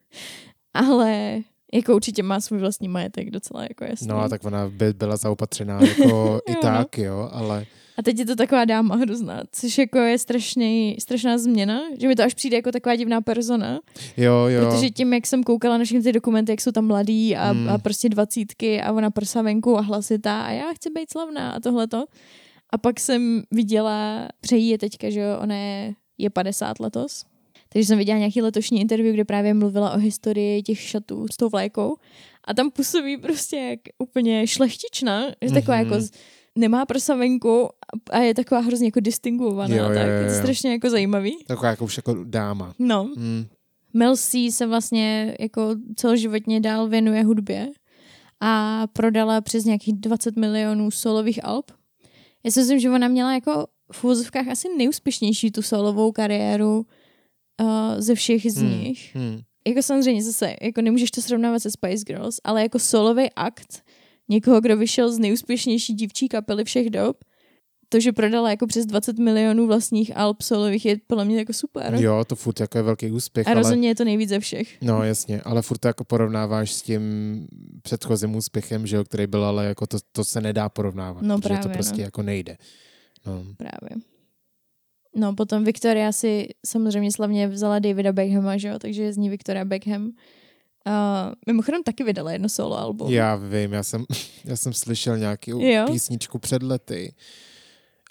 Ale 0.73 1.39
jako 1.73 1.95
určitě 1.95 2.23
má 2.23 2.39
svůj 2.39 2.59
vlastní 2.59 2.87
majetek 2.87 3.29
docela 3.29 3.63
jako 3.63 3.83
jasný. 3.83 4.07
No 4.07 4.17
a 4.19 4.29
tak 4.29 4.45
ona 4.45 4.69
by 4.69 4.93
byla 4.93 5.17
zaopatřená 5.17 5.79
jako 5.81 6.39
i 6.47 6.51
Jo, 6.51 6.55
no. 6.55 6.61
tak, 6.61 6.97
jo, 6.97 7.29
ale 7.31 7.65
A 7.97 8.03
teď 8.03 8.19
je 8.19 8.25
to 8.25 8.35
taková 8.35 8.65
dáma 8.65 8.95
hrozná, 8.95 9.41
což 9.51 9.77
jako 9.77 9.97
je 9.99 10.17
strašný, 10.17 10.97
strašná 10.99 11.37
změna, 11.37 11.81
že 11.99 12.07
mi 12.07 12.15
to 12.15 12.23
až 12.23 12.33
přijde 12.33 12.55
jako 12.57 12.71
taková 12.71 12.95
divná 12.95 13.21
persona, 13.21 13.79
jo, 14.17 14.33
jo. 14.47 14.69
protože 14.69 14.89
tím, 14.89 15.13
jak 15.13 15.27
jsem 15.27 15.43
koukala 15.43 15.77
na 15.77 15.83
všechny 15.83 16.03
ty 16.03 16.11
dokumenty, 16.11 16.51
jak 16.51 16.61
jsou 16.61 16.71
tam 16.71 16.87
mladí 16.87 17.35
a, 17.35 17.51
Hmm. 17.51 17.69
a 17.69 17.77
prostě 17.77 18.09
dvacítky 18.09 18.81
a 18.81 18.91
ona 18.91 19.11
prsa 19.11 19.41
venku 19.41 19.77
a 19.77 19.81
hlasitá 19.81 20.41
a 20.41 20.51
já 20.51 20.73
chci 20.73 20.89
být 20.89 21.11
slavná 21.11 21.51
a 21.51 21.59
tohleto. 21.59 22.05
A 22.73 22.77
pak 22.77 22.99
jsem 22.99 23.43
viděla, 23.51 24.27
přejí 24.41 24.67
je 24.69 24.77
teďka, 24.77 25.09
že 25.09 25.19
jo, 25.19 25.37
ona 25.41 25.55
je, 25.55 25.93
je 26.17 26.29
50 26.29 26.79
letos. 26.79 27.25
Takže 27.73 27.85
jsem 27.87 27.97
viděla 27.97 28.17
nějaký 28.17 28.41
letošní 28.41 28.81
interview, 28.81 29.13
kde 29.13 29.25
právě 29.25 29.53
mluvila 29.53 29.91
o 29.93 29.97
historii 29.97 30.63
těch 30.63 30.79
šatů 30.79 31.25
s 31.33 31.37
tou 31.37 31.49
vlékou. 31.49 31.95
A 32.45 32.53
tam 32.53 32.71
působí 32.71 33.17
prostě 33.17 33.57
jak 33.57 33.79
úplně 33.99 34.47
šlechtična, 34.47 35.25
že 35.41 35.53
taková 35.53 35.77
Mhm. 35.77 35.85
jako 35.85 36.01
z- 36.01 36.11
nemá 36.55 36.85
prsa 36.85 37.15
venku 37.15 37.69
a 38.11 38.17
je 38.19 38.33
taková 38.33 38.61
hrozně 38.61 38.87
jako 38.87 38.99
distinguovaná. 38.99 39.75
Jo, 39.75 39.83
jo, 39.83 39.89
tak 39.93 40.07
jo, 40.07 40.13
je 40.13 40.27
to 40.29 40.33
strašně 40.37 40.71
jako 40.71 40.89
zajímavý. 40.89 41.43
Taková 41.47 41.69
jako 41.69 41.85
už 41.85 41.97
jako 41.97 42.15
dáma. 42.23 42.73
No. 42.79 43.09
Hm. 43.17 43.45
Mel 43.93 44.17
C 44.17 44.51
se 44.51 44.67
vlastně 44.67 45.35
jako 45.39 45.75
celoživotně 45.95 46.59
dál 46.59 46.87
věnuje 46.87 47.23
hudbě 47.23 47.67
a 48.39 48.83
prodala 48.93 49.41
přes 49.41 49.65
nějakých 49.65 49.93
20 49.93 50.35
milionů 50.35 50.91
solových 50.91 51.45
alb. 51.45 51.71
Já 52.43 52.51
si 52.51 52.59
myslím, 52.59 52.79
že 52.79 52.89
ona 52.89 53.07
měla 53.07 53.33
jako 53.33 53.67
v 53.91 54.03
uvozovkách 54.03 54.47
asi 54.47 54.67
nejúspěšnější 54.77 55.51
tu 55.51 55.61
solovou 55.61 56.11
kariéru 56.11 56.85
uh, 57.61 57.67
ze 57.97 58.15
všech 58.15 58.51
z 58.51 58.57
Hmm. 58.57 58.79
nich. 58.83 59.15
Hm. 59.15 59.39
Jako 59.67 59.81
samozřejmě 59.83 60.23
zase, 60.23 60.55
jako 60.61 60.81
nemůžeš 60.81 61.11
to 61.11 61.21
srovnávat 61.21 61.59
se 61.61 61.71
Spice 61.71 62.03
Girls, 62.07 62.39
ale 62.43 62.61
jako 62.61 62.79
solový 62.79 63.29
akt 63.35 63.83
někoho, 64.29 64.61
kdo 64.61 64.77
vyšel 64.77 65.11
z 65.11 65.19
nejúspěšnější 65.19 65.93
dívčí 65.93 66.27
kapely 66.27 66.63
všech 66.63 66.89
dob, 66.89 67.17
to, 67.89 67.99
že 67.99 68.11
prodala 68.11 68.49
jako 68.49 68.67
přes 68.67 68.85
20 68.85 69.19
milionů 69.19 69.67
vlastních 69.67 70.17
alb 70.17 70.41
solových 70.41 70.85
je 70.85 70.97
podle 71.07 71.25
mě 71.25 71.37
jako 71.37 71.53
super. 71.53 71.93
Jo, 71.99 72.23
to 72.27 72.35
furt 72.35 72.59
jako 72.59 72.77
je 72.77 72.81
velký 72.81 73.11
úspěch, 73.11 73.47
A 73.47 73.51
ale... 73.51 73.59
rozhodně 73.61 73.87
je 73.87 73.95
to 73.95 74.05
nejvíc 74.05 74.29
ze 74.29 74.39
všech. 74.39 74.81
No 74.81 75.03
jasně, 75.03 75.41
ale 75.41 75.61
furt 75.61 75.77
to 75.77 75.87
jako 75.87 76.03
porovnáváš 76.03 76.71
s 76.71 76.81
tím 76.81 77.01
předchozím 77.81 78.35
úspěchem, 78.35 78.87
že 78.87 78.95
jo, 78.95 79.03
který 79.03 79.27
byl, 79.27 79.45
ale 79.45 79.65
jako 79.65 79.87
to, 79.87 79.97
to 80.11 80.25
se 80.25 80.41
nedá 80.41 80.69
porovnávat, 80.69 81.23
No 81.23 81.37
protože 81.37 81.53
to 81.55 81.59
právě, 81.61 81.73
prostě 81.73 81.97
no. 81.97 82.03
jako 82.03 82.23
nejde. 82.23 82.57
No. 83.25 83.43
Právě. 83.57 84.03
No 85.15 85.35
potom 85.35 85.63
Victoria 85.63 86.11
si 86.11 86.47
samozřejmě 86.65 87.11
slavně 87.11 87.47
vzala 87.47 87.79
Davida 87.79 88.11
Beckhama, 88.11 88.57
že 88.57 88.67
jo, 88.67 88.79
takže 88.79 89.03
je 89.03 89.13
z 89.13 89.17
ní 89.17 89.29
Victoria 89.29 89.65
Beckham. 89.65 90.05
Uh, 90.87 90.93
mimochodem 91.47 91.83
taky 91.83 92.03
vydala 92.03 92.31
jedno 92.31 92.49
solo 92.49 92.77
album. 92.77 93.11
Já 93.13 93.35
vím, 93.35 93.73
já 93.73 93.83
jsem, 93.83 94.05
já 94.45 94.55
jsem 94.55 94.73
slyšel 94.73 95.17
nějakou 95.17 95.61
Jo? 95.65 95.85
písničku 95.91 96.39
před 96.39 96.63
lety. 96.63 97.13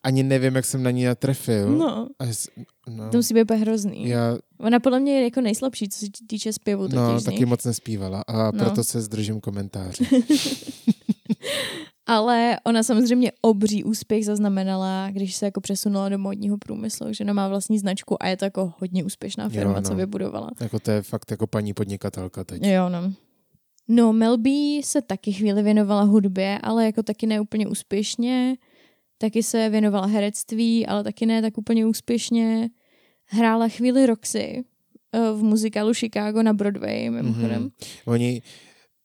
Ani 0.02 0.22
nevím, 0.22 0.54
jak 0.56 0.64
jsem 0.64 0.82
na 0.82 0.90
ní 0.90 1.04
natrefil. 1.04 1.68
No, 1.78 2.08
A 2.18 2.24
s- 2.26 2.48
no. 2.88 3.10
to 3.10 3.16
musí 3.16 3.34
být 3.34 3.50
hrozný. 3.50 4.08
Já 4.08 4.38
Ona 4.58 4.80
podle 4.80 5.00
mě 5.00 5.12
je 5.18 5.24
jako 5.24 5.40
nejslabší, 5.40 5.88
co 5.88 5.98
se 5.98 6.06
týče 6.26 6.52
zpěvu. 6.52 6.88
no, 6.92 7.20
taky 7.20 7.36
nich. 7.36 7.46
moc 7.46 7.64
nespívala 7.64 8.24
a 8.26 8.36
No. 8.50 8.52
proto 8.52 8.84
se 8.84 9.00
zdržím 9.00 9.40
komentáře. 9.40 10.04
Ale 12.10 12.56
ona 12.64 12.82
samozřejmě 12.82 13.32
obří 13.40 13.84
úspěch 13.84 14.24
zaznamenala, 14.26 15.10
když 15.10 15.34
se 15.36 15.44
jako 15.44 15.60
přesunula 15.60 16.08
do 16.08 16.18
módního 16.18 16.58
průmyslu, 16.58 17.12
že 17.12 17.24
ona 17.24 17.32
má 17.32 17.48
vlastní 17.48 17.78
značku 17.78 18.22
a 18.22 18.26
je 18.28 18.36
to 18.36 18.44
jako 18.44 18.72
hodně 18.78 19.04
úspěšná 19.04 19.48
firma, 19.48 19.70
Jo, 19.70 19.76
no. 19.76 19.82
co 19.82 19.94
vybudovala. 19.94 20.50
jako 20.60 20.78
to 20.78 20.90
je 20.90 21.02
fakt 21.02 21.30
jako 21.30 21.46
paní 21.46 21.72
podnikatelka 21.74 22.44
teď. 22.44 22.62
Jo, 22.62 22.88
no. 22.88 23.12
No, 23.88 24.12
Mel 24.12 24.38
B 24.38 24.50
se 24.84 25.02
taky 25.02 25.32
chvíli 25.32 25.62
věnovala 25.62 26.02
hudbě, 26.02 26.58
ale 26.62 26.84
jako 26.84 27.02
taky 27.02 27.26
ne 27.26 27.40
úplně 27.40 27.66
úspěšně. 27.68 28.56
Taky 29.18 29.42
se 29.42 29.68
věnovala 29.68 30.06
herectví, 30.06 30.86
ale 30.86 31.04
taky 31.04 31.26
ne 31.26 31.42
tak 31.42 31.58
úplně 31.58 31.86
úspěšně. 31.86 32.68
Hrála 33.26 33.68
chvíli 33.68 34.06
Roxy 34.06 34.64
eh, 35.12 35.32
v 35.32 35.42
muzikálu 35.42 35.94
Chicago 35.94 36.42
na 36.42 36.52
Broadway, 36.52 37.10
mimochodem. 37.10 37.62
Mhm. 37.62 37.70
Oni 38.06 38.42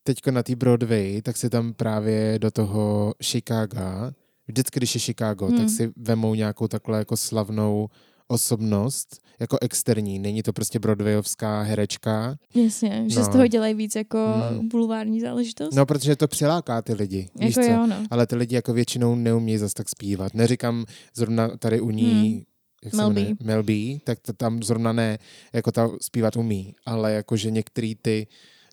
teďko 0.08 0.32
na 0.32 0.44
té 0.44 0.56
Broadway, 0.56 1.22
tak 1.22 1.38
si 1.38 1.50
tam 1.50 1.74
právě 1.74 2.40
do 2.40 2.52
toho 2.52 3.14
Chicaga, 3.24 4.12
vždycky, 4.48 4.80
když 4.80 4.96
je 4.96 5.02
Chicago, 5.02 5.46
Hmm. 5.48 5.58
tak 5.58 5.70
si 5.70 5.92
vemou 5.98 6.36
nějakou 6.36 6.68
takhle 6.68 6.98
jako 6.98 7.18
slavnou 7.18 7.88
osobnost, 8.28 9.22
jako 9.40 9.58
externí. 9.62 10.20
Není 10.20 10.44
to 10.44 10.54
prostě 10.54 10.80
broadwayovská 10.80 11.62
herečka. 11.62 12.36
Jasně, 12.56 13.04
že 13.08 13.20
No. 13.20 13.26
z 13.26 13.30
toho 13.30 13.48
dělají 13.48 13.74
víc 13.74 13.96
jako 13.96 14.18
Mhm. 14.52 14.68
bulvární 14.70 15.22
záležitost. 15.22 15.76
No, 15.76 15.86
protože 15.86 16.16
to 16.16 16.28
přiláká 16.28 16.82
ty 16.82 16.94
lidi. 16.94 17.30
víš 17.40 17.58
jako 17.58 17.68
co? 17.68 17.74
jo, 17.74 17.88
no. 17.88 17.96
Ale 18.12 18.28
ty 18.28 18.36
lidi 18.36 18.56
jako 18.56 18.74
většinou 18.74 19.16
neumějí 19.16 19.58
zas 19.58 19.74
tak 19.74 19.90
zpívat. 19.90 20.34
Neříkám 20.34 20.86
zrovna 21.16 21.58
tady 21.58 21.82
u 21.82 21.90
ní, 21.92 22.12
Hmm. 22.12 22.42
jak 22.84 22.92
se 22.94 22.98
Mel 22.98 23.10
B. 23.10 23.20
jmenuje? 23.20 23.36
Mel 23.44 23.64
B, 23.64 23.74
tak 24.04 24.20
to 24.20 24.34
tam 24.34 24.64
zrovna 24.64 24.94
ne, 24.94 25.18
jako 25.54 25.72
ta 25.72 25.90
zpívat 26.02 26.36
umí, 26.38 26.76
ale 26.86 27.14
jakože 27.14 27.52
některý 27.52 27.96
ty 27.96 28.28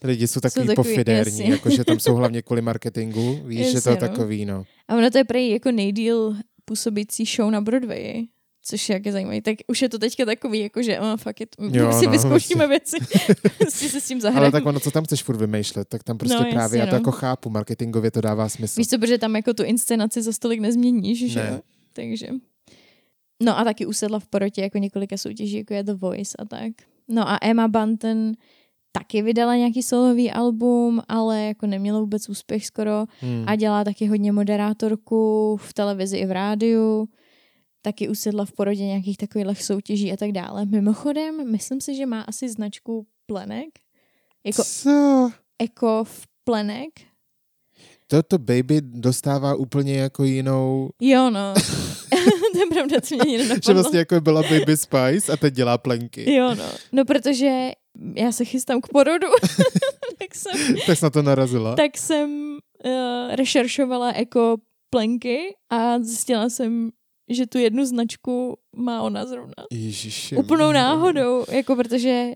lidi 0.05 0.27
jsou 0.27 0.41
takový, 0.41 0.67
takový, 0.67 0.89
pofidérní, 0.89 1.39
jasně. 1.39 1.51
jakože 1.55 1.85
tam 1.85 2.01
jsou 2.01 2.15
hlavně 2.21 2.43
kvůli 2.43 2.63
marketingu, 2.63 3.41
víš, 3.45 3.67
že 3.67 3.73
to 3.73 3.77
Jasně, 3.77 3.91
je 3.91 3.95
no. 4.01 4.09
takový, 4.09 4.45
no. 4.45 4.65
A 4.89 4.97
ono 4.97 5.11
to 5.11 5.19
je 5.19 5.25
prej 5.25 5.51
jako 5.51 5.71
nejdíl 5.73 6.37
působící 6.65 7.25
show 7.25 7.51
na 7.51 7.61
Broadway. 7.61 8.27
Což 8.65 8.89
je 8.89 8.93
jak 8.93 9.07
je 9.07 9.13
zajímavý. 9.13 9.41
Tak 9.41 9.57
už 9.67 9.83
je 9.83 9.89
to 9.89 9.99
teďka 9.99 10.25
takový, 10.25 10.59
jako 10.61 10.83
že 10.83 11.01
oh, 11.01 11.17
fuck 11.17 11.41
it, 11.41 11.49
Jo, 11.71 11.93
si 11.93 12.07
no, 12.07 12.13
vyzkoušíme 12.13 12.69
věci. 12.69 12.97
si 13.69 13.89
se 13.89 14.01
s 14.01 14.09
tím 14.09 14.17
Ale 14.17 14.21
zahrajeme. 14.23 14.53
tak 14.53 14.67
ono, 14.67 14.81
co 14.81 14.91
tam 14.91 15.05
chceš 15.05 15.23
furt 15.23 15.37
vymýšlet, 15.37 15.89
tak 15.89 16.03
tam 16.03 16.19
prostě 16.19 16.37
No, 16.39 16.41
právě, 16.51 16.63
jasně, 16.63 16.79
já 16.79 16.87
to 16.87 16.91
no. 16.93 16.97
jako 16.97 17.13
chápu, 17.13 17.51
marketingově 17.51 18.11
to 18.11 18.21
dává 18.21 18.49
smysl. 18.49 18.75
Víš 18.81 18.89
co, 18.89 18.99
protože 18.99 19.19
tam 19.19 19.37
jako 19.37 19.55
tu 19.55 19.63
inscenaci 19.65 20.23
za 20.23 20.33
stolik 20.33 20.61
nezměníš, 20.61 21.33
že 21.33 21.41
Ne. 21.43 21.51
jo? 21.53 21.61
Takže. 21.93 22.27
No 23.43 23.59
a 23.59 23.65
taky 23.65 23.87
usedla 23.87 24.19
v 24.21 24.27
porotě 24.27 24.61
jako 24.63 24.79
několika 24.79 25.17
soutěží, 25.17 25.57
jako 25.57 25.75
je 25.75 25.83
The 25.83 25.93
Voice 25.95 26.37
a 26.39 26.45
tak. 26.45 26.73
No 27.09 27.29
a 27.31 27.39
Emma 27.43 27.69
Bunton 27.69 28.33
taky 28.93 29.23
vydala 29.23 29.57
nějaký 29.57 29.83
solový 29.83 30.31
album, 30.31 31.03
ale 31.09 31.43
jako 31.43 31.67
nemělo 31.67 32.01
vůbec 32.01 32.29
úspěch 32.29 32.67
skoro 32.67 33.05
Hmm. 33.21 33.45
a 33.47 33.57
dělá 33.57 33.85
taky 33.85 34.07
hodně 34.07 34.33
moderátorku 34.33 35.57
v 35.57 35.73
televizi 35.75 36.17
i 36.17 36.27
v 36.27 36.31
rádiu. 36.31 37.09
Taky 37.83 38.09
usedla 38.09 38.45
v 38.45 38.53
porodě 38.53 38.85
nějakých 38.85 39.17
takových 39.17 39.63
soutěží 39.65 40.13
a 40.13 40.17
tak 40.17 40.33
dále. 40.33 40.67
Mimochodem, 40.67 41.51
myslím 41.53 41.81
si, 41.81 41.95
že 41.95 42.07
má 42.07 42.21
asi 42.21 42.49
značku 42.49 43.07
plenek. 43.27 43.69
Jako 44.45 44.65
Co? 44.65 45.31
eko 45.59 46.05
v 46.05 46.27
plenek. 46.45 46.89
Toto 48.07 48.39
baby 48.39 48.81
dostává 48.81 49.55
úplně 49.55 49.95
jako 49.99 50.25
jinou, 50.25 50.91
Jo, 51.01 51.31
no. 51.31 51.55
to 52.53 52.59
je 52.59 52.67
pravda, 52.73 53.01
co 53.01 53.17
mě 53.25 53.39
že 53.67 53.73
vlastně 53.73 53.99
jako 53.99 54.21
byla 54.21 54.43
Baby 54.43 54.77
Spice 54.77 55.33
a 55.33 55.37
teď 55.37 55.55
dělá 55.55 55.79
plenky. 55.79 56.35
Jo, 56.35 56.55
no. 56.55 56.65
No, 56.93 57.05
protože 57.05 57.71
já 58.15 58.33
se 58.33 58.45
chystám 58.45 58.81
k 58.81 58.89
porodu, 58.89 59.27
tak 60.19 60.35
jsem, 60.35 60.77
Tak 60.87 60.99
jsi 60.99 61.05
na 61.05 61.11
to 61.11 61.23
narazila. 61.23 61.77
tak 61.77 61.99
jsem 61.99 62.59
uh, 62.85 63.35
rešeršovala 63.35 64.13
eko 64.13 64.57
plenky 64.91 65.55
a 65.71 65.99
zjistila 65.99 66.49
jsem, 66.49 66.91
že 67.31 67.47
tu 67.47 67.59
jednu 67.59 67.85
značku 67.85 68.57
má 68.77 69.03
ona 69.03 69.27
zrovna. 69.27 69.55
Ježiši. 69.73 70.37
Úplnou 70.37 70.73
náhodou, 70.73 71.45
jako 71.53 71.77
protože 71.77 72.33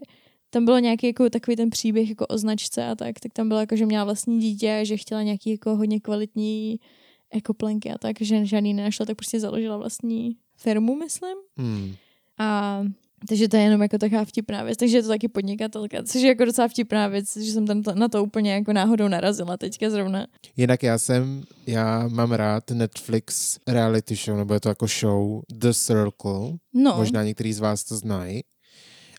tam 0.51 0.65
bylo 0.65 0.79
nějaký 0.79 1.07
jako 1.07 1.31
takový 1.31 1.57
ten 1.57 1.71
příběh 1.71 2.09
jako 2.09 2.27
o 2.27 2.39
značce 2.39 2.87
a 2.87 2.95
tak, 2.95 3.21
tak 3.21 3.33
tam 3.33 3.49
bylo 3.49 3.61
jako, 3.61 3.77
že 3.77 3.87
měla 3.87 4.05
vlastní 4.05 4.41
dítě 4.41 4.79
a 4.81 4.85
že 4.85 4.97
chtěla 4.97 5.23
nějaký 5.23 5.51
jako 5.51 5.77
hodně 5.77 6.01
kvalitní 6.01 6.81
jako 7.35 7.55
plenky 7.55 7.91
a 7.91 7.99
tak, 7.99 8.17
že 8.21 8.47
žádný 8.47 8.75
nenašla, 8.75 9.07
tak 9.07 9.17
prostě 9.17 9.41
založila 9.41 9.77
vlastní 9.77 10.37
firmu, 10.57 10.97
myslím. 10.97 11.37
Hmm. 11.59 11.95
A 12.39 12.83
takže 13.29 13.49
to 13.49 13.57
je 13.57 13.63
jenom 13.63 13.83
jako 13.83 13.99
taková 13.99 14.25
vtipná 14.25 14.63
věc. 14.63 14.79
Takže 14.79 14.97
je 14.97 15.03
to 15.03 15.09
taky 15.09 15.29
podnikatelka, 15.29 16.03
což 16.03 16.23
je 16.23 16.29
jako 16.29 16.45
docela 16.45 16.69
vtipná 16.69 17.09
věc, 17.09 17.37
že 17.37 17.53
jsem 17.53 17.67
tam 17.67 17.83
to, 17.83 17.95
na 17.95 18.09
to 18.09 18.25
úplně 18.25 18.53
jako 18.53 18.73
náhodou 18.73 19.09
narazila 19.09 19.57
teďka 19.57 19.91
zrovna. 19.91 20.27
Jinak 20.57 20.83
já 20.83 20.99
jsem, 20.99 21.43
já 21.67 22.09
mám 22.09 22.33
rád 22.33 22.71
Netflix 22.71 23.59
reality 23.67 24.15
show, 24.17 24.37
nebo 24.37 24.55
je 24.55 24.61
to 24.61 24.69
jako 24.69 24.87
show 24.87 25.43
The 25.53 25.73
Circle. 25.73 26.53
No, 26.75 26.95
Možná 26.97 27.23
některý 27.23 27.53
z 27.53 27.59
vás 27.61 27.85
to 27.85 27.97
znají. 27.97 28.43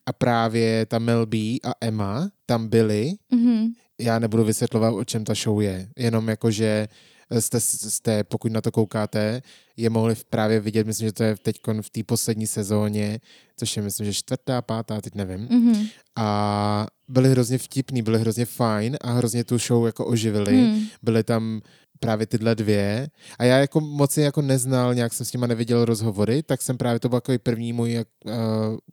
A 0.06 0.14
právě 0.14 0.86
ta 0.86 1.00
Mel 1.00 1.26
B 1.26 1.38
a 1.38 1.74
Emma 1.82 2.30
tam 2.45 2.68
byly. 2.68 3.12
mm-hmm. 3.34 3.68
Já 4.00 4.20
nebudu 4.20 4.43
vysvětlovat, 4.43 4.93
o 4.93 5.06
čem 5.06 5.24
ta 5.24 5.34
show 5.34 5.62
je. 5.62 5.88
Jenom 5.98 6.28
jako, 6.28 6.52
že 6.52 6.88
jste, 7.32 7.59
jste, 7.59 8.23
pokud 8.23 8.51
na 8.51 8.61
to 8.61 8.71
koukáte, 8.71 9.41
je 9.78 9.89
mohli 9.89 10.15
právě 10.30 10.59
vidět, 10.59 10.88
myslím, 10.88 11.07
že 11.07 11.13
to 11.13 11.23
je 11.23 11.36
teď 11.38 11.59
v 11.82 11.89
té 11.89 12.03
poslední 12.03 12.47
sezóně, 12.47 13.19
což 13.57 13.78
je 13.78 13.84
myslím, 13.84 14.05
že 14.05 14.13
čtvrtá, 14.13 14.61
pátá, 14.61 15.01
teď 15.01 15.15
nevím. 15.15 15.47
Mm-hmm. 15.47 15.89
A 16.15 16.88
byli 17.07 17.30
hrozně 17.30 17.57
vtipný, 17.57 18.01
byli 18.01 18.19
hrozně 18.19 18.45
fajn 18.45 18.97
a 19.01 19.11
hrozně 19.11 19.43
tu 19.43 19.57
show 19.57 19.86
jako 19.86 20.05
oživili. 20.05 20.53
Mm. 20.53 20.86
Byly 21.03 21.23
tam 21.23 21.61
právě 21.99 22.25
tyhle 22.25 22.55
dvě. 22.55 23.09
A 23.39 23.43
já 23.43 23.57
jako 23.57 23.82
moc 23.82 24.17
je 24.17 24.23
jako 24.23 24.41
neznal, 24.41 24.95
nějak 24.95 25.13
jsem 25.13 25.25
s 25.25 25.34
nima 25.34 25.47
neviděl 25.47 25.86
rozhovory, 25.86 26.43
tak 26.43 26.61
jsem 26.61 26.78
právě, 26.78 26.99
to 26.99 27.09
byl 27.09 27.19
takový 27.19 27.38
první 27.38 27.73
můj 27.73 28.05
uh, 28.25 28.34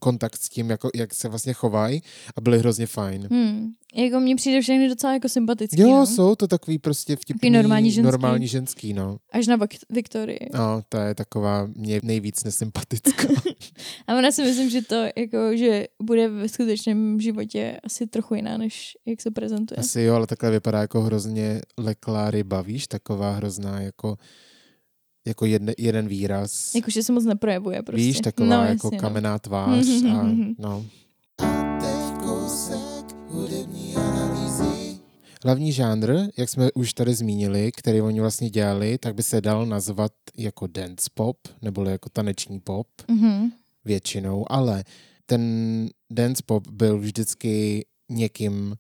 kontakt 0.01 0.37
s 0.37 0.49
tím, 0.49 0.71
jako, 0.71 0.91
jak 0.95 1.15
se 1.15 1.29
vlastně 1.29 1.53
chovají 1.53 2.03
a 2.37 2.41
byli 2.41 2.59
hrozně 2.59 2.87
fajn. 2.87 3.29
Hmm. 3.31 3.71
Jako 3.97 4.21
mně 4.21 4.37
přijde 4.37 4.61
všechny 4.61 4.89
docela 4.89 5.13
jako 5.13 5.29
sympatický. 5.29 5.81
Jo, 5.81 5.89
no. 5.89 6.07
jsou 6.07 6.35
to 6.35 6.47
takový 6.49 6.79
prostě 6.79 7.17
vtipný, 7.17 7.39
Takový 7.39 7.51
normální 7.51 7.91
ženský. 7.91 8.13
normální 8.13 8.49
ženský, 8.49 8.93
no. 8.93 9.17
Až 9.33 9.47
na 9.47 9.59
Vik- 9.59 9.85
Viktorii. 9.91 10.39
No, 10.55 10.83
to 10.89 10.97
je 10.99 11.15
taková 11.15 11.69
mě 11.77 12.01
nejvíc 12.03 12.45
nesympatická. 12.45 13.29
A 14.07 14.15
ona 14.15 14.33
si 14.33 14.43
myslím, 14.43 14.71
že 14.71 14.83
to 14.83 15.05
jako, 15.17 15.57
že 15.57 15.85
bude 16.03 16.29
ve 16.29 16.49
skutečném 16.49 17.21
životě 17.21 17.81
asi 17.85 18.07
trochu 18.07 18.35
jiná, 18.35 18.57
než 18.57 18.97
jak 19.07 19.21
se 19.21 19.31
prezentuje. 19.31 19.79
Asi 19.79 20.01
jo, 20.03 20.15
ale 20.15 20.27
takhle 20.27 20.51
vypadá 20.51 20.81
jako 20.81 21.01
hrozně 21.01 21.61
leklá 21.79 22.31
ryba, 22.31 22.63
víš, 22.63 22.87
taková 22.87 23.33
hrozná 23.33 23.81
jako, 23.81 24.17
jako 25.27 25.47
jedne, 25.47 25.75
jeden 25.79 26.09
výraz. 26.09 26.75
Jakože 26.75 27.03
se 27.03 27.13
moc 27.13 27.25
neprojevuje 27.25 27.83
prostě. 27.83 28.03
Víš, 28.07 28.21
taková 28.21 28.57
no, 28.57 28.65
jako 28.65 28.87
jasně, 28.87 28.99
kamenná 28.99 29.39
tvář 29.39 29.87
Mhm, 29.87 30.17
a 30.17 30.25
no. 30.59 30.85
Hlavní 35.45 35.73
žánr, 35.73 36.13
jak 36.37 36.49
jsme 36.49 36.73
už 36.73 36.93
tady 36.95 37.15
zmínili, 37.15 37.73
který 37.73 38.01
oni 38.01 38.21
vlastně 38.21 38.51
dělali, 38.51 38.99
tak 38.99 39.15
by 39.15 39.23
se 39.23 39.41
dal 39.41 39.67
nazvat 39.67 40.13
jako 40.37 40.67
dance 40.67 41.11
pop, 41.15 41.37
nebo 41.63 41.85
jako 41.85 42.09
taneční 42.09 42.61
pop. 42.61 42.87
Mhm. 43.09 43.51
většinou, 43.87 44.53
ale 44.53 44.85
ten 45.27 45.43
dance 46.11 46.43
pop 46.47 46.69
byl 46.69 46.99
vždycky 46.99 47.85
někým 48.11 48.75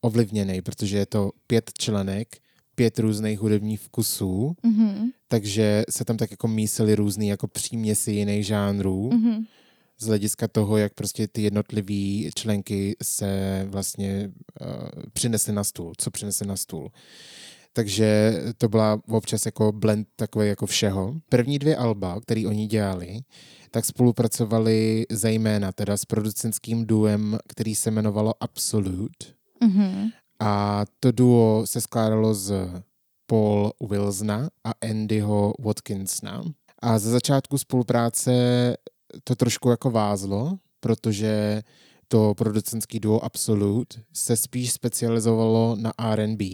ovlivněný, 0.00 0.62
protože 0.62 0.98
je 0.98 1.06
to 1.06 1.30
pět 1.46 1.70
členek, 1.78 2.36
pět 2.74 2.98
různých 2.98 3.38
hudebních 3.40 3.80
vkusů, 3.80 4.54
Mhm. 4.62 5.10
takže 5.28 5.84
se 5.90 6.04
tam 6.04 6.16
tak 6.16 6.30
jako 6.30 6.48
mísily 6.48 6.94
různý 6.94 7.28
jako 7.28 7.48
příměsi 7.48 8.12
jiných 8.12 8.46
žánrů 8.46 9.10
Mhm. 9.12 9.44
Z 10.00 10.06
hlediska 10.06 10.48
toho, 10.48 10.76
jak 10.76 10.94
prostě 10.94 11.28
ty 11.28 11.42
jednotlivé 11.42 12.30
členky 12.34 12.96
se 13.02 13.64
vlastně 13.70 14.30
uh, 14.60 14.68
přinesly 15.12 15.52
na 15.52 15.64
stůl, 15.64 15.92
co 15.98 16.10
přinesly 16.10 16.46
na 16.46 16.56
stůl. 16.56 16.90
Takže 17.72 18.32
to 18.58 18.68
byla 18.68 19.00
občas 19.08 19.46
jako 19.46 19.72
blend 19.72 20.08
takový 20.16 20.48
jako 20.48 20.66
všeho. 20.66 21.14
První 21.28 21.58
dvě 21.58 21.76
alba, 21.76 22.20
který 22.20 22.46
oni 22.46 22.66
dělali, 22.66 23.20
tak 23.70 23.84
spolupracovali 23.84 25.06
zejména 25.10 25.72
teda 25.72 25.96
s 25.96 26.04
producentským 26.04 26.86
duem, 26.86 27.38
který 27.48 27.74
se 27.74 27.90
jmenovalo 27.90 28.34
Absolute. 28.40 29.26
Mhm. 29.64 30.08
A 30.40 30.84
to 31.00 31.12
duo 31.12 31.62
se 31.66 31.80
skládalo 31.80 32.34
z 32.34 32.52
Paul 33.26 33.72
Wilsona 33.88 34.48
a 34.64 34.72
Andyho 34.90 35.52
Watkinsona. 35.58 36.42
A 36.82 36.98
ze 36.98 37.10
začátku 37.10 37.58
spolupráce 37.58 38.32
to 39.24 39.34
trošku 39.34 39.70
jako 39.70 39.90
vázlo, 39.90 40.58
protože 40.80 41.62
to 42.08 42.34
producentský 42.34 43.00
duo 43.00 43.24
Absolute 43.24 44.00
se 44.12 44.36
spíš 44.36 44.72
specializovalo 44.72 45.76
na 45.80 45.92
R&B, 45.98 46.44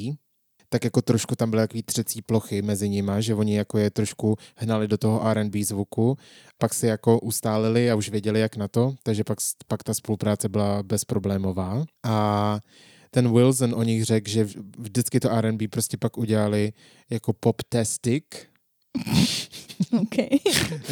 tak 0.68 0.84
jako 0.84 1.02
trošku 1.02 1.36
tam 1.36 1.50
byly 1.50 1.62
takový 1.62 1.82
třecí 1.82 2.22
plochy 2.22 2.62
mezi 2.62 2.88
nima, 2.88 3.20
že 3.20 3.34
oni 3.34 3.56
jako 3.56 3.78
je 3.78 3.90
trošku 3.90 4.36
hnali 4.56 4.88
do 4.88 4.98
toho 4.98 5.26
R&B 5.26 5.64
zvuku, 5.64 6.18
pak 6.58 6.74
si 6.74 6.86
jako 6.86 7.20
ustálili 7.20 7.90
a 7.90 7.94
už 7.94 8.08
věděli 8.08 8.40
jak 8.40 8.56
na 8.56 8.68
to, 8.68 8.94
takže 9.02 9.24
pak, 9.24 9.38
pak 9.66 9.82
ta 9.82 9.94
spolupráce 9.94 10.48
byla 10.48 10.82
bezproblémová. 10.82 11.84
A 12.04 12.58
ten 13.10 13.32
Wilson 13.32 13.74
o 13.74 13.82
nich 13.82 14.04
řekl, 14.04 14.30
že 14.30 14.48
vždycky 14.78 15.20
to 15.20 15.30
R&B 15.30 15.68
prostě 15.68 15.96
pak 15.96 16.18
udělali 16.18 16.72
jako 17.10 17.32
pop-tastic, 17.32 18.24
OK. 20.00 20.14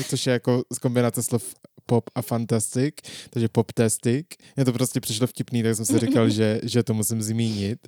což 0.08 0.26
je 0.26 0.32
jako 0.32 0.62
z 0.72 0.78
kombinace 0.78 1.22
slov 1.22 1.54
pop 1.86 2.10
a 2.14 2.22
fantastic, 2.22 2.94
takže 3.30 3.48
pop-tastic. 3.48 4.24
Mně 4.56 4.64
to 4.64 4.72
prostě 4.72 5.00
přišlo 5.00 5.26
vtipný, 5.26 5.62
tak 5.62 5.76
jsem 5.76 5.84
si 5.84 5.98
říkal, 5.98 6.30
že, 6.30 6.60
že 6.62 6.82
to 6.82 6.94
musím 6.94 7.22
zmínit. 7.22 7.78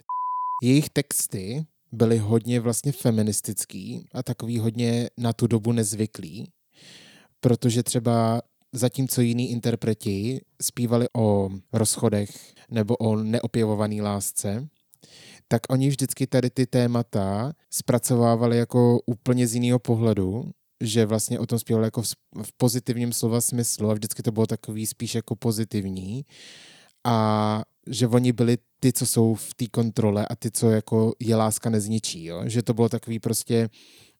Jejich 0.62 0.88
texty 0.88 1.66
byly 1.92 2.18
hodně 2.18 2.60
vlastně 2.60 2.92
feministický 2.92 4.08
a 4.12 4.22
takový 4.22 4.58
hodně 4.58 5.10
na 5.18 5.32
tu 5.32 5.46
dobu 5.46 5.72
nezvyklý, 5.72 6.48
protože 7.40 7.82
třeba 7.82 8.42
zatímco 8.72 9.20
jiní 9.20 9.50
interpreti 9.50 10.40
zpívali 10.62 11.06
o 11.16 11.50
rozchodech 11.72 12.30
nebo 12.70 12.96
o 12.96 13.16
neopěvované 13.16 14.02
lásce, 14.02 14.68
tak 15.48 15.62
oni 15.70 15.88
vždycky 15.88 16.26
tady 16.26 16.50
ty 16.50 16.66
témata 16.66 17.52
zpracovávali 17.70 18.58
jako 18.58 19.00
úplně 19.06 19.46
z 19.46 19.54
jiného 19.54 19.78
pohledu, 19.78 20.50
že 20.80 21.06
vlastně 21.06 21.38
o 21.38 21.46
tom 21.46 21.58
zpívali 21.58 21.86
jako 21.86 22.02
v, 22.02 22.52
pozitivním 22.56 23.12
slova 23.12 23.40
smyslu 23.40 23.90
a 23.90 23.94
vždycky 23.94 24.22
to 24.22 24.32
bylo 24.32 24.46
takový 24.46 24.86
spíš 24.86 25.14
jako 25.14 25.36
pozitivní 25.36 26.24
a 27.04 27.62
že 27.86 28.06
oni 28.06 28.32
byli 28.32 28.58
ty, 28.80 28.92
co 28.92 29.06
jsou 29.06 29.34
v 29.34 29.54
té 29.54 29.66
kontrole 29.66 30.26
a 30.26 30.36
ty, 30.36 30.50
co 30.50 30.70
jako 30.70 31.14
je 31.20 31.36
láska 31.36 31.70
nezničí, 31.70 32.24
jo? 32.24 32.42
že 32.44 32.62
to 32.62 32.74
bylo 32.74 32.88
takový 32.88 33.18
prostě 33.18 33.68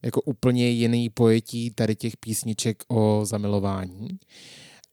jako 0.03 0.21
úplně 0.21 0.69
jiný 0.69 1.09
pojetí 1.09 1.71
tady 1.71 1.95
těch 1.95 2.17
písniček 2.17 2.83
o 2.87 3.21
zamilování. 3.25 4.07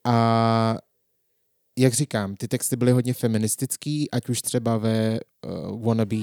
A 0.05 0.77
jak 1.79 1.93
říkám, 1.93 2.37
ty 2.37 2.49
texty 2.49 2.77
byly 2.77 2.93
hodně 2.93 3.15
feministický, 3.15 4.11
ať 4.11 4.29
už 4.29 4.43
třeba 4.43 4.77
ve 4.77 5.21
uh, 5.71 5.85
Wannabe, 5.85 6.17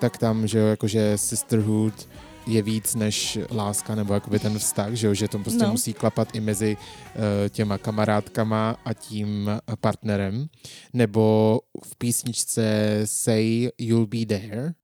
tak 0.00 0.18
tam, 0.18 0.46
že 0.46 0.58
jo, 0.58 0.66
jakože 0.66 1.18
sisterhood 1.18 2.08
je 2.46 2.62
víc 2.62 2.94
než 2.94 3.38
láska 3.50 3.94
nebo 3.94 4.14
jakoby 4.14 4.38
ten 4.38 4.58
vztah, 4.58 4.92
že 4.92 5.06
jo, 5.06 5.14
že 5.14 5.28
to 5.28 5.38
prostě 5.38 5.64
No. 5.64 5.70
musí 5.70 5.92
klapat 5.92 6.28
i 6.34 6.40
mezi 6.40 6.76
uh, 6.76 7.22
těma 7.48 7.78
kamarádkama 7.78 8.76
a 8.84 8.92
tím 8.94 9.50
partnerem. 9.80 10.46
Nebo 10.92 11.60
v 11.84 11.96
písničce 11.96 13.00
Say 13.04 13.68
You'll 13.78 14.06
Be 14.06 14.26
There, 14.26 14.74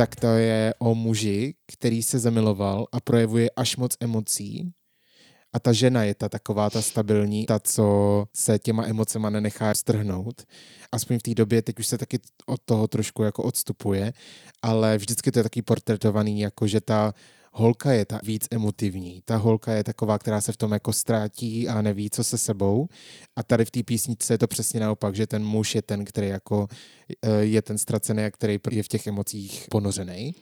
tak 0.00 0.16
to 0.16 0.26
je 0.26 0.74
o 0.78 0.94
muži, 0.94 1.54
který 1.72 2.02
se 2.02 2.18
zamiloval 2.18 2.86
a 2.92 3.00
projevuje 3.00 3.50
až 3.56 3.76
moc 3.76 3.96
emocí. 4.00 4.72
A 5.52 5.58
ta 5.60 5.72
žena 5.72 6.04
je 6.04 6.14
ta 6.14 6.28
taková 6.28 6.70
ta 6.70 6.82
stabilní, 6.82 7.46
ta, 7.46 7.58
co 7.58 8.26
se 8.32 8.58
těma 8.58 8.84
emocema 8.86 9.30
nenechá 9.30 9.74
strhnout. 9.74 10.42
Aspoň 10.92 11.18
v 11.18 11.22
té 11.22 11.34
době, 11.34 11.62
teď 11.62 11.78
už 11.78 11.86
se 11.86 11.98
taky 11.98 12.18
od 12.46 12.60
toho 12.64 12.88
trošku 12.88 13.22
jako 13.22 13.42
odstupuje, 13.42 14.12
ale 14.62 14.98
vždycky 14.98 15.32
to 15.32 15.38
je 15.38 15.42
taky 15.42 15.62
portretovaný, 15.62 16.40
jako 16.40 16.66
že 16.66 16.80
ta 16.80 17.14
holka 17.52 17.92
je 17.92 18.04
ta 18.04 18.20
víc 18.24 18.46
emotivní. 18.50 19.22
Ta 19.24 19.36
holka 19.36 19.72
je 19.72 19.84
taková, 19.84 20.18
která 20.18 20.40
se 20.40 20.52
v 20.52 20.56
tom 20.56 20.72
jako 20.72 20.92
ztrátí 20.92 21.68
a 21.68 21.82
neví, 21.82 22.10
co 22.10 22.24
se 22.24 22.38
sebou. 22.38 22.86
A 23.36 23.42
tady 23.42 23.64
v 23.64 23.70
té 23.70 23.82
písničce 23.82 24.34
je 24.34 24.38
to 24.38 24.46
přesně 24.46 24.80
naopak, 24.80 25.14
že 25.14 25.26
ten 25.26 25.44
muž 25.44 25.74
je 25.74 25.82
ten, 25.82 26.04
který 26.04 26.28
jako 26.28 26.66
eh, 27.22 27.30
je 27.40 27.62
ten 27.62 27.78
ztracený 27.78 28.24
a 28.24 28.30
který 28.30 28.58
je 28.70 28.82
v 28.82 28.88
těch 28.88 29.06
emocích 29.06 29.66
ponořený. 29.70 30.34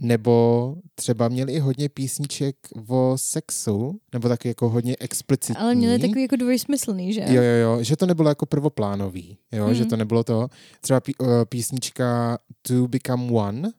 Nebo 0.00 0.74
třeba 0.94 1.28
měli 1.28 1.52
i 1.52 1.58
hodně 1.58 1.88
písniček 1.88 2.56
o 2.88 3.12
sexu, 3.16 4.00
nebo 4.12 4.28
taky 4.28 4.48
jako 4.48 4.68
hodně 4.68 4.96
explicitní. 5.00 5.56
Ale 5.56 5.74
měli 5.74 5.98
takový 5.98 6.22
jako 6.22 6.36
dvojsmyslný, 6.36 7.12
že? 7.12 7.20
Jo, 7.20 7.42
jo, 7.42 7.56
jo, 7.62 7.82
že 7.82 7.96
to 7.96 8.06
nebylo 8.06 8.28
jako 8.28 8.46
prvoplánový, 8.46 9.38
jo, 9.52 9.64
Hmm. 9.64 9.74
že 9.74 9.84
to 9.84 9.96
nebylo 9.96 10.24
to. 10.24 10.48
Třeba 10.80 11.00
pí, 11.00 11.14
uh, 11.16 11.28
písnička 11.48 12.38
To 12.62 12.88
Become 12.88 13.32
One, 13.32 13.70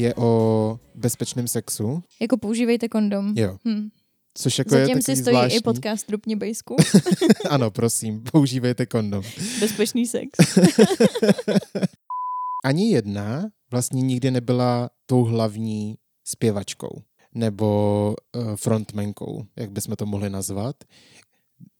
je 0.00 0.14
o 0.14 0.80
bezpečném 0.94 1.48
sexu, 1.48 2.02
Jako 2.20 2.36
používejte 2.36 2.88
kondom. 2.88 3.32
jo, 3.36 3.58
Hm. 3.68 3.88
což 4.34 4.58
jako 4.58 4.74
je 4.74 4.80
Zatím 4.80 4.94
takový 5.00 5.16
si 5.16 5.22
stojí 5.22 5.34
zvláštní. 5.36 5.58
i 5.58 5.60
podcast 5.62 6.10
Rupně 6.10 6.36
bejsku. 6.36 6.76
ano, 7.50 7.70
prosím, 7.70 8.22
používejte 8.32 8.86
kondom. 8.86 9.24
Bezpečný 9.60 10.06
sex. 10.06 10.30
Ani 12.64 12.90
jedna 12.92 13.48
vlastně 13.70 14.02
nikdy 14.02 14.30
nebyla 14.30 14.90
tou 15.06 15.24
hlavní 15.24 15.98
zpěvačkou 16.24 17.02
nebo 17.34 18.14
uh, 18.36 18.56
frontmankou, 18.56 19.46
jak 19.56 19.70
bychom 19.70 19.96
to 19.96 20.06
mohli 20.06 20.30
nazvat. 20.30 20.76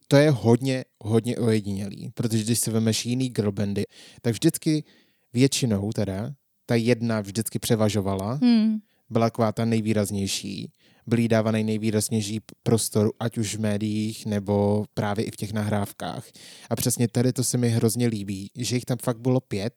to 0.09 0.17
je 0.17 0.31
hodně, 0.31 0.85
hodně 1.05 1.37
ojedinělý, 1.39 2.11
protože 2.15 2.45
když 2.45 2.59
si 2.59 2.71
vemeš 2.71 3.07
jiný 3.07 3.29
girlbandy, 3.29 3.85
tak 4.23 4.33
vždycky 4.33 4.85
většinou 5.33 5.93
teda 5.93 6.33
ta 6.67 6.75
jedna 6.75 7.21
vždycky 7.21 7.59
převažovala, 7.59 8.39
Hmm. 8.43 8.79
byla 9.11 9.27
taková 9.27 9.53
ta 9.53 9.65
nejvýraznější, 9.65 10.73
byl 11.07 11.19
jí 11.19 11.29
dávaný 11.29 11.65
nejvýraznější 11.65 12.41
prostor, 12.63 13.13
ať 13.21 13.39
už 13.39 13.57
v 13.57 13.61
médiích, 13.61 14.27
nebo 14.27 14.85
právě 14.95 15.25
i 15.25 15.31
v 15.31 15.37
těch 15.37 15.53
nahrávkách. 15.53 16.25
A 16.71 16.77
přesně 16.77 17.09
tady 17.09 17.33
to 17.33 17.45
se 17.45 17.59
mi 17.59 17.69
hrozně 17.69 18.07
líbí, 18.07 18.51
že 18.57 18.77
jich 18.77 18.85
tam 18.85 18.99
fakt 19.03 19.21
bylo 19.21 19.41
pět, 19.41 19.75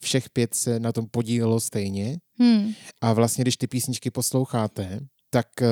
všech 0.00 0.30
pět 0.30 0.54
se 0.54 0.80
na 0.80 0.92
tom 0.92 1.06
podílelo 1.10 1.60
stejně 1.60 2.18
Hmm. 2.40 2.72
a 3.00 3.12
vlastně, 3.12 3.44
když 3.44 3.56
ty 3.56 3.66
písničky 3.66 4.10
posloucháte, 4.10 5.00
tak 5.30 5.46
uh, 5.60 5.66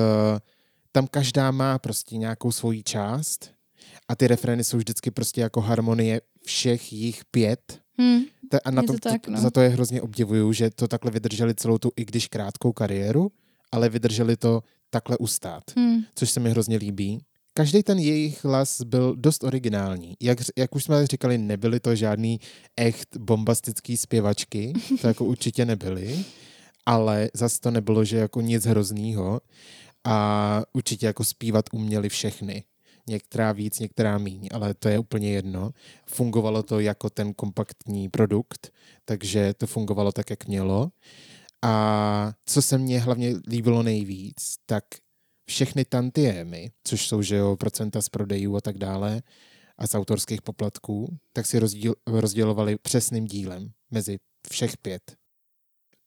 tam 0.92 1.06
každá 1.06 1.50
má 1.50 1.78
prostě 1.78 2.16
nějakou 2.16 2.52
svoji 2.52 2.82
část 2.82 3.50
a 4.08 4.16
ty 4.16 4.26
refrény 4.26 4.64
jsou 4.64 4.76
vždycky 4.76 5.10
prostě 5.10 5.40
jako 5.40 5.60
harmonie 5.60 6.20
všech 6.44 6.92
jich 6.92 7.24
pět. 7.24 7.80
Hmm. 7.98 8.20
Ta- 8.50 8.58
A 8.64 8.70
na 8.70 8.82
to, 8.82 8.92
to 8.92 8.98
tak, 8.98 9.28
no. 9.28 9.40
za 9.40 9.50
to 9.50 9.60
je 9.60 9.68
hrozně 9.68 10.02
obdivuju, 10.02 10.52
že 10.52 10.70
to 10.70 10.88
takhle 10.88 11.10
vydrželi 11.10 11.54
celou 11.54 11.78
tu, 11.78 11.90
i 11.96 12.04
když 12.04 12.26
krátkou 12.28 12.72
kariéru, 12.72 13.32
ale 13.72 13.88
vydrželi 13.88 14.36
to 14.36 14.62
takhle 14.90 15.18
ustát, 15.18 15.62
Hmm. 15.76 16.00
což 16.14 16.30
se 16.30 16.40
mi 16.40 16.50
hrozně 16.50 16.76
líbí. 16.76 17.20
Každý 17.54 17.82
ten 17.82 17.98
jejich 17.98 18.44
hlas 18.44 18.82
byl 18.82 19.16
dost 19.16 19.44
originální. 19.44 20.14
Jak, 20.22 20.38
jak 20.56 20.74
už 20.74 20.84
jsme 20.84 21.06
říkali, 21.06 21.38
nebyly 21.38 21.80
to 21.80 21.94
žádný 21.94 22.40
echt 22.76 23.16
bombastický 23.16 23.96
zpěvačky, 23.96 24.72
to 25.00 25.06
jako 25.08 25.24
určitě 25.34 25.64
nebyly, 25.64 26.24
ale 26.86 27.28
zase 27.34 27.60
to 27.60 27.70
nebylo, 27.70 28.04
že 28.04 28.16
jako 28.16 28.40
nic 28.40 28.64
hroznýho 28.66 29.40
a 30.04 30.62
určitě 30.72 31.06
jako 31.06 31.24
zpívat 31.24 31.64
uměli 31.72 32.08
všechny. 32.08 32.64
Některá 33.08 33.52
víc, 33.52 33.78
některá 33.78 34.18
míň, 34.18 34.48
ale 34.52 34.74
to 34.74 34.88
je 34.88 34.98
úplně 34.98 35.32
jedno. 35.32 35.70
Fungovalo 36.06 36.62
to 36.62 36.80
jako 36.80 37.10
ten 37.10 37.34
kompaktní 37.34 38.08
produkt, 38.08 38.72
takže 39.04 39.54
to 39.54 39.66
fungovalo 39.66 40.12
tak, 40.12 40.30
jak 40.30 40.46
mělo. 40.46 40.90
A 41.62 42.32
co 42.46 42.62
se 42.62 42.78
mně 42.78 43.00
hlavně 43.00 43.34
líbilo 43.48 43.82
nejvíc, 43.82 44.56
tak 44.66 44.84
všechny 45.46 45.84
tantiemy, 45.84 46.70
což 46.84 47.08
jsou 47.08 47.22
že 47.22 47.36
jo, 47.36 47.56
procenta 47.56 48.02
z 48.02 48.08
prodejů 48.08 48.56
a 48.56 48.60
tak 48.60 48.78
dále, 48.78 49.22
a 49.78 49.86
z 49.86 49.94
autorských 49.94 50.42
poplatků, 50.42 51.18
tak 51.32 51.46
si 51.46 51.58
rozdíl, 51.58 51.94
rozdělovali 52.06 52.78
přesným 52.78 53.24
dílem 53.24 53.72
mezi 53.90 54.18
všech 54.50 54.76
pět. 54.76 55.16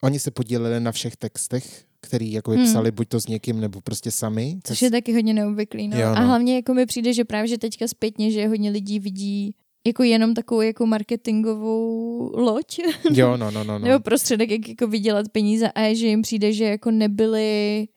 Oni 0.03 0.19
se 0.19 0.31
podíleli 0.31 0.79
na 0.79 0.91
všech 0.91 1.17
textech, 1.17 1.85
který 2.01 2.31
jako 2.31 2.51
Hmm. 2.51 2.63
psali 2.65 2.91
buď 2.91 3.07
to 3.07 3.21
s 3.21 3.27
někým, 3.27 3.59
nebo 3.59 3.81
prostě 3.81 4.11
sami. 4.11 4.59
Což 4.63 4.81
je 4.81 4.91
taky 4.91 5.13
hodně 5.13 5.33
neobvyklý. 5.33 5.87
No. 5.87 5.97
Jo, 5.99 6.07
A 6.15 6.21
no. 6.21 6.27
hlavně 6.27 6.55
jako 6.55 6.73
mi 6.73 6.85
přijde, 6.85 7.13
že 7.13 7.25
právě 7.25 7.47
že 7.47 7.57
teďka 7.57 7.87
zpětně, 7.87 8.31
že 8.31 8.47
hodně 8.47 8.69
lidí 8.71 8.99
vidí 8.99 9.55
jako 9.87 10.03
jenom 10.03 10.33
takovou 10.33 10.61
jako 10.61 10.85
marketingovou 10.85 12.31
loď, 12.35 12.79
Jo, 13.11 13.37
no, 13.37 13.51
no, 13.51 13.63
no. 13.63 13.79
no. 13.79 13.85
nebo 13.87 13.99
prostředek, 13.99 14.51
jak 14.51 14.69
jako 14.69 14.87
vydělat 14.87 15.25
peníze 15.31 15.71
a 15.71 15.93
že 15.93 16.07
jim 16.07 16.21
přijde, 16.21 16.53
že 16.53 16.63
jako 16.65 16.91
nebyli 16.91 17.87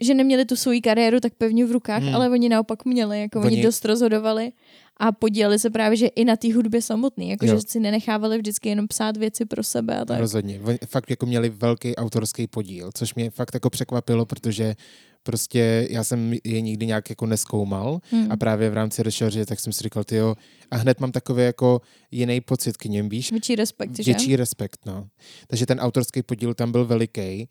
že 0.00 0.14
neměli 0.14 0.44
tu 0.44 0.56
svou 0.56 0.80
kariéru 0.80 1.20
tak 1.20 1.34
pevně 1.34 1.66
v 1.66 1.72
rukách, 1.72 2.02
Hmm. 2.02 2.14
ale 2.14 2.30
oni 2.30 2.48
naopak 2.48 2.84
měli, 2.84 3.20
jako 3.20 3.38
oni, 3.40 3.46
Oni- 3.56 3.62
dost 3.62 3.84
rozhodovali 3.84 4.52
a 4.96 5.12
podíleli 5.12 5.58
se 5.58 5.70
právě, 5.70 5.96
že 5.96 6.06
i 6.06 6.24
na 6.24 6.36
té 6.36 6.54
hudbě 6.54 6.82
samotný, 6.82 7.30
jako 7.30 7.46
Jo. 7.46 7.54
že 7.56 7.60
si 7.68 7.80
nenechávali 7.80 8.38
vždycky 8.38 8.68
jenom 8.68 8.88
psát 8.88 9.16
věci 9.16 9.44
pro 9.44 9.62
sebe 9.62 9.98
a 9.98 10.04
tak. 10.04 10.20
Rozhodně. 10.20 10.60
Oni 10.64 10.78
fakt 10.86 11.10
jako 11.10 11.26
měli 11.26 11.48
velký 11.48 11.96
autorský 11.96 12.46
podíl, 12.46 12.90
což 12.94 13.14
mě 13.14 13.30
fakt 13.30 13.54
jako 13.54 13.70
překvapilo, 13.70 14.26
protože 14.26 14.74
prostě 15.22 15.86
já 15.90 16.04
jsem 16.04 16.34
je 16.44 16.60
nikdy 16.60 16.86
nějak 16.86 17.10
jako 17.10 17.26
neskoumal 17.26 18.00
Hmm. 18.10 18.32
a 18.32 18.36
právě 18.36 18.70
v 18.70 18.74
rámci 18.74 19.02
rešerže 19.02 19.46
tak 19.46 19.60
jsem 19.60 19.72
si 19.72 19.82
říkal, 19.82 20.04
tyjo, 20.04 20.34
a 20.70 20.76
hned 20.76 21.00
mám 21.00 21.12
takový 21.12 21.42
jako 21.42 21.80
jiný 22.10 22.40
pocit 22.40 22.76
k 22.76 22.84
něm, 22.84 23.08
víš? 23.08 23.30
Větší 23.30 23.56
respekt, 23.56 23.96
že? 23.96 24.02
Větší 24.02 24.36
respekt, 24.36 24.80
no. 24.86 25.08
Takže 25.46 25.66
ten 25.66 25.80
autorský 25.80 26.22
podíl 26.22 26.54
tam 26.54 26.72
byl 26.72 26.84
veliký. 26.84 27.48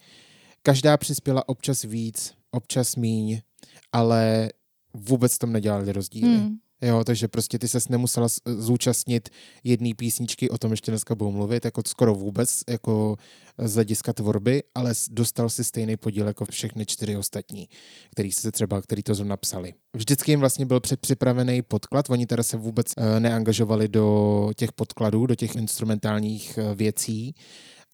Každá 0.61 0.97
přispěla 0.97 1.49
občas 1.49 1.81
víc, 1.83 2.33
občas 2.51 2.95
míň, 2.95 3.41
ale 3.91 4.49
vůbec 4.93 5.37
tam 5.37 5.51
nedělali 5.51 5.91
rozdíly. 5.91 6.37
Hmm. 6.37 6.57
Jo, 6.81 7.03
takže 7.03 7.27
prostě 7.27 7.59
ty 7.59 7.67
ses 7.67 7.87
nemusela 7.87 8.27
zúčastnit 8.45 9.29
jedné 9.63 9.89
písničky, 9.97 10.49
o 10.49 10.57
tom 10.57 10.71
ještě 10.71 10.91
dneska 10.91 11.15
budu 11.15 11.31
mluvit, 11.31 11.65
jako 11.65 11.81
skoro 11.87 12.15
vůbec, 12.15 12.63
jako 12.69 13.17
z 13.57 13.73
hlediska 13.73 14.13
tvorby, 14.13 14.63
ale 14.75 14.93
dostal 15.09 15.49
si 15.49 15.63
stejný 15.63 15.97
podíl 15.97 16.27
jako 16.27 16.45
všechny 16.45 16.85
čtyři 16.85 17.17
ostatní, 17.17 17.69
který 18.11 18.31
se 18.31 18.51
třeba, 18.51 18.81
který 18.81 19.03
to 19.03 19.15
zrovna 19.15 19.37
psali. 19.37 19.73
Vždycky 19.93 20.31
jim 20.31 20.39
vlastně 20.39 20.65
byl 20.65 20.79
předpřipravený 20.79 21.61
podklad, 21.61 22.09
oni 22.09 22.25
teda 22.25 22.43
se 22.43 22.57
vůbec 22.57 22.87
eh, 22.97 23.19
neangažovali 23.19 23.87
do 23.87 24.49
těch 24.55 24.71
podkladů, 24.71 25.25
do 25.25 25.35
těch 25.35 25.55
instrumentálních 25.55 26.57
eh, 26.57 26.75
věcí, 26.75 27.35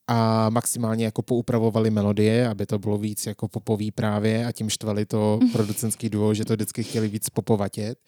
a 0.08 0.50
maximálně 0.50 1.06
jako 1.06 1.22
poupravovali 1.22 1.90
melodie, 1.90 2.48
aby 2.48 2.66
to 2.66 2.80
bylo 2.80 2.98
víc 2.98 3.26
jako 3.26 3.48
popový 3.48 3.92
právě 3.92 4.46
a 4.46 4.52
tím 4.52 4.70
štvali 4.70 5.06
to 5.06 5.40
producentský 5.52 6.10
duo, 6.10 6.34
že 6.34 6.46
to 6.46 6.54
vždycky 6.54 6.84
chtěli 6.84 7.08
víc 7.08 7.30
popovatět. 7.30 8.00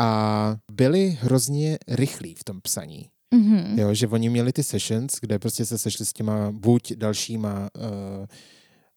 A 0.00 0.56
byli 0.72 1.18
hrozně 1.20 1.78
rychlí 1.88 2.34
v 2.34 2.44
tom 2.44 2.60
psaní. 2.60 3.08
Mhm. 3.34 3.78
Jo, 3.78 3.94
že 3.94 4.08
oni 4.08 4.28
měli 4.28 4.52
ty 4.52 4.62
sessions, 4.62 5.12
kde 5.20 5.38
prostě 5.38 5.64
se 5.64 5.78
sešli 5.78 6.06
s 6.06 6.12
těma 6.12 6.52
buď 6.52 6.92
dalšíma 6.92 7.68
uh, 7.76 8.26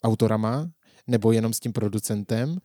autorama, 0.03 0.69
nebo 1.07 1.31
jenom 1.31 1.53
s 1.53 1.59
tím 1.59 1.73
producentem 1.73 2.57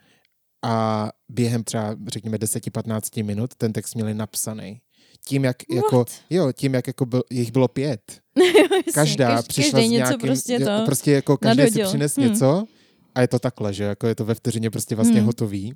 a 0.64 1.08
během 1.28 1.64
třeba, 1.64 1.96
řekněme, 2.06 2.36
10-15 2.36 3.24
minut 3.24 3.54
ten 3.54 3.72
text 3.72 3.94
měli 3.94 4.14
napsaný. 4.14 4.80
Tím, 5.26 5.44
jak 5.44 5.56
jako, 5.74 5.96
What? 5.96 6.10
jo, 6.30 6.52
tím, 6.52 6.74
jak 6.74 6.86
jako 6.86 7.06
byl, 7.06 7.22
jich 7.30 7.52
bylo 7.52 7.68
pět. 7.68 8.00
Každá 8.94 9.28
kaž- 9.36 9.46
přišla 9.48 9.78
s 9.80 9.82
něco 9.82 9.90
nějakým, 9.90 10.18
prostě 10.20 10.58
to 10.58 10.82
prostě 10.86 11.12
jako 11.12 11.36
každý 11.36 11.62
si 11.62 11.64
nadhodil. 11.64 11.88
přines 11.88 12.16
Hm. 12.16 12.20
něco 12.20 12.64
a 13.14 13.20
je 13.20 13.28
to 13.28 13.38
takhle, 13.38 13.74
že 13.74 13.84
jako 13.84 14.06
je 14.06 14.14
to 14.14 14.24
ve 14.24 14.34
vteřině 14.34 14.70
prostě 14.70 14.94
vlastně 14.94 15.20
Hm. 15.20 15.24
hotový. 15.24 15.72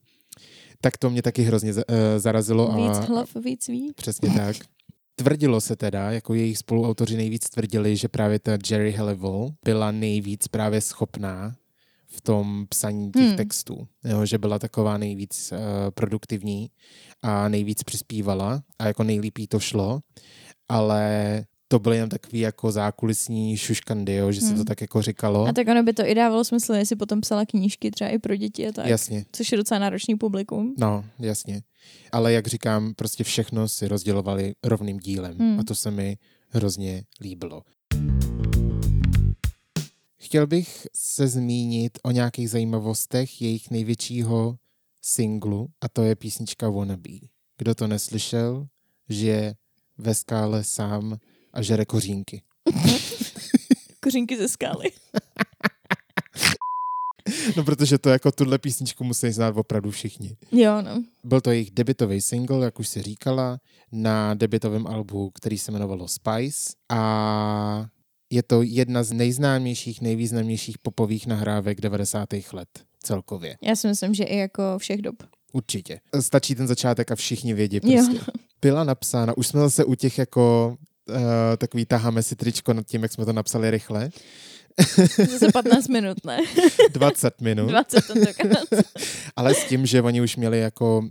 Tak 0.80 0.98
to 0.98 1.10
mě 1.10 1.22
taky 1.22 1.42
hrozně 1.42 1.72
eh, 1.88 2.18
zarazilo. 2.20 2.66
víc 2.76 2.96
a, 2.98 3.00
hlav, 3.00 3.28
víc 3.44 3.68
ví. 3.68 3.92
Přesně 3.96 4.30
tak. 4.30 4.56
Tvrdilo 5.16 5.60
se 5.60 5.76
teda, 5.76 6.10
jako 6.10 6.34
jejich 6.34 6.58
spoluautoři 6.58 7.16
nejvíc 7.16 7.48
tvrdili, 7.50 7.96
že 7.96 8.08
právě 8.08 8.38
ta 8.38 8.52
Jerry 8.70 8.92
Halliwell 8.92 9.50
byla 9.64 9.90
nejvíc 9.90 10.48
právě 10.48 10.80
schopná 10.80 11.54
v 12.12 12.20
tom 12.20 12.66
psaní 12.68 13.10
těch 13.12 13.20
Hmm. 13.20 13.28
hmm. 13.28 13.36
textů. 13.36 13.88
Jo, 14.04 14.26
že 14.26 14.38
byla 14.38 14.58
taková 14.58 14.98
nejvíc 14.98 15.52
uh, 15.52 15.58
produktivní 15.90 16.70
a 17.22 17.48
nejvíc 17.48 17.82
přispívala 17.82 18.62
a 18.78 18.86
jako 18.86 19.04
nejlíp 19.04 19.38
jí 19.38 19.46
to 19.46 19.60
šlo, 19.60 20.00
ale 20.68 21.44
to 21.68 21.78
byly 21.78 21.96
jen 21.96 22.08
takový 22.08 22.38
jako 22.40 22.72
zákulisní 22.72 23.56
šuškandy, 23.56 24.14
jo, 24.14 24.32
že 24.32 24.40
se 24.40 24.48
to 24.48 24.54
Hmm. 24.54 24.64
tak 24.64 24.80
jako 24.80 25.02
říkalo. 25.02 25.46
A 25.46 25.52
tak 25.52 25.68
ono 25.68 25.82
by 25.82 25.92
to 25.92 26.02
i 26.06 26.14
dávalo 26.14 26.44
smysl, 26.44 26.72
jestli 26.72 26.96
potom 26.96 27.20
psala 27.20 27.46
knížky 27.46 27.90
třeba 27.90 28.10
i 28.10 28.18
pro 28.18 28.36
děti 28.36 28.68
a 28.68 28.72
tak. 28.72 28.86
Jasně, 28.86 29.24
Což 29.32 29.52
je 29.52 29.58
docela 29.58 29.80
náročný 29.80 30.16
publikum. 30.16 30.74
no, 30.78 31.04
jasně. 31.18 31.62
Ale 32.12 32.32
jak 32.32 32.46
říkám, 32.46 32.94
prostě 32.94 33.24
všechno 33.24 33.68
si 33.68 33.88
rozdělovali 33.88 34.54
rovným 34.64 34.98
dílem 34.98 35.38
Hmm. 35.38 35.60
a 35.60 35.64
to 35.64 35.74
se 35.74 35.90
mi 35.90 36.16
hrozně 36.48 37.04
líbilo. 37.20 37.62
Chtěl 40.22 40.46
bych 40.46 40.86
se 40.94 41.28
zmínit 41.28 41.98
o 42.02 42.10
nějakých 42.10 42.50
zajímavostech 42.50 43.42
jejich 43.42 43.70
největšího 43.70 44.56
singlu 45.02 45.68
a 45.80 45.88
to 45.88 46.02
je 46.02 46.16
písnička 46.16 46.70
Wannabe. 46.70 47.18
Kdo 47.58 47.74
to 47.74 47.86
neslyšel, 47.86 48.66
žije 49.08 49.54
ve 49.98 50.14
skále 50.14 50.64
sám 50.64 51.18
a 51.52 51.62
žere 51.62 51.84
kořínky. 51.84 52.42
Kořínky 54.00 54.36
ze 54.36 54.48
skály. 54.48 54.90
No 57.56 57.64
protože 57.64 57.98
to 57.98 58.08
jako 58.08 58.32
tuhle 58.32 58.58
písničku 58.58 59.04
musí 59.04 59.30
znát 59.30 59.56
opravdu 59.56 59.90
všichni. 59.90 60.36
Jo, 60.52 60.82
no. 60.82 61.04
Byl 61.24 61.40
to 61.40 61.50
jejich 61.50 61.70
debitový 61.70 62.20
single, 62.20 62.64
jak 62.64 62.80
už 62.80 62.88
si 62.88 63.02
říkala, 63.02 63.60
na 63.92 64.34
debitovém 64.34 64.86
albu, 64.86 65.30
který 65.30 65.58
se 65.58 65.70
jmenovalo 65.70 66.08
Spice 66.08 66.72
a 66.88 67.86
je 68.32 68.42
to 68.42 68.62
jedna 68.62 69.02
z 69.02 69.12
nejznámějších, 69.12 70.00
nejvýznamnějších 70.00 70.78
popových 70.78 71.26
nahrávek 71.26 71.80
90. 71.80 72.28
let 72.52 72.68
celkově. 73.02 73.56
Já 73.62 73.76
si 73.76 73.88
myslím, 73.88 74.14
že 74.14 74.24
i 74.24 74.36
jako 74.36 74.62
všech 74.78 75.02
dob. 75.02 75.16
Určitě. 75.52 76.00
Stačí 76.20 76.54
ten 76.54 76.66
začátek 76.66 77.10
a 77.10 77.14
všichni 77.14 77.54
vědí 77.54 77.80
Jo. 77.82 78.04
prostě. 78.06 78.30
Byla 78.62 78.84
napsána, 78.84 79.36
už 79.36 79.46
jsme 79.46 79.60
zase 79.60 79.84
u 79.84 79.94
těch 79.94 80.18
jako 80.18 80.76
uh, 81.08 81.16
takový 81.58 81.86
taháme 81.86 82.22
si 82.22 82.36
tričko 82.36 82.72
nad 82.72 82.86
tím, 82.86 83.02
jak 83.02 83.12
jsme 83.12 83.24
to 83.24 83.32
napsali 83.32 83.70
rychle. 83.70 84.10
Zase 85.30 85.52
15 85.52 85.88
minut, 85.88 86.24
ne? 86.24 86.38
20 86.92 87.40
minut. 87.40 87.68
20 87.68 88.06
tentokrát. 88.06 88.84
Ale 89.36 89.54
s 89.54 89.64
tím, 89.64 89.86
že 89.86 90.02
oni 90.02 90.20
už 90.20 90.36
měli 90.36 90.58
jako 90.58 91.08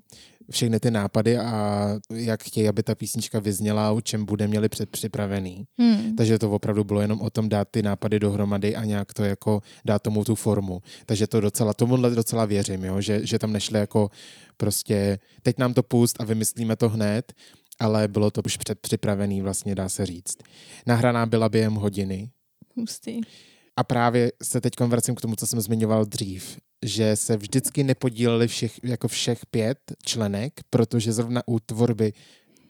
všechny 0.51 0.79
ty 0.79 0.91
nápady 0.91 1.37
a 1.37 1.87
jak 2.13 2.43
chtějí, 2.43 2.67
aby 2.67 2.83
ta 2.83 2.95
písnička 2.95 3.39
vyzněla, 3.39 3.91
o 3.91 4.01
čem 4.01 4.25
bude 4.25 4.47
měli 4.47 4.69
předpřipravený. 4.69 5.65
Hmm. 5.79 6.15
Takže 6.15 6.39
to 6.39 6.51
opravdu 6.51 6.83
bylo 6.83 7.01
jenom 7.01 7.21
o 7.21 7.29
tom 7.29 7.49
dát 7.49 7.67
ty 7.71 7.81
nápady 7.81 8.19
dohromady 8.19 8.75
a 8.75 8.83
nějak 8.83 9.13
to 9.13 9.23
jako 9.23 9.61
dát 9.85 10.01
tomu 10.01 10.23
tu 10.23 10.35
formu. 10.35 10.81
Takže 11.05 11.27
to 11.27 11.41
docela, 11.41 11.73
tomuhle 11.73 12.15
docela 12.15 12.45
věřím, 12.45 12.83
jo? 12.83 13.01
Že, 13.01 13.25
že 13.25 13.39
tam 13.39 13.53
nešli 13.53 13.79
jako 13.79 14.09
prostě 14.57 15.19
teď 15.41 15.57
nám 15.57 15.73
to 15.73 15.83
pust 15.83 16.21
a 16.21 16.23
vymyslíme 16.23 16.75
to 16.75 16.89
hned, 16.89 17.33
ale 17.79 18.07
bylo 18.07 18.31
to 18.31 18.41
už 18.45 18.57
předpřipravený 18.57 19.41
vlastně, 19.41 19.75
dá 19.75 19.89
se 19.89 20.05
říct. 20.05 20.37
Nahraná 20.87 21.25
byla 21.25 21.49
během 21.49 21.73
hodiny, 21.73 22.29
Hustý. 22.75 23.21
A 23.78 23.84
právě 23.84 24.32
se 24.43 24.61
teď 24.61 24.80
vracím 24.80 25.15
k 25.15 25.22
tomu, 25.22 25.36
co 25.36 25.47
jsem 25.47 25.61
zmiňoval 25.61 26.05
dřív, 26.05 26.57
že 26.86 27.15
se 27.15 27.38
vždycky 27.38 27.84
nepodíleli 27.84 28.47
všech, 28.47 28.80
jako 28.84 29.07
všech 29.07 29.45
pět 29.45 29.78
členek, 30.05 30.53
protože 30.69 31.13
zrovna 31.13 31.41
u 31.47 31.59
tvorby 31.59 32.13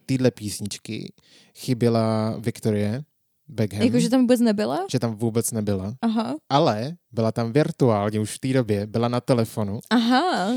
téhle 0.06 0.32
písničky 0.32 1.14
chyběla 1.58 2.36
Victorie 2.39 3.04
Beckham, 3.47 3.82
Jakože 3.82 4.10
tam 4.10 4.22
vůbec 4.22 4.39
nebyla? 4.39 4.86
že 4.91 4.99
tam 4.99 5.16
vůbec 5.16 5.52
nebyla, 5.52 5.93
Aha. 6.02 6.36
ale 6.49 6.95
byla 7.12 7.32
tam 7.32 7.52
virtuálně 7.54 8.20
už 8.20 8.32
v 8.32 8.39
té 8.39 8.54
době, 8.54 8.88
byla 8.88 9.08
na 9.08 9.22
telefonu 9.22 9.80
Aha. 9.89 10.52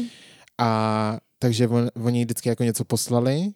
a 0.59 1.19
takže 1.39 1.69
on, 1.69 1.91
oni 2.05 2.25
vždycky 2.25 2.49
jako 2.49 2.65
něco 2.65 2.85
poslali 2.85 3.51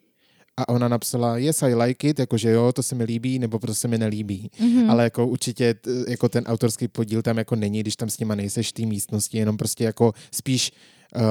a 0.58 0.68
ona 0.68 0.88
napsala 0.88 1.38
yes, 1.38 1.62
I 1.62 1.74
like 1.74 2.08
it, 2.08 2.18
jakože 2.18 2.50
jo, 2.50 2.72
to 2.72 2.82
se 2.82 2.94
mi 2.94 3.04
líbí, 3.04 3.38
nebo 3.38 3.58
to 3.58 3.74
se 3.74 3.88
mi 3.88 3.98
nelíbí. 3.98 4.50
Mhm. 4.60 4.90
Ale 4.90 5.04
jako 5.04 5.26
určitě 5.26 5.74
jako 6.08 6.28
ten 6.28 6.44
autorský 6.44 6.88
podíl 6.88 7.22
tam 7.22 7.38
jako 7.38 7.56
není, 7.56 7.80
když 7.80 7.96
tam 7.96 8.10
s 8.10 8.18
nima 8.18 8.34
nejseš 8.34 8.68
v 8.68 8.72
té 8.72 8.82
místnosti, 8.82 9.38
jenom 9.38 9.56
prostě 9.56 9.84
jako 9.84 10.12
spíš 10.32 10.72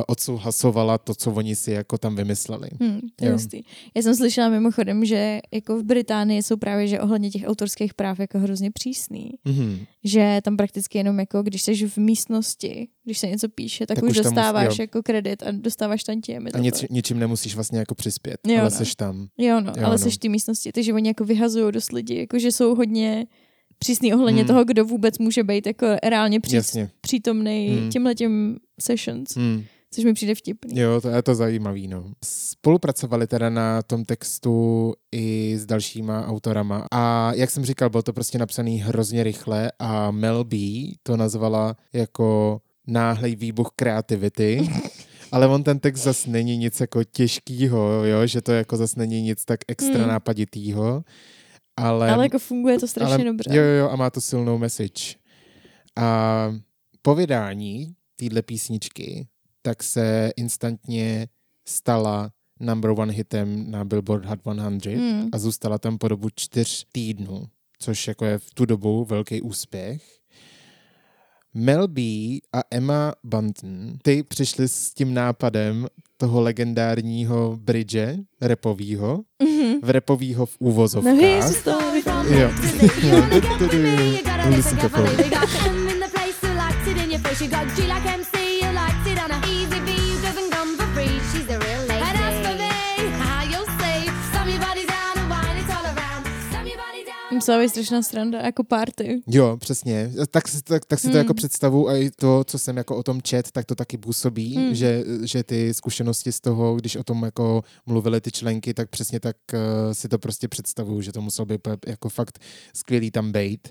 odsouhlasovala 0.07 0.97
to, 0.97 1.15
co 1.15 1.32
oni 1.32 1.55
si 1.55 1.71
jako 1.71 1.97
tam 1.97 2.15
vymysleli. 2.15 2.69
Hmm, 2.82 2.99
to 3.15 3.25
je. 3.25 3.32
Já 3.95 4.01
jsem 4.01 4.15
slyšela 4.15 4.49
mimochodem, 4.49 5.05
že 5.05 5.39
jako 5.53 5.78
v 5.80 5.84
Británii 5.84 6.43
jsou 6.43 6.57
právě, 6.57 6.88
že 6.88 6.99
ohledně 7.01 7.30
těch 7.32 7.43
autorských 7.47 7.93
práv 7.93 8.19
jako 8.19 8.39
hrozně 8.39 8.71
přísný. 8.71 9.32
Mhm. 9.45 9.80
Že 10.03 10.39
tam 10.43 10.57
prakticky 10.57 10.97
jenom 10.97 11.19
jako, 11.19 11.43
když 11.43 11.61
jsi 11.61 11.88
v 11.88 11.97
místnosti, 11.97 12.88
když 13.03 13.17
se 13.19 13.28
něco 13.28 13.49
píše, 13.49 13.86
tak, 13.88 13.95
Tak 13.95 14.03
už 14.03 14.09
už 14.11 14.15
tam 14.17 14.23
musí- 14.25 14.36
dostáváš 14.36 14.78
jo. 14.78 14.84
jako 14.84 15.03
kredit 15.03 15.43
a 15.43 15.51
dostáváš 15.51 16.03
tantiemy. 16.03 16.51
A 16.51 16.57
nic, 16.59 16.86
ničím 16.89 17.19
nemusíš 17.19 17.55
vlastně 17.55 17.80
jako 17.80 17.95
přispět, 17.95 18.38
Jo, 18.47 18.55
ale 18.55 18.63
no. 18.63 18.71
seš 18.71 18.95
tam. 18.95 19.28
Jo, 19.38 19.61
no, 19.61 19.73
Jo, 19.78 19.84
ale 19.86 19.91
no. 19.93 19.97
jsi 19.97 20.09
v 20.11 20.17
té 20.17 20.30
místnosti, 20.30 20.71
takže 20.71 20.93
oni 20.93 21.07
jako 21.07 21.25
vyhazují 21.25 21.71
dost 21.71 21.91
lidi, 21.91 22.17
jako 22.19 22.39
že 22.39 22.51
jsou 22.51 22.75
hodně 22.75 23.25
přísný 23.80 24.13
ohledně 24.13 24.41
Hmm. 24.41 24.47
toho, 24.47 24.65
kdo 24.65 24.86
vůbec 24.86 25.17
může 25.19 25.43
být 25.43 25.67
jako 25.67 25.88
reálně 26.03 26.39
Jasně. 26.51 26.89
přítomný 27.01 27.67
Hmm. 27.80 27.89
těmhletěm 27.89 28.57
sessions, 28.82 29.36
Hmm. 29.36 29.63
což 29.91 30.03
mi 30.03 30.13
přijde 30.13 30.36
vtipný. 30.36 30.80
Jo, 30.80 31.01
to 31.01 31.09
je 31.09 31.21
to 31.21 31.36
zajímavý, 31.36 31.88
no. 31.88 32.03
Spolupracovali 32.25 33.28
teda 33.28 33.49
na 33.49 33.82
tom 33.82 34.05
textu 34.05 34.93
i 35.11 35.55
s 35.57 35.65
dalšíma 35.65 36.28
autorama 36.28 36.86
a 36.91 37.34
jak 37.34 37.51
jsem 37.51 37.65
říkal, 37.65 37.89
bylo 37.89 38.03
to 38.03 38.13
prostě 38.13 38.38
napsaný 38.38 38.80
hrozně 38.80 39.23
rychle 39.23 39.71
a 39.80 40.11
Mel 40.11 40.43
B 40.43 40.57
to 41.03 41.17
nazvala 41.17 41.75
jako 41.93 42.59
náhlej 42.88 43.36
výbuch 43.36 43.69
kreativity. 43.75 44.69
Ale 45.32 45.47
on 45.47 45.63
ten 45.63 45.80
text 45.80 46.03
zas 46.03 46.25
není 46.25 46.57
nic 46.57 46.80
jako 46.80 47.03
těžkýho, 47.03 48.05
jo? 48.05 48.25
že 48.28 48.41
to 48.41 48.51
jako 48.51 48.78
zas 48.78 48.95
není 48.95 49.21
nic 49.21 49.45
tak 49.45 49.59
extra 49.67 49.99
Hmm. 49.99 50.07
nápaditýho. 50.07 51.03
Ale, 51.78 52.11
Ale 52.11 52.25
jako 52.25 52.39
funguje 52.39 52.80
to 52.80 52.88
strašně 52.88 53.15
ale, 53.15 53.23
dobře. 53.23 53.49
Jo, 53.57 53.63
jo, 53.63 53.89
a 53.89 53.95
má 53.95 54.09
to 54.09 54.21
silnou 54.21 54.57
message. 54.57 55.15
A 55.95 56.55
po 57.01 57.15
vydání 57.15 57.95
téhle 58.15 58.41
písničky 58.41 59.28
tak 59.61 59.84
se 59.84 60.32
instantně 60.38 61.28
stala 61.67 62.32
number 62.59 62.91
one 62.91 63.13
hitem 63.13 63.71
na 63.71 63.86
Billboard 63.86 64.25
Hot 64.25 64.39
100 64.39 64.51
Hmm. 64.89 65.30
a 65.32 65.38
zůstala 65.38 65.78
tam 65.78 65.97
po 65.97 66.07
dobu 66.07 66.30
čtyř 66.36 66.86
týdnů, 66.91 67.45
což 67.80 68.07
jako 68.07 68.25
je 68.25 68.38
v 68.38 68.53
tu 68.53 68.65
dobu 68.65 69.05
velký 69.05 69.41
úspěch. 69.41 70.03
Mel 71.60 71.88
B 71.88 72.01
a 72.53 72.62
Emma 72.72 73.14
Bunton, 73.24 73.93
ty 74.01 74.24
přišli 74.24 74.68
s 74.68 74.93
tím 74.93 75.14
nápadem 75.14 75.88
toho 76.18 76.41
legendárního 76.41 77.58
bridge 77.62 77.95
repovýho, 78.41 79.20
Mhm. 79.43 79.80
v 79.84 79.89
repovýho 79.89 80.45
v 80.45 80.58
No, 80.62 80.68
úvozovkách. 80.68 81.14
from 82.03 82.34
Jo. 82.34 82.49
Listen 84.49 84.78
to 84.78 84.89
Musela 97.38 97.59
být 97.59 97.69
strašná 97.69 98.01
sranda, 98.01 98.39
jako 98.41 98.63
party. 98.63 99.21
Jo, 99.27 99.57
přesně. 99.59 100.11
Tak, 100.31 100.47
si- 100.47 100.61
tak, 100.61 100.85
tak 100.85 100.99
si 100.99 101.07
to 101.07 101.11
Hmm. 101.11 101.17
jako 101.17 101.33
představu 101.33 101.89
a 101.89 101.97
i 101.97 102.09
to, 102.11 102.43
co 102.43 102.59
jsem 102.59 102.77
jako 102.77 102.95
o 102.97 103.03
tom 103.03 103.21
čet, 103.21 103.51
tak 103.51 103.65
to 103.65 103.75
taky 103.75 103.97
působí, 103.97 104.55
Hmm. 104.55 104.75
že, 104.75 105.03
že 105.23 105.43
ty 105.43 105.73
zkušenosti 105.73 106.31
z 106.31 106.39
toho, 106.39 106.75
když 106.75 106.95
o 106.95 107.03
tom 107.03 107.23
jako 107.23 107.63
mluvily 107.85 108.21
ty 108.21 108.31
členky, 108.31 108.73
tak 108.73 108.89
přesně 108.89 109.19
tak 109.19 109.35
uh, 109.53 109.59
si 109.93 110.07
to 110.09 110.17
prostě 110.19 110.47
představuju, 110.47 111.01
že 111.01 111.11
to 111.11 111.21
muselo 111.21 111.45
být 111.45 111.61
jako 111.88 112.09
fakt 112.09 112.39
skvělý 112.75 113.11
tam 113.11 113.31
bejt. 113.31 113.69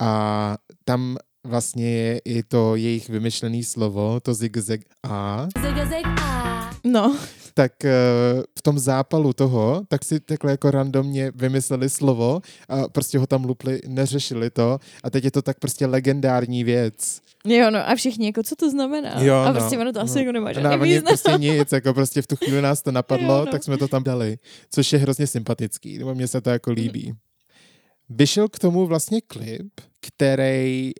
A 0.00 0.56
tam 0.84 1.16
vlastně 1.46 1.90
je 1.90 2.18
i 2.24 2.42
to 2.42 2.76
jejich 2.76 3.08
vymyšlené 3.08 3.62
slovo, 3.64 4.20
to 4.20 4.34
zigzag 4.34 4.80
a, 5.04 5.46
Zig 5.88 6.06
a. 6.06 6.70
No, 6.84 7.16
tak 7.58 7.72
uh, 7.84 7.90
v 8.58 8.62
tom 8.62 8.78
zápalu 8.78 9.32
toho, 9.32 9.82
tak 9.88 10.04
si 10.04 10.20
takhle 10.20 10.50
jako 10.50 10.70
randomně 10.70 11.32
vymysleli 11.34 11.90
slovo 11.90 12.40
a 12.68 12.88
prostě 12.88 13.18
ho 13.18 13.26
tam 13.26 13.44
lupli, 13.44 13.80
neřešili 13.86 14.50
to 14.50 14.78
a 15.04 15.10
teď 15.10 15.24
je 15.24 15.30
to 15.30 15.42
tak 15.42 15.58
prostě 15.58 15.86
legendární 15.86 16.64
věc. 16.64 17.20
jo, 17.44 17.70
no 17.70 17.88
a 17.88 17.94
všichni, 17.94 18.26
jako 18.26 18.42
co 18.42 18.56
to 18.56 18.70
znamená? 18.70 19.20
Jo, 19.22 19.34
a 19.34 19.52
no, 19.52 19.52
prostě 19.60 19.78
ono 19.78 19.92
to 19.92 20.00
asi 20.00 20.14
no. 20.14 20.20
jako 20.20 20.32
nemá 20.32 20.48
No, 20.48 20.54
žádný 20.54 20.76
oni 20.80 20.92
význam. 20.94 21.04
prostě 21.06 21.32
nic, 21.38 21.72
jako 21.72 21.94
prostě 21.94 22.22
v 22.22 22.26
tu 22.26 22.36
chvíli 22.36 22.62
nás 22.62 22.82
to 22.82 22.92
napadlo, 22.92 23.34
Jo, 23.38 23.44
no. 23.44 23.52
tak 23.52 23.64
jsme 23.64 23.76
to 23.78 23.88
tam 23.88 24.04
dali, 24.04 24.38
což 24.70 24.92
je 24.92 24.98
hrozně 24.98 25.26
sympatický, 25.26 25.98
nebo 25.98 26.14
mně 26.14 26.28
se 26.28 26.40
to 26.40 26.50
jako 26.50 26.70
líbí. 26.70 27.12
Vyšel 28.08 28.48
k 28.48 28.58
tomu 28.58 28.86
vlastně 28.86 29.20
klip, 29.20 29.72
který 30.00 30.92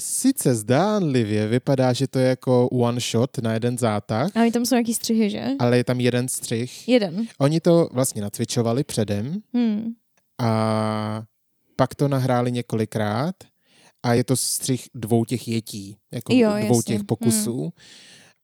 sice 0.00 0.54
zdánlivě 0.54 1.48
vypadá, 1.48 1.92
že 1.92 2.06
to 2.06 2.18
je 2.18 2.28
jako 2.28 2.68
one 2.68 3.00
shot 3.00 3.38
na 3.38 3.52
jeden 3.52 3.78
zátah, 3.78 4.36
A 4.36 4.40
oni 4.40 4.52
tam 4.52 4.66
jsou 4.66 4.74
nějaký 4.74 4.94
střihy, 4.94 5.30
že? 5.30 5.44
ale 5.58 5.76
je 5.76 5.84
tam 5.84 6.00
jeden 6.00 6.28
střih. 6.28 6.88
Jeden. 6.88 7.26
Oni 7.38 7.60
to 7.60 7.88
vlastně 7.92 8.22
natvičovali 8.22 8.84
předem 8.84 9.40
Hmm. 9.54 9.92
a 10.40 11.22
pak 11.76 11.94
to 11.94 12.08
nahráli 12.08 12.52
několikrát 12.52 13.34
a 14.02 14.14
je 14.14 14.24
to 14.24 14.36
střih 14.36 14.86
dvou 14.94 15.24
těch 15.24 15.48
jetí, 15.48 15.96
jako 16.12 16.34
Jo, 16.34 16.50
dvou 16.50 16.76
jasně. 16.76 16.94
těch 16.96 17.04
pokusů, 17.04 17.72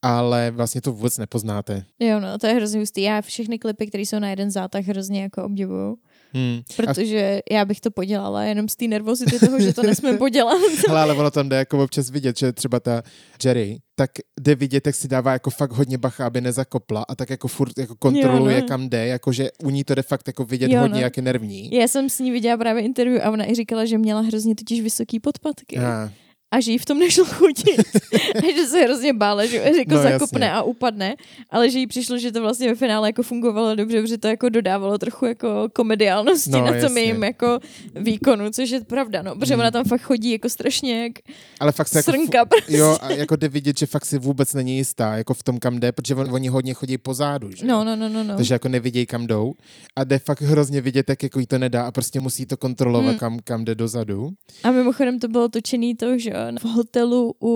ale 0.03 0.51
vlastně 0.51 0.81
to 0.81 0.93
vůbec 0.93 1.19
nepoznáte. 1.19 1.85
Jo, 1.99 2.21
no, 2.21 2.39
to 2.39 2.47
je 2.47 2.55
hrozně 2.55 2.81
hustý. 2.81 3.03
Já 3.03 3.21
všechny 3.23 3.59
klipy, 3.59 3.87
které 3.87 4.03
jsou 4.03 4.19
na 4.19 4.31
jeden 4.31 4.51
zátah, 4.51 4.85
hrozně 4.85 5.23
jako 5.23 5.45
obdivuju. 5.45 5.99
Hmm. 6.35 6.61
A, 6.71 6.83
Protože 6.83 7.41
já 7.51 7.65
bych 7.65 7.81
to 7.81 7.91
podělala 7.91 8.45
jenom 8.45 8.69
z 8.69 8.77
té 8.77 8.87
nervozity 8.87 9.39
toho, 9.39 9.61
že 9.61 9.73
to 9.73 9.83
nesmím 9.83 10.19
podělat. 10.19 10.59
hele, 10.89 11.01
ale 11.01 11.15
ono 11.15 11.31
tam 11.31 11.49
jde 11.49 11.57
jako 11.57 11.85
občas 11.85 12.11
vidět, 12.11 12.39
že 12.39 12.53
třeba 12.53 12.81
ta 12.81 13.03
Jerry, 13.45 13.79
tak 13.95 14.11
jde 14.41 14.55
vidět, 14.55 14.87
jak 14.87 14.97
si 14.97 15.09
dává 15.09 15.33
jako 15.33 15.51
fakt 15.51 15.73
hodně 15.73 15.99
bacha, 15.99 16.27
aby 16.27 16.41
nezakopla 16.41 17.05
a 17.09 17.15
tak 17.15 17.31
jako 17.31 17.49
furt 17.49 17.79
jako 17.79 17.95
kontroluje, 17.97 18.55
Jo, 18.55 18.61
no. 18.61 18.69
kam 18.69 18.89
jde, 18.89 19.07
jakože 19.07 19.51
u 19.65 19.71
ní 19.71 19.85
to 19.85 19.95
jde 19.95 20.03
fakt 20.03 20.27
jako 20.27 20.45
vidět 20.45 20.71
Jo, 20.71 20.81
hodně, 20.81 20.95
no. 20.95 21.01
jak 21.01 21.17
je 21.17 21.23
nervní. 21.23 21.71
Já 21.73 21.89
jsem 21.89 22.09
s 22.09 22.19
ní 22.19 22.31
viděla 22.31 22.57
právě 22.57 22.83
interview 22.83 23.21
a 23.23 23.31
ona 23.31 23.51
i 23.51 23.55
říkala, 23.55 23.85
že 23.85 23.99
měla 23.99 24.21
hrozně 24.21 24.55
totiž 24.55 24.81
vysoký 24.81 25.21
podpatky. 25.21 25.77
A, 25.79 26.11
a 26.51 26.61
že 26.61 26.73
jí 26.73 26.79
v 26.79 26.85
tom 26.85 26.99
nešlo 26.99 27.25
chodit. 27.25 27.81
a 28.49 28.53
že 28.57 28.67
se 28.67 28.81
hrozně 28.83 29.13
bála, 29.13 29.47
že 29.47 29.57
jako 29.57 29.95
No, 29.95 30.03
zakopne 30.03 30.47
jasně. 30.47 30.53
a 30.53 30.63
upadne, 30.63 31.15
ale 31.51 31.71
že 31.71 31.79
jí 31.79 31.87
přišlo, 31.87 32.19
že 32.19 32.33
to 32.33 32.41
vlastně 32.41 32.69
ve 32.69 32.75
finále 32.75 33.09
jako 33.09 33.23
fungovalo 33.23 33.75
dobře, 33.75 34.03
protože 34.03 34.19
to 34.19 34.29
jako 34.29 34.49
dodávalo 34.49 34.99
trochu 34.99 35.27
jako 35.27 35.69
komediálnosti 35.73 36.51
No, 36.51 36.59
na 36.61 36.67
tom 36.67 36.75
jasně. 36.77 37.01
jejím 37.01 37.23
jako 37.25 37.59
výkonu, 37.95 38.51
což 38.51 38.71
je 38.71 38.81
pravda, 38.81 39.23
no, 39.23 39.37
protože 39.37 39.55
Hmm. 39.55 39.61
ona 39.61 39.71
tam 39.71 39.85
fakt 39.85 40.01
chodí 40.03 40.31
jako 40.33 40.49
strašně 40.49 41.03
jak 41.03 41.13
ale 41.61 41.73
fakt 41.73 41.89
se 41.89 41.99
jako 41.99 42.11
srnka 42.13 42.45
prostě. 42.45 42.77
Jo, 42.77 42.99
a 43.01 43.11
jako 43.13 43.37
jde 43.37 43.49
vidět, 43.49 43.79
že 43.79 43.87
fakt 43.87 44.05
si 44.07 44.19
vůbec 44.19 44.55
není 44.55 44.77
jistá, 44.77 45.17
jako 45.17 45.35
v 45.35 45.43
tom, 45.43 45.59
kam 45.59 45.81
jde, 45.81 45.93
protože 45.93 46.15
on, 46.15 46.35
oni 46.35 46.49
hodně 46.49 46.75
chodí 46.75 46.99
pozadu, 46.99 47.51
že? 47.51 47.67
No, 47.67 47.85
no, 47.85 47.97
no, 47.97 48.09
no, 48.09 48.25
no. 48.25 48.37
Takže 48.37 48.55
jako 48.55 48.69
nevidějí, 48.69 49.07
kam 49.07 49.27
jdou. 49.27 49.53
A 49.97 50.05
jde 50.05 50.19
fakt 50.19 50.41
hrozně 50.43 50.81
vidět, 50.81 51.09
jak 51.09 51.23
jako 51.23 51.41
jí 51.41 51.47
to 51.47 51.59
nedá 51.59 51.83
a 51.87 51.91
prostě 51.93 52.21
musí 52.21 52.47
to 52.47 52.57
kontrolovat, 52.57 53.11
Hmm. 53.11 53.19
kam, 53.19 53.39
kam 53.45 53.65
jde 53.65 53.75
dozadu. 53.75 54.31
A 54.65 54.71
mimochodem 54.71 55.19
to 55.19 55.29
bylo 55.29 55.49
točený 55.49 55.95
to, 55.95 56.19
že 56.19 56.31
jo, 56.31 56.37
v 56.61 56.65
hotelu 56.65 57.35
u 57.43 57.53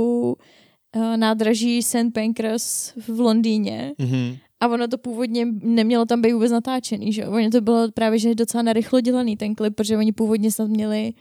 uh, 0.97 1.17
nádraží 1.17 1.83
St. 1.83 1.97
Pancras 2.15 2.93
v 3.09 3.21
Londýně. 3.21 3.93
Mhm. 3.99 4.37
A 4.61 4.69
ono 4.69 4.89
to 4.89 4.99
původně 4.99 5.47
nemělo 5.63 6.05
tam 6.05 6.23
být 6.23 6.33
vůbec 6.33 6.53
natáčený, 6.53 7.13
že? 7.13 7.27
Ono 7.27 7.51
to 7.51 7.61
bylo 7.61 7.93
právě, 7.93 8.19
že 8.19 8.35
docela 8.35 8.63
narychlo 8.63 9.01
dělaný 9.01 9.37
ten 9.37 9.55
klip, 9.55 9.75
protože 9.75 9.97
oni 9.99 10.13
původně 10.13 10.51
snad 10.53 10.69
měli 10.69 11.13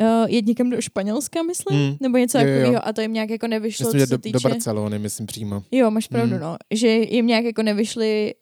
uh, 0.00 0.06
jet 0.28 0.46
někam 0.46 0.70
do 0.70 0.80
Španělska, 0.80 1.42
myslím, 1.42 1.78
Mm. 1.80 1.96
nebo 2.00 2.18
něco 2.18 2.38
takového 2.38 2.86
a 2.88 2.92
to 2.92 3.00
jim 3.00 3.12
nějak 3.12 3.30
jako 3.30 3.46
nevyšlo, 3.46 3.86
Myslím, 3.86 4.00
co 4.06 4.10
do, 4.10 4.18
týče... 4.18 4.32
do 4.32 4.40
Barcelony, 4.40 4.98
myslím 4.98 5.26
přímo. 5.26 5.62
Jo, 5.70 5.90
máš 5.90 6.06
pravdu, 6.06 6.34
Mm. 6.34 6.40
no. 6.40 6.56
Že 6.70 6.88
jim 6.88 7.26
nějak 7.26 7.44
jako 7.44 7.62
nevyšly 7.62 8.34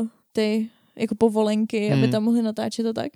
uh, 0.00 0.06
ty 0.32 0.68
jako 0.96 1.14
povolenky, 1.14 1.92
aby 1.92 2.02
Mm. 2.06 2.10
tam 2.10 2.24
mohli 2.24 2.42
natáčet 2.42 2.86
a 2.86 2.92
tak. 2.92 3.12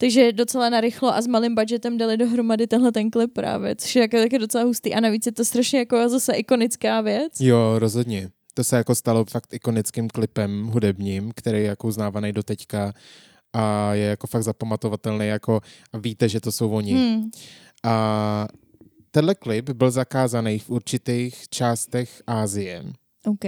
Takže 0.00 0.32
docela 0.32 0.68
narychlo 0.68 1.14
a 1.14 1.22
s 1.22 1.26
malým 1.26 1.54
budgetem 1.54 1.98
dali 1.98 2.16
dohromady 2.16 2.66
tenhle 2.66 2.92
ten 2.92 3.10
klip 3.10 3.32
právě, 3.32 3.76
což 3.76 3.96
je 3.96 4.02
jako, 4.02 4.16
taky 4.16 4.38
docela 4.38 4.64
hustý. 4.64 4.94
A 4.94 5.00
navíc 5.00 5.26
je 5.26 5.32
to 5.32 5.44
strašně 5.44 5.78
jako 5.78 6.08
zase 6.08 6.34
ikonická 6.34 7.00
věc. 7.00 7.40
Jo, 7.40 7.78
rozhodně. 7.78 8.30
To 8.54 8.64
se 8.64 8.76
jako 8.76 8.94
stalo 8.94 9.24
fakt 9.24 9.54
ikonickým 9.54 10.08
klipem 10.08 10.66
hudebním, 10.66 11.32
který 11.36 11.58
je 11.58 11.64
jako 11.64 11.88
uznávaný 11.88 12.32
do 12.32 12.42
teďka 12.42 12.92
a 13.52 13.94
je 13.94 14.06
jako 14.06 14.26
fakt 14.26 14.42
zapamatovatelný, 14.42 15.26
jako 15.26 15.60
a 15.92 15.98
víte, 15.98 16.28
že 16.28 16.40
to 16.40 16.52
jsou 16.52 16.70
oni. 16.70 16.92
Hmm. 16.92 17.30
A 17.84 18.48
tenhle 19.10 19.34
klip 19.34 19.70
byl 19.70 19.90
zakázaný 19.90 20.58
v 20.58 20.70
určitých 20.70 21.48
částech 21.48 22.22
Ázie, 22.26 22.84
OK. 23.26 23.44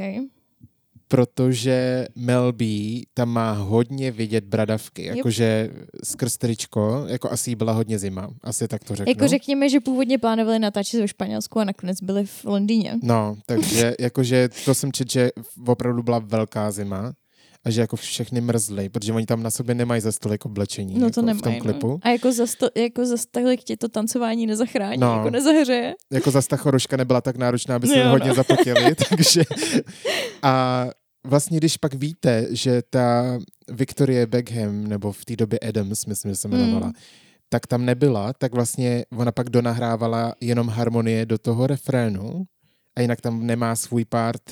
Protože 1.13 2.07
Mel 2.17 2.53
B 2.53 2.65
tam 3.15 3.29
má 3.29 3.53
hodně 3.53 4.11
vidět 4.11 4.45
bradavky, 4.45 5.05
jakože 5.05 5.71
skrz 6.05 6.37
tričko, 6.37 7.05
jako 7.09 7.31
asi 7.31 7.55
byla 7.55 7.73
hodně 7.73 7.99
zima, 7.99 8.29
asi 8.43 8.69
tak 8.69 8.85
to 8.85 8.95
řeknu. 8.95 9.11
Jako 9.11 9.29
řekněme, 9.29 9.69
že 9.69 9.81
původně 9.81 10.19
plánovali 10.19 10.59
natáčet 10.59 11.01
ve 11.01 11.09
Španělsku 11.09 11.59
a 11.61 11.65
nakonec 11.65 12.03
byli 12.03 12.27
v 12.27 12.45
Londýně. 12.45 12.99
No, 13.03 13.37
takže 13.47 13.95
jakože 14.01 14.49
to 14.65 14.75
jsem 14.75 14.93
čet, 14.93 15.11
že 15.11 15.31
opravdu 15.67 16.03
byla 16.03 16.19
velká 16.19 16.71
zima 16.71 17.13
a 17.65 17.71
že 17.71 17.81
jako 17.81 17.97
všechny 17.97 18.41
mrzly, 18.41 18.89
protože 18.89 19.13
oni 19.13 19.27
tam 19.27 19.43
na 19.43 19.51
sobě 19.51 19.75
nemají 19.75 20.01
za 20.01 20.13
stolik 20.13 20.47
oblečení 20.47 20.95
No 20.99 21.07
jako 21.07 21.15
to 21.15 21.21
v 21.21 21.25
tom 21.25 21.27
nemají. 21.27 21.61
klipu. 21.61 21.89
No. 21.89 21.99
A 22.03 22.09
jako 22.09 22.33
za, 22.33 22.47
sto, 22.47 22.69
jako 22.77 23.07
za 23.07 23.17
tolik 23.31 23.65
tě 23.65 23.77
to 23.77 23.89
tancování 23.89 24.47
nezachrání, 24.47 24.99
No. 25.01 25.17
jako 25.17 25.31
nezahřeje. 25.31 25.95
Jako 26.13 26.31
zas 26.31 26.47
ta 26.47 26.57
choroška 26.57 26.97
nebyla 26.97 27.21
tak 27.21 27.37
náročná, 27.37 27.77
aby 27.77 27.87
se 27.87 28.05
no. 28.05 28.11
hodně 28.11 28.35
zapotili, 28.35 28.95
takže 29.09 29.43
a 30.43 30.87
vlastně 31.25 31.59
když 31.59 31.77
pak 31.77 31.95
víte, 31.95 32.47
že 32.51 32.83
ta 32.91 33.39
Victoria 33.71 34.27
Beckham, 34.27 34.87
nebo 34.87 35.13
v 35.13 35.25
té 35.25 35.37
době 35.37 35.59
Adams, 35.59 36.07
myslím, 36.07 36.33
že 36.33 36.37
se 36.37 36.49
jmenovala, 36.49 36.87
Mm. 36.87 36.93
tak 37.49 37.67
tam 37.67 37.85
nebyla, 37.85 38.33
tak 38.33 38.55
vlastně 38.55 39.05
ona 39.17 39.33
pak 39.33 39.51
donahrávala 39.51 40.35
jenom 40.41 40.69
harmonie 40.69 41.27
do 41.27 41.39
toho 41.39 41.67
refrénu 41.67 42.45
a 42.97 43.01
jinak 43.01 43.21
tam 43.21 43.47
nemá 43.47 43.77
svůj 43.77 44.05
part, 44.05 44.43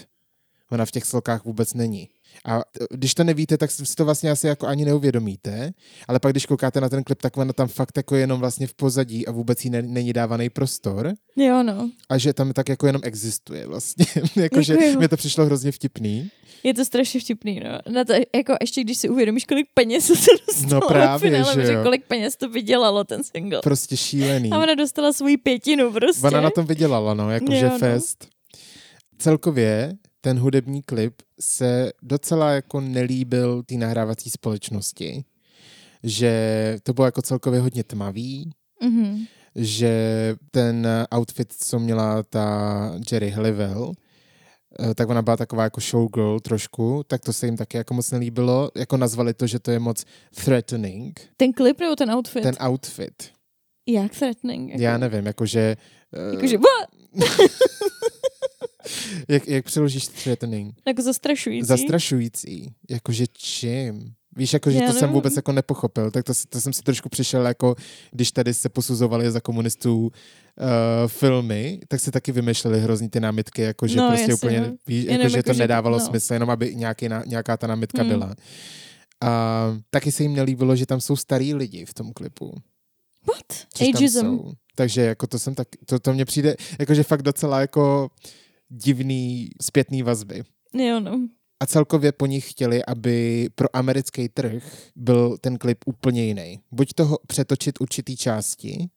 ona 0.71 0.87
v 0.87 0.91
těch 0.91 1.05
slokách 1.05 1.45
vůbec 1.45 1.75
není. 1.75 2.09
A 2.45 2.59
t- 2.59 2.87
když 2.91 3.15
to 3.15 3.25
nevíte, 3.25 3.59
tak 3.59 3.71
si 3.71 3.95
to 3.97 4.05
vlastně 4.05 4.31
asi 4.31 4.47
jako 4.47 4.67
ani 4.67 4.85
neuvědomíte, 4.85 5.71
ale 6.09 6.19
pak 6.21 6.33
když 6.33 6.47
koukáte 6.47 6.81
na 6.81 6.89
ten 6.89 7.05
klip, 7.05 7.23
tak 7.23 7.37
ona 7.37 7.53
tam 7.53 7.69
fakt 7.69 7.97
jako 7.97 8.17
jenom 8.17 8.41
vlastně 8.41 8.67
v 8.67 8.75
pozadí 8.75 9.27
a 9.27 9.33
vůbec 9.33 9.65
jí 9.65 9.71
ne- 9.71 9.83
není 9.83 10.13
dávaný 10.13 10.51
prostor 10.51 11.13
Jo, 11.37 11.63
no. 11.63 11.91
a 12.09 12.19
že 12.19 12.33
tam 12.33 12.53
tak 12.53 12.69
jako 12.69 12.87
jenom 12.87 13.03
existuje 13.05 13.67
vlastně. 13.67 14.07
Jakože 14.37 14.75
Jako 14.85 14.99
mě 14.99 15.09
to 15.09 15.17
přišlo 15.17 15.45
hrozně 15.45 15.73
vtipný. 15.73 16.31
Je 16.63 16.75
to 16.75 16.85
strašně 16.85 17.21
vtipný, 17.21 17.61
no. 17.61 17.93
Na 17.93 18.05
to, 18.05 18.13
jako 18.37 18.55
ještě 18.61 18.81
když 18.81 18.99
si 18.99 19.09
uvědomíš, 19.09 19.45
kolik 19.45 19.67
peněz 19.75 20.05
se 20.07 20.13
to 20.15 20.45
dostalo 20.47 20.81
No 20.81 20.89
právě, 20.89 21.31
finále, 21.31 21.67
že 21.67 21.73
jo. 21.73 21.83
kolik 21.83 22.05
peněz 22.05 22.37
to 22.37 22.49
vydělalo 22.49 23.05
ten 23.05 23.23
single. 23.25 23.61
Prostě 23.63 23.97
šílený. 23.97 24.51
A 24.51 24.59
ona 24.59 24.75
dostala 24.75 25.13
svoji 25.13 25.37
pětinu 25.37 25.93
prostě. 25.93 26.27
Ona 26.27 26.41
na 26.41 26.51
tom 26.51 26.67
vydělala, 26.67 27.15
no, 27.15 27.31
jakože 27.31 27.69
no. 27.69 27.79
fest. 27.79 28.29
Celkově 29.19 29.93
ten 30.21 30.39
hudební 30.39 30.83
klip 30.83 31.15
se 31.41 31.93
docela 32.03 32.51
jako 32.51 32.81
nelíbil 32.81 33.63
té 33.63 33.75
nahrávací 33.75 34.31
společnosti, 34.31 35.25
že 36.03 36.33
to 36.83 36.93
bylo 36.93 37.05
jako 37.05 37.23
celkově 37.23 37.61
hodně 37.61 37.85
tmavý, 37.85 38.53
Mhm. 38.83 39.25
že 39.55 39.95
ten 40.51 40.89
outfit, 41.17 41.53
co 41.53 41.79
měla 41.79 42.23
ta 42.23 42.93
Jerry 43.13 43.31
Halliwell, 43.31 43.93
eh, 44.81 44.95
tak 44.95 45.09
ona 45.09 45.23
byla 45.23 45.37
taková 45.37 45.63
jako 45.65 45.81
showgirl 45.81 46.41
trošku, 46.41 47.03
tak 47.07 47.21
to 47.21 47.33
se 47.33 47.47
jim 47.47 47.57
taky 47.57 47.77
jako 47.77 47.95
moc 47.95 48.11
nelíbilo. 48.11 48.71
Jako 48.77 48.97
nazvali 48.97 49.35
to, 49.35 49.47
že 49.47 49.59
to 49.59 49.71
je 49.71 49.79
moc 49.79 50.05
threatening, 50.45 51.21
Ten 51.37 51.53
klip 51.53 51.81
nebo 51.81 51.97
ten 51.97 52.11
outfit? 52.11 52.43
ten 52.43 52.55
outfit. 52.69 53.31
Jak 53.87 54.13
threatening? 54.15 54.71
Jako, 54.71 54.83
Já 54.83 54.99
nevím, 54.99 55.27
jakože... 55.27 55.77
eh, 56.15 56.35
Jakože? 56.35 56.57
jak, 59.29 59.49
jak 59.49 59.65
přeložíš 59.65 60.07
threatening? 60.07 60.75
jako 60.87 61.03
zastrašující. 61.03 61.67
Zastrašující. 61.67 62.75
Jakože 62.91 63.27
čím? 63.33 64.13
Víš, 64.37 64.53
jako, 64.53 64.71
že 64.71 64.79
Já 64.79 64.87
to 64.87 64.93
jsem 64.93 65.01
nevím. 65.01 65.15
vůbec 65.15 65.37
jako 65.37 65.53
nepochopil, 65.53 66.11
tak 66.11 66.25
to, 66.25 66.33
to 66.49 66.61
jsem 66.61 66.73
si 66.73 66.83
trošku 66.83 67.09
přišel, 67.09 67.47
jako 67.47 67.75
když 68.11 68.33
tady 68.33 68.55
se 68.55 68.69
posuzovali 68.69 69.31
za 69.31 69.41
komunistů 69.41 69.99
uh, 70.07 70.11
filmy, 71.07 71.81
tak 71.89 72.01
se 72.01 72.11
taky 72.11 72.33
vymýšleli 72.33 72.81
hrozný 72.81 73.09
ty 73.09 73.21
námitky, 73.21 73.63
jako 73.63 73.87
že 73.87 73.97
No, 73.97 74.09
prostě 74.09 74.23
jasně, 74.23 74.35
úplně, 74.35 74.61
no. 74.61 74.77
víš, 74.87 75.05
Jenom 75.05 75.21
jako, 75.21 75.29
že 75.29 75.37
jako, 75.37 75.47
to 75.51 75.55
že- 75.55 75.59
nedávalo 75.63 75.99
no. 75.99 76.05
smysl, 76.07 76.33
jenom 76.33 76.51
aby 76.51 76.75
nějaký, 76.75 77.09
nějaká 77.27 77.57
ta 77.57 77.67
námitka 77.67 78.03
Hmm. 78.03 78.11
byla. 78.11 78.35
A 79.21 79.63
taky 79.91 80.13
se 80.13 80.23
jim 80.23 80.35
nelíbilo, 80.35 80.77
že 80.77 80.87
tam 80.87 81.01
jsou 81.01 81.17
starý 81.17 81.55
lidi 81.55 81.85
v 81.85 81.95
tom 81.95 82.13
klipu. 82.13 82.55
What? 83.27 83.67
což 83.75 83.89
Ageism. 83.89 84.39
Takže 84.75 85.01
jako 85.03 85.27
to 85.27 85.39
jsem 85.39 85.55
tak, 85.55 85.69
to, 85.87 85.99
to 85.99 86.13
mně 86.15 86.25
přijde, 86.25 86.55
jakože 86.79 87.03
fakt 87.03 87.23
docela 87.23 87.61
jako 87.61 88.11
divný 88.71 89.49
zpětný 89.63 90.03
vazby. 90.03 90.43
Jo, 90.75 91.01
no. 91.01 91.21
A 91.63 91.67
celkově 91.67 92.13
po 92.13 92.27
nich 92.27 92.51
chtěli, 92.51 92.85
aby 92.85 93.49
pro 93.55 93.77
americký 93.77 94.29
trh 94.29 94.63
byl 94.97 95.39
ten 95.41 95.59
klip 95.59 95.79
úplně 95.87 96.25
jiný. 96.25 96.61
Buď 96.73 96.93
toho 96.95 97.19
přetočit 97.27 97.81
určitý 97.81 98.17
části, 98.17 98.89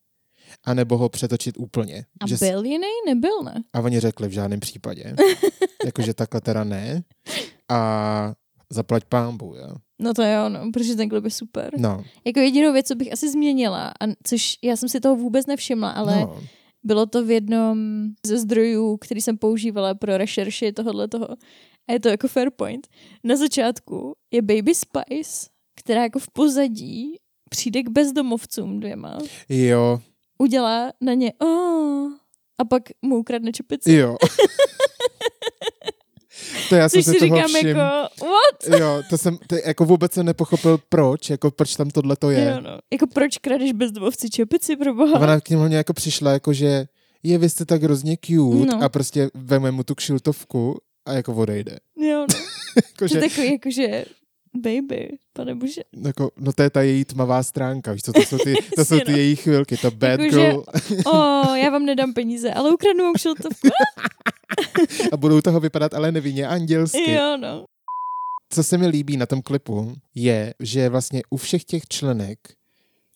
anebo 0.64 0.98
ho 0.98 1.08
přetočit 1.08 1.58
úplně. 1.58 2.04
A 2.20 2.26
Že 2.26 2.36
byl 2.40 2.64
jiný? 2.64 2.86
Nebyl, 3.06 3.42
ne? 3.44 3.54
a 3.72 3.80
oni 3.80 4.00
řekli 4.00 4.28
v 4.28 4.32
žádném 4.32 4.60
případě. 4.60 5.14
Jakože 5.84 6.14
takhle 6.14 6.40
teda 6.40 6.64
ne. 6.64 7.02
A 7.68 8.32
zaplať 8.70 9.04
pámbu, 9.04 9.54
jo. 9.54 9.74
No 9.98 10.14
to 10.14 10.22
jo, 10.22 10.48
no, 10.48 10.70
protože 10.72 10.94
ten 10.94 11.08
klip 11.08 11.24
je 11.24 11.30
super. 11.30 11.70
No, 11.78 12.04
Jako 12.24 12.40
jedinou 12.40 12.72
věc, 12.72 12.86
co 12.88 12.94
bych 12.94 13.12
asi 13.12 13.30
změnila, 13.30 13.88
a 13.88 14.04
což 14.24 14.56
já 14.62 14.76
jsem 14.76 14.88
si 14.88 15.00
toho 15.00 15.16
vůbec 15.16 15.46
nevšimla, 15.46 15.90
ale 15.90 16.20
no. 16.20 16.40
Bylo 16.84 17.06
to 17.06 17.24
v 17.24 17.30
jednom 17.30 17.78
ze 18.26 18.38
zdrojů, 18.38 18.96
který 18.96 19.20
jsem 19.20 19.38
používala 19.38 19.94
pro 19.94 20.16
rešerši 20.18 20.72
tohohle 20.72 21.08
toho. 21.08 21.28
A 21.88 21.92
je 21.92 22.00
to 22.00 22.08
jako 22.08 22.28
fair 22.28 22.50
point. 22.50 22.88
Na 23.24 23.36
začátku 23.36 24.12
je 24.30 24.42
Baby 24.42 24.74
Spice, 24.74 25.48
která 25.76 26.02
jako 26.02 26.18
v 26.18 26.30
pozadí 26.30 27.16
přijde 27.50 27.82
k 27.82 27.88
bezdomovcům 27.88 28.80
dvěma, 28.80 29.18
Jo, 29.48 30.00
udělá 30.38 30.92
na 31.00 31.14
ně 31.14 31.32
oh, 31.38 32.12
a 32.58 32.64
pak 32.64 32.82
mu 33.02 33.16
ukradne 33.16 33.52
čepici. 33.52 33.92
jo. 33.92 34.16
to 36.68 36.74
já 36.74 36.88
jsem 36.88 36.98
Což 37.02 37.04
si 37.04 37.10
si 37.10 37.18
toho 37.28 37.36
říkám 37.36 37.48
všim. 37.54 37.68
jako, 37.68 37.80
what? 38.24 38.80
Jo, 38.80 39.02
to 39.10 39.18
jsem, 39.18 39.38
to 39.46 39.56
jako 39.66 39.84
vůbec 39.84 40.12
jsem 40.12 40.26
nepochopil 40.26 40.78
proč, 40.88 41.30
jako 41.30 41.50
proč 41.50 41.76
tam 41.76 41.90
tohle 41.90 42.16
to 42.16 42.30
je. 42.30 42.50
Jo, 42.54 42.60
no. 42.60 42.78
Jako 42.92 43.06
proč 43.06 43.38
kradeš 43.38 43.72
bezdomovci 43.72 44.30
čepici 44.30 44.76
pro 44.76 44.90
A 44.90 44.94
boha? 44.94 45.20
ona 45.20 45.40
k 45.40 45.48
němu 45.50 45.66
jako 45.72 45.92
přišla, 45.92 46.30
jako 46.32 46.52
že 46.52 46.84
je, 47.22 47.38
vy 47.38 47.48
jste 47.48 47.64
tak 47.64 47.82
hrozně 47.82 48.16
cute 48.26 48.66
No. 48.76 48.82
a 48.82 48.88
prostě 48.88 49.28
veme 49.34 49.70
mu 49.70 49.82
tu 49.84 49.94
kšiltovku 49.94 50.78
a 51.06 51.12
jako 51.12 51.34
odejde. 51.34 51.78
Jo, 51.96 52.26
no. 52.32 52.38
Jako, 52.76 52.98
To 52.98 53.06
že, 53.08 53.20
takový 53.20 53.52
jakože 53.52 54.04
baby, 54.56 55.08
pane 55.32 55.54
bože. 55.54 55.82
jako, 56.06 56.30
no 56.36 56.52
to 56.52 56.62
je 56.62 56.70
ta 56.70 56.82
její 56.82 57.04
tmavá 57.04 57.42
stránka, 57.42 57.92
víš 57.92 58.02
co, 58.02 58.12
to 58.12 58.20
jsou 58.20 58.38
ty, 58.38 58.54
to 58.76 58.84
jsou 58.84 59.00
ty 59.00 59.12
no. 59.12 59.16
její 59.18 59.36
chvilky, 59.36 59.76
to 59.76 59.90
bad 59.90 60.20
Jakože- 60.20 60.40
girl 60.40 60.64
O, 61.06 61.54
já 61.54 61.70
vám 61.70 61.84
nedám 61.84 62.12
peníze, 62.14 62.52
ale 62.54 62.72
ukradnu 62.74 63.04
vám 63.04 63.14
šiltovku. 63.16 63.68
a 65.12 65.16
budou 65.16 65.40
toho 65.40 65.60
vypadat 65.60 65.94
ale 65.94 66.12
nevinně 66.12 66.46
andělsky. 66.48 67.10
jo, 67.12 67.36
no. 67.40 67.64
Co 68.50 68.62
se 68.62 68.78
mi 68.78 68.86
líbí 68.86 69.16
na 69.16 69.26
tom 69.26 69.42
klipu, 69.42 69.94
je, 70.14 70.54
že 70.60 70.88
vlastně 70.88 71.22
u 71.30 71.36
všech 71.36 71.64
těch 71.64 71.82
členek 71.88 72.38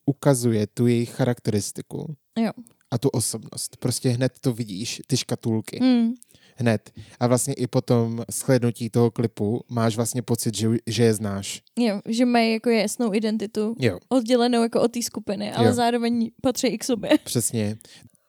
ukazuje 0.07 0.66
tu 0.66 0.86
jejich 0.86 1.11
charakteristiku. 1.11 2.14
Jo. 2.39 2.51
A 2.91 2.99
tu 2.99 3.09
osobnost. 3.09 3.76
Prostě 3.76 4.09
hned 4.09 4.32
to 4.41 4.53
vidíš, 4.53 5.03
ty 5.07 5.16
škatulky. 5.16 5.78
Hmm. 5.82 6.14
Hned. 6.61 6.90
A 7.20 7.26
vlastně 7.26 7.54
i 7.54 7.66
po 7.66 7.80
tom 7.80 8.24
shlednutí 8.32 8.90
toho 8.90 9.11
klipu 9.11 9.64
máš 9.68 9.96
vlastně 9.96 10.22
pocit, 10.22 10.54
že, 10.56 10.68
že 10.86 11.04
je 11.04 11.14
znáš. 11.14 11.62
Jo, 11.78 12.00
že 12.06 12.24
mají 12.24 12.52
jako 12.52 12.70
jasnou 12.70 13.14
identitu, 13.14 13.76
Jo, 13.78 13.98
oddělenou 14.09 14.62
jako 14.62 14.80
od 14.80 14.92
té 14.92 15.02
skupiny, 15.02 15.52
ale 15.52 15.66
Jo. 15.66 15.72
zároveň 15.74 16.30
patří 16.42 16.66
i 16.66 16.78
k 16.78 16.84
sobě. 16.84 17.11
přesně. 17.24 17.76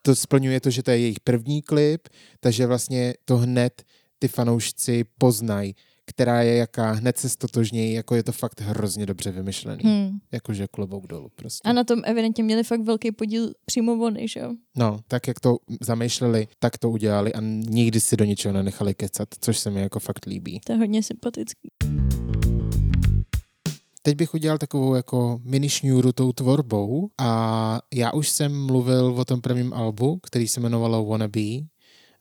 To 0.01 0.15
splňuje 0.15 0.59
to, 0.61 0.69
že 0.69 0.83
to 0.83 0.91
je 0.91 0.97
jejich 0.97 1.19
první 1.19 1.61
klip, 1.61 2.07
takže 2.39 2.65
vlastně 2.65 3.13
to 3.25 3.37
hned 3.37 3.83
ty 4.19 4.27
fanoušci 4.27 5.03
poznají, 5.17 5.75
která 6.09 6.41
je 6.41 6.55
jaká, 6.55 6.91
hned 6.91 7.17
se 7.17 7.29
stotožnějí, 7.29 7.93
jako 7.93 8.15
je 8.15 8.23
to 8.23 8.31
fakt 8.31 8.61
hrozně 8.61 9.05
dobře 9.05 9.31
vymyšlený. 9.31 9.83
Hmm. 9.83 10.17
Jakože 10.31 10.67
klobouk 10.67 11.07
dolů 11.07 11.29
prostě. 11.35 11.69
A 11.69 11.73
na 11.73 11.83
tom 11.83 12.01
evidentně 12.05 12.43
měli 12.43 12.63
fakt 12.63 12.81
velký 12.81 13.11
podíl 13.11 13.53
přímo 13.65 13.95
vony, 13.95 14.27
že 14.27 14.39
jo? 14.39 14.53
No, 14.77 14.99
tak 15.07 15.27
jak 15.27 15.39
to 15.39 15.57
zamýšleli, 15.81 16.47
tak 16.59 16.77
to 16.77 16.89
udělali 16.89 17.33
a 17.33 17.41
nikdy 17.69 17.99
si 17.99 18.17
do 18.17 18.25
ničeho 18.25 18.53
nenechali 18.53 18.93
kecat, 18.93 19.29
což 19.41 19.59
se 19.59 19.69
mi 19.69 19.81
jako 19.81 19.99
fakt 19.99 20.25
líbí. 20.25 20.59
To 20.65 20.71
je 20.71 20.77
hodně 20.77 21.03
sympatický. 21.03 21.69
teď 24.01 24.15
bych 24.15 24.33
udělal 24.33 24.57
takovou 24.57 24.95
jako 24.95 25.39
mini 25.43 25.69
šňůru 25.69 26.11
tou 26.11 26.31
tvorbou 26.31 27.09
a 27.17 27.81
já 27.93 28.13
už 28.13 28.29
jsem 28.29 28.65
mluvil 28.65 29.05
o 29.17 29.25
tom 29.25 29.41
prvním 29.41 29.73
albu, 29.73 30.19
který 30.23 30.47
se 30.47 30.59
jmenovalo 30.59 31.05
Wannabe 31.05 31.41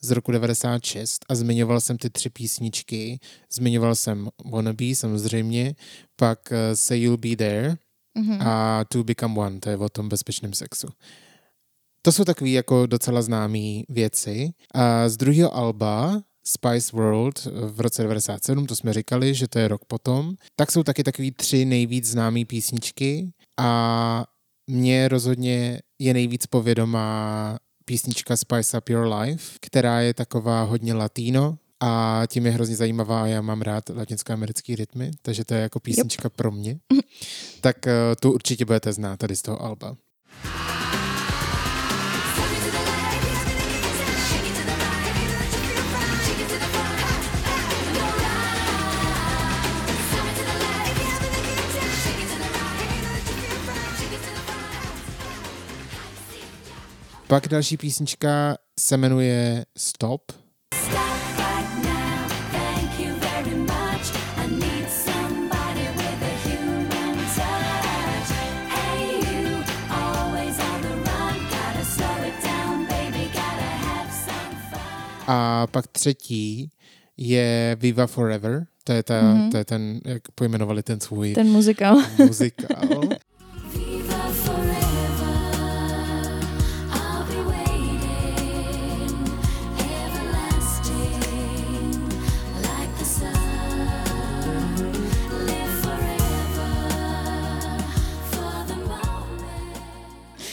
z 0.01 0.11
roku 0.11 0.33
96 0.33 1.25
a 1.29 1.35
zmiňoval 1.35 1.81
jsem 1.81 1.99
ty 1.99 2.11
tři 2.11 2.31
písničky. 2.31 3.19
Zmiňoval 3.53 3.95
jsem 3.95 4.29
Wannabe 4.53 4.95
samozřejmě, 4.95 5.75
pak 6.17 6.39
uh, 6.51 6.57
Say 6.75 7.01
You'll 7.01 7.17
Be 7.17 7.37
There 7.37 7.77
Mhm. 8.19 8.43
a 8.43 8.85
To 8.85 9.05
Become 9.05 9.41
One, 9.41 9.61
to 9.61 9.71
je 9.71 9.77
o 9.77 9.89
tom 9.89 10.09
bezpečném 10.09 10.53
sexu. 10.53 10.89
To 12.03 12.13
jsou 12.13 12.25
takové 12.25 12.51
jako 12.51 12.87
docela 12.87 13.23
známé 13.23 13.83
věci. 13.89 14.51
A 14.75 15.09
z 15.09 15.17
druhého 15.17 15.55
alba 15.55 16.23
Spice 16.47 16.97
World 16.97 17.45
v 17.45 17.81
roce 17.81 18.03
97, 18.03 18.67
to 18.67 18.77
jsme 18.77 18.93
říkali, 18.93 19.35
že 19.35 19.49
to 19.49 19.59
je 19.59 19.69
rok 19.69 19.85
potom, 19.85 20.35
tak 20.57 20.73
jsou 20.73 20.83
taky 20.83 21.05
takový 21.05 21.31
tři 21.31 21.65
nejvíc 21.65 22.05
známé 22.05 22.45
písničky 22.45 23.31
a 23.59 24.25
mně 24.67 25.09
rozhodně 25.09 25.81
je 25.99 26.15
nejvíc 26.15 26.47
povědomá 26.47 27.59
písnička 27.89 28.37
Spice 28.37 28.79
Up 28.79 28.89
Your 28.89 29.15
Life, 29.15 29.59
která 29.61 30.01
je 30.01 30.15
taková 30.15 30.63
hodně 30.63 30.95
latino 30.95 31.59
a 31.81 32.23
tím 32.27 32.47
je 32.47 32.53
hrozně 32.53 32.77
zajímavá 32.77 33.23
a 33.23 33.27
já 33.27 33.43
mám 33.43 33.63
rád 33.63 33.89
latinskoamerický 33.89 34.77
rytmy, 34.77 35.11
takže 35.23 35.45
to 35.45 35.55
je 35.55 35.61
jako 35.61 35.81
písnička 35.81 36.29
pro 36.29 36.51
mě. 36.51 36.79
Tak 37.61 37.87
eh, 37.87 37.93
tu 38.21 38.33
určitě 38.33 38.65
budete 38.65 38.93
znát 38.93 39.17
tady 39.17 39.37
z 39.37 39.43
toho 39.43 39.63
alba. 39.63 39.97
Down, 72.43 72.87
baby. 72.87 73.25
Gotta 73.33 73.71
have 73.77 74.13
some 74.13 74.57
fun. 74.71 74.81
A 75.27 75.67
pak 75.67 75.87
třetí 75.87 76.71
je 77.17 77.77
Viva 77.81 78.07
Forever. 78.07 78.67
To 78.85 78.93
je, 78.93 79.03
ta, 79.03 79.23
mm-hmm. 79.23 79.51
to 79.51 79.57
je 79.57 79.65
ten, 79.65 80.01
jak 80.05 80.23
pojmenovali 80.35 80.83
ten 80.83 81.01
svůj 81.01 81.35
Ten 81.35 81.49
muzikál. 81.49 82.03
muzikál. 82.19 83.01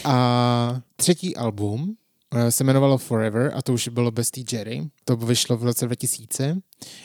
A 0.06 0.82
třetí 0.96 1.36
album 1.36 1.96
eh, 2.36 2.52
se 2.52 2.64
jmenovalo 2.64 2.98
Forever 2.98 3.52
a 3.56 3.62
to 3.62 3.74
už 3.74 3.88
bylo 3.88 4.12
bez 4.12 4.32
té 4.32 4.42
Jerry. 4.52 4.90
To 5.06 5.16
vyšlo 5.16 5.58
v 5.58 5.64
roce 5.64 5.86
2000. 5.86 6.58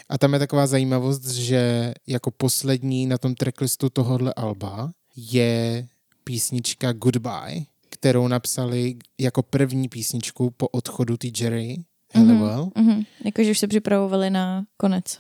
A 0.09 0.19
tam 0.19 0.33
je 0.33 0.39
taková 0.39 0.67
zajímavost, 0.67 1.27
že 1.29 1.95
jako 2.07 2.31
poslední 2.31 3.07
na 3.07 3.19
tom 3.19 3.35
tracklistu 3.35 3.91
tohohle 3.91 4.35
alba 4.35 4.93
je 5.17 5.89
písnička 6.25 6.93
Goodbye, 6.93 7.61
kterou 7.91 8.29
napsali 8.29 8.97
jako 9.19 9.43
první 9.43 9.89
písničku 9.89 10.51
po 10.51 10.69
odchodu 10.69 11.17
té 11.17 11.29
Jerry 11.41 11.85
Halliwell. 12.15 12.71
Mhm. 12.77 13.03
Jakože 13.25 13.51
už 13.51 13.59
se 13.59 13.69
připravovali 13.69 14.31
na 14.31 14.65
konec. 14.77 15.19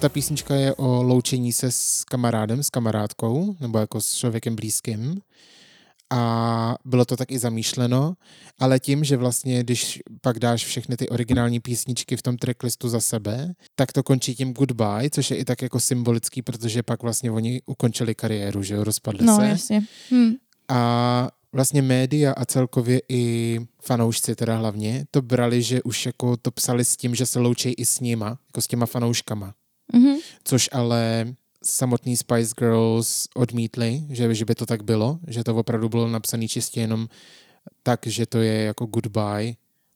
Ta 0.00 0.08
písnička 0.08 0.54
je 0.54 0.74
o 0.74 1.02
loučení 1.02 1.52
se 1.52 1.70
s 1.70 2.04
kamarádem, 2.04 2.62
s 2.62 2.70
kamarádkou, 2.70 3.56
nebo 3.60 3.78
jako 3.78 4.00
s 4.00 4.14
člověkem 4.14 4.56
blízkým. 4.56 5.20
A 6.10 6.76
bylo 6.84 7.04
to 7.04 7.16
tak 7.16 7.30
i 7.32 7.38
zamýšleno, 7.38 8.14
ale 8.58 8.80
tím, 8.80 9.04
že 9.04 9.16
vlastně, 9.16 9.60
když 9.62 10.00
pak 10.20 10.38
dáš 10.38 10.64
všechny 10.64 10.96
ty 10.96 11.08
originální 11.08 11.60
písničky 11.60 12.16
v 12.16 12.22
tom 12.22 12.36
tracklistu 12.36 12.88
za 12.88 13.00
sebe, 13.00 13.52
tak 13.74 13.92
to 13.92 14.02
končí 14.02 14.34
tím 14.34 14.52
goodbye, 14.52 15.10
což 15.10 15.30
je 15.30 15.36
i 15.36 15.44
tak 15.44 15.62
jako 15.62 15.80
symbolický, 15.80 16.42
protože 16.42 16.82
pak 16.82 17.02
vlastně 17.02 17.30
oni 17.30 17.62
ukončili 17.66 18.14
kariéru, 18.14 18.62
že 18.62 18.74
jo, 18.74 18.84
rozpadli 18.84 19.26
No, 19.26 19.36
se. 19.36 19.48
jasně. 19.48 19.82
Hm. 20.10 20.32
A 20.68 21.30
vlastně 21.52 21.82
média 21.82 22.32
a 22.32 22.44
celkově 22.44 23.00
i 23.08 23.60
fanoušci 23.82 24.34
teda 24.34 24.56
hlavně 24.56 25.04
to 25.10 25.22
brali, 25.22 25.62
že 25.62 25.82
už 25.82 26.06
jako 26.06 26.36
to 26.36 26.50
psali 26.50 26.84
s 26.84 26.96
tím, 26.96 27.14
že 27.14 27.26
se 27.26 27.38
loučí 27.38 27.70
i 27.70 27.84
s 27.84 28.00
nima, 28.00 28.28
jako 28.48 28.60
s 28.60 28.66
těma 28.66 28.86
fanouškama 28.86 29.54
Mhm. 29.92 30.16
což 30.44 30.68
ale 30.72 31.34
samotný 31.64 32.16
Spice 32.16 32.54
Girls 32.58 33.28
odmítli, 33.34 34.02
že, 34.10 34.34
že 34.34 34.44
by 34.44 34.54
to 34.54 34.66
tak 34.66 34.82
bylo, 34.82 35.18
že 35.26 35.44
to 35.44 35.56
opravdu 35.56 35.88
bylo 35.88 36.08
napsané 36.08 36.48
čistě 36.48 36.80
jenom 36.80 37.08
tak, 37.82 38.06
že 38.06 38.26
to 38.26 38.38
je 38.38 38.62
jako 38.62 38.86
goodbye 38.86 39.54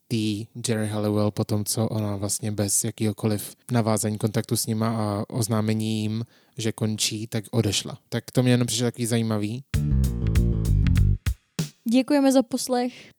tý 0.08 0.46
Jerry 0.68 0.88
Halliwell 0.88 1.30
po 1.30 1.44
tom, 1.44 1.64
co 1.64 1.88
ona 1.88 2.16
vlastně 2.16 2.52
bez 2.52 2.84
jakýhokoliv 2.84 3.56
navázání 3.70 4.18
kontaktu 4.18 4.56
s 4.56 4.66
nima 4.66 4.88
a 4.88 5.24
oznámení 5.28 6.02
jim, 6.02 6.24
že 6.58 6.72
končí, 6.72 7.26
tak 7.26 7.44
odešla. 7.50 7.98
Tak 8.08 8.30
to 8.30 8.42
mě 8.42 8.52
jenom 8.52 8.66
přišlo 8.66 8.86
takový 8.86 9.06
zajímavý. 9.06 9.64
Děkujeme 11.92 12.32
za 12.32 12.42
poslech. 12.42 13.10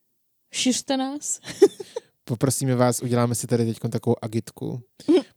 Šiřte 0.53 0.97
nás. 0.97 1.39
Poprosíme 2.23 2.75
vás, 2.75 3.01
uděláme 3.01 3.35
si 3.35 3.47
tady 3.47 3.65
teď 3.65 3.79
takovou 3.91 4.15
agitku. 4.21 4.81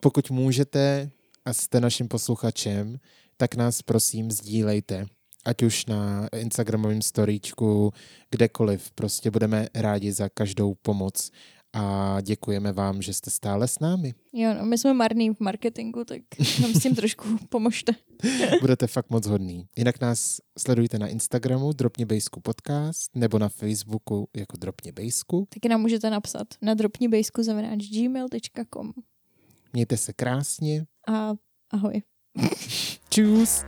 Pokud 0.01 0.31
můžete 0.31 1.11
a 1.47 1.53
jste 1.53 1.81
naším 1.81 2.09
posluchačem, 2.09 2.99
tak 3.37 3.55
nás 3.55 3.83
prosím 3.83 4.31
sdílejte. 4.31 5.07
Ať 5.45 5.63
už 5.63 5.87
na 5.87 6.29
Instagramovém 6.37 7.03
storíčku, 7.03 7.93
kdekoliv. 8.31 8.91
Prostě 8.91 9.31
budeme 9.31 9.69
rádi 9.75 10.13
za 10.13 10.29
každou 10.29 10.75
pomoc 10.75 11.31
a 11.73 12.17
děkujeme 12.21 12.73
vám, 12.73 13.03
že 13.03 13.13
jste 13.13 13.31
stále 13.31 13.69
s 13.69 13.79
námi. 13.79 14.15
Jo, 14.33 14.55
no, 14.55 14.67
my 14.67 14.79
jsme 14.79 14.95
marní 14.95 15.35
v 15.35 15.41
marketingu, 15.41 16.05
tak 16.05 16.21
nám 16.63 16.73
s 16.73 16.83
tím 16.83 16.95
trošku 16.95 17.25
pomožte. 17.49 17.93
Budete 18.61 18.87
fakt 18.87 19.11
moc 19.11 19.27
hodný. 19.27 19.67
Jinak 19.77 20.01
nás 20.01 20.37
sledujte 20.59 20.99
na 20.99 21.09
Instagramu 21.09 21.73
Dropně 21.73 22.07
Bejsku 22.07 22.41
podcast 22.41 23.11
nebo 23.15 23.39
na 23.39 23.49
Facebooku 23.49 24.29
jako 24.37 24.57
Dropně 24.57 24.93
Bejsku. 24.93 25.47
Taky 25.55 25.69
nám 25.69 25.81
můžete 25.81 26.11
napsat 26.11 26.47
na 26.63 26.75
dropnibejsku 26.75 27.43
gmail.com 27.93 28.93
Mějte 29.77 29.97
se 29.97 30.13
krásně. 30.13 30.87
a 31.09 31.35
ahoj. 31.73 32.03
Čus! 33.09 33.65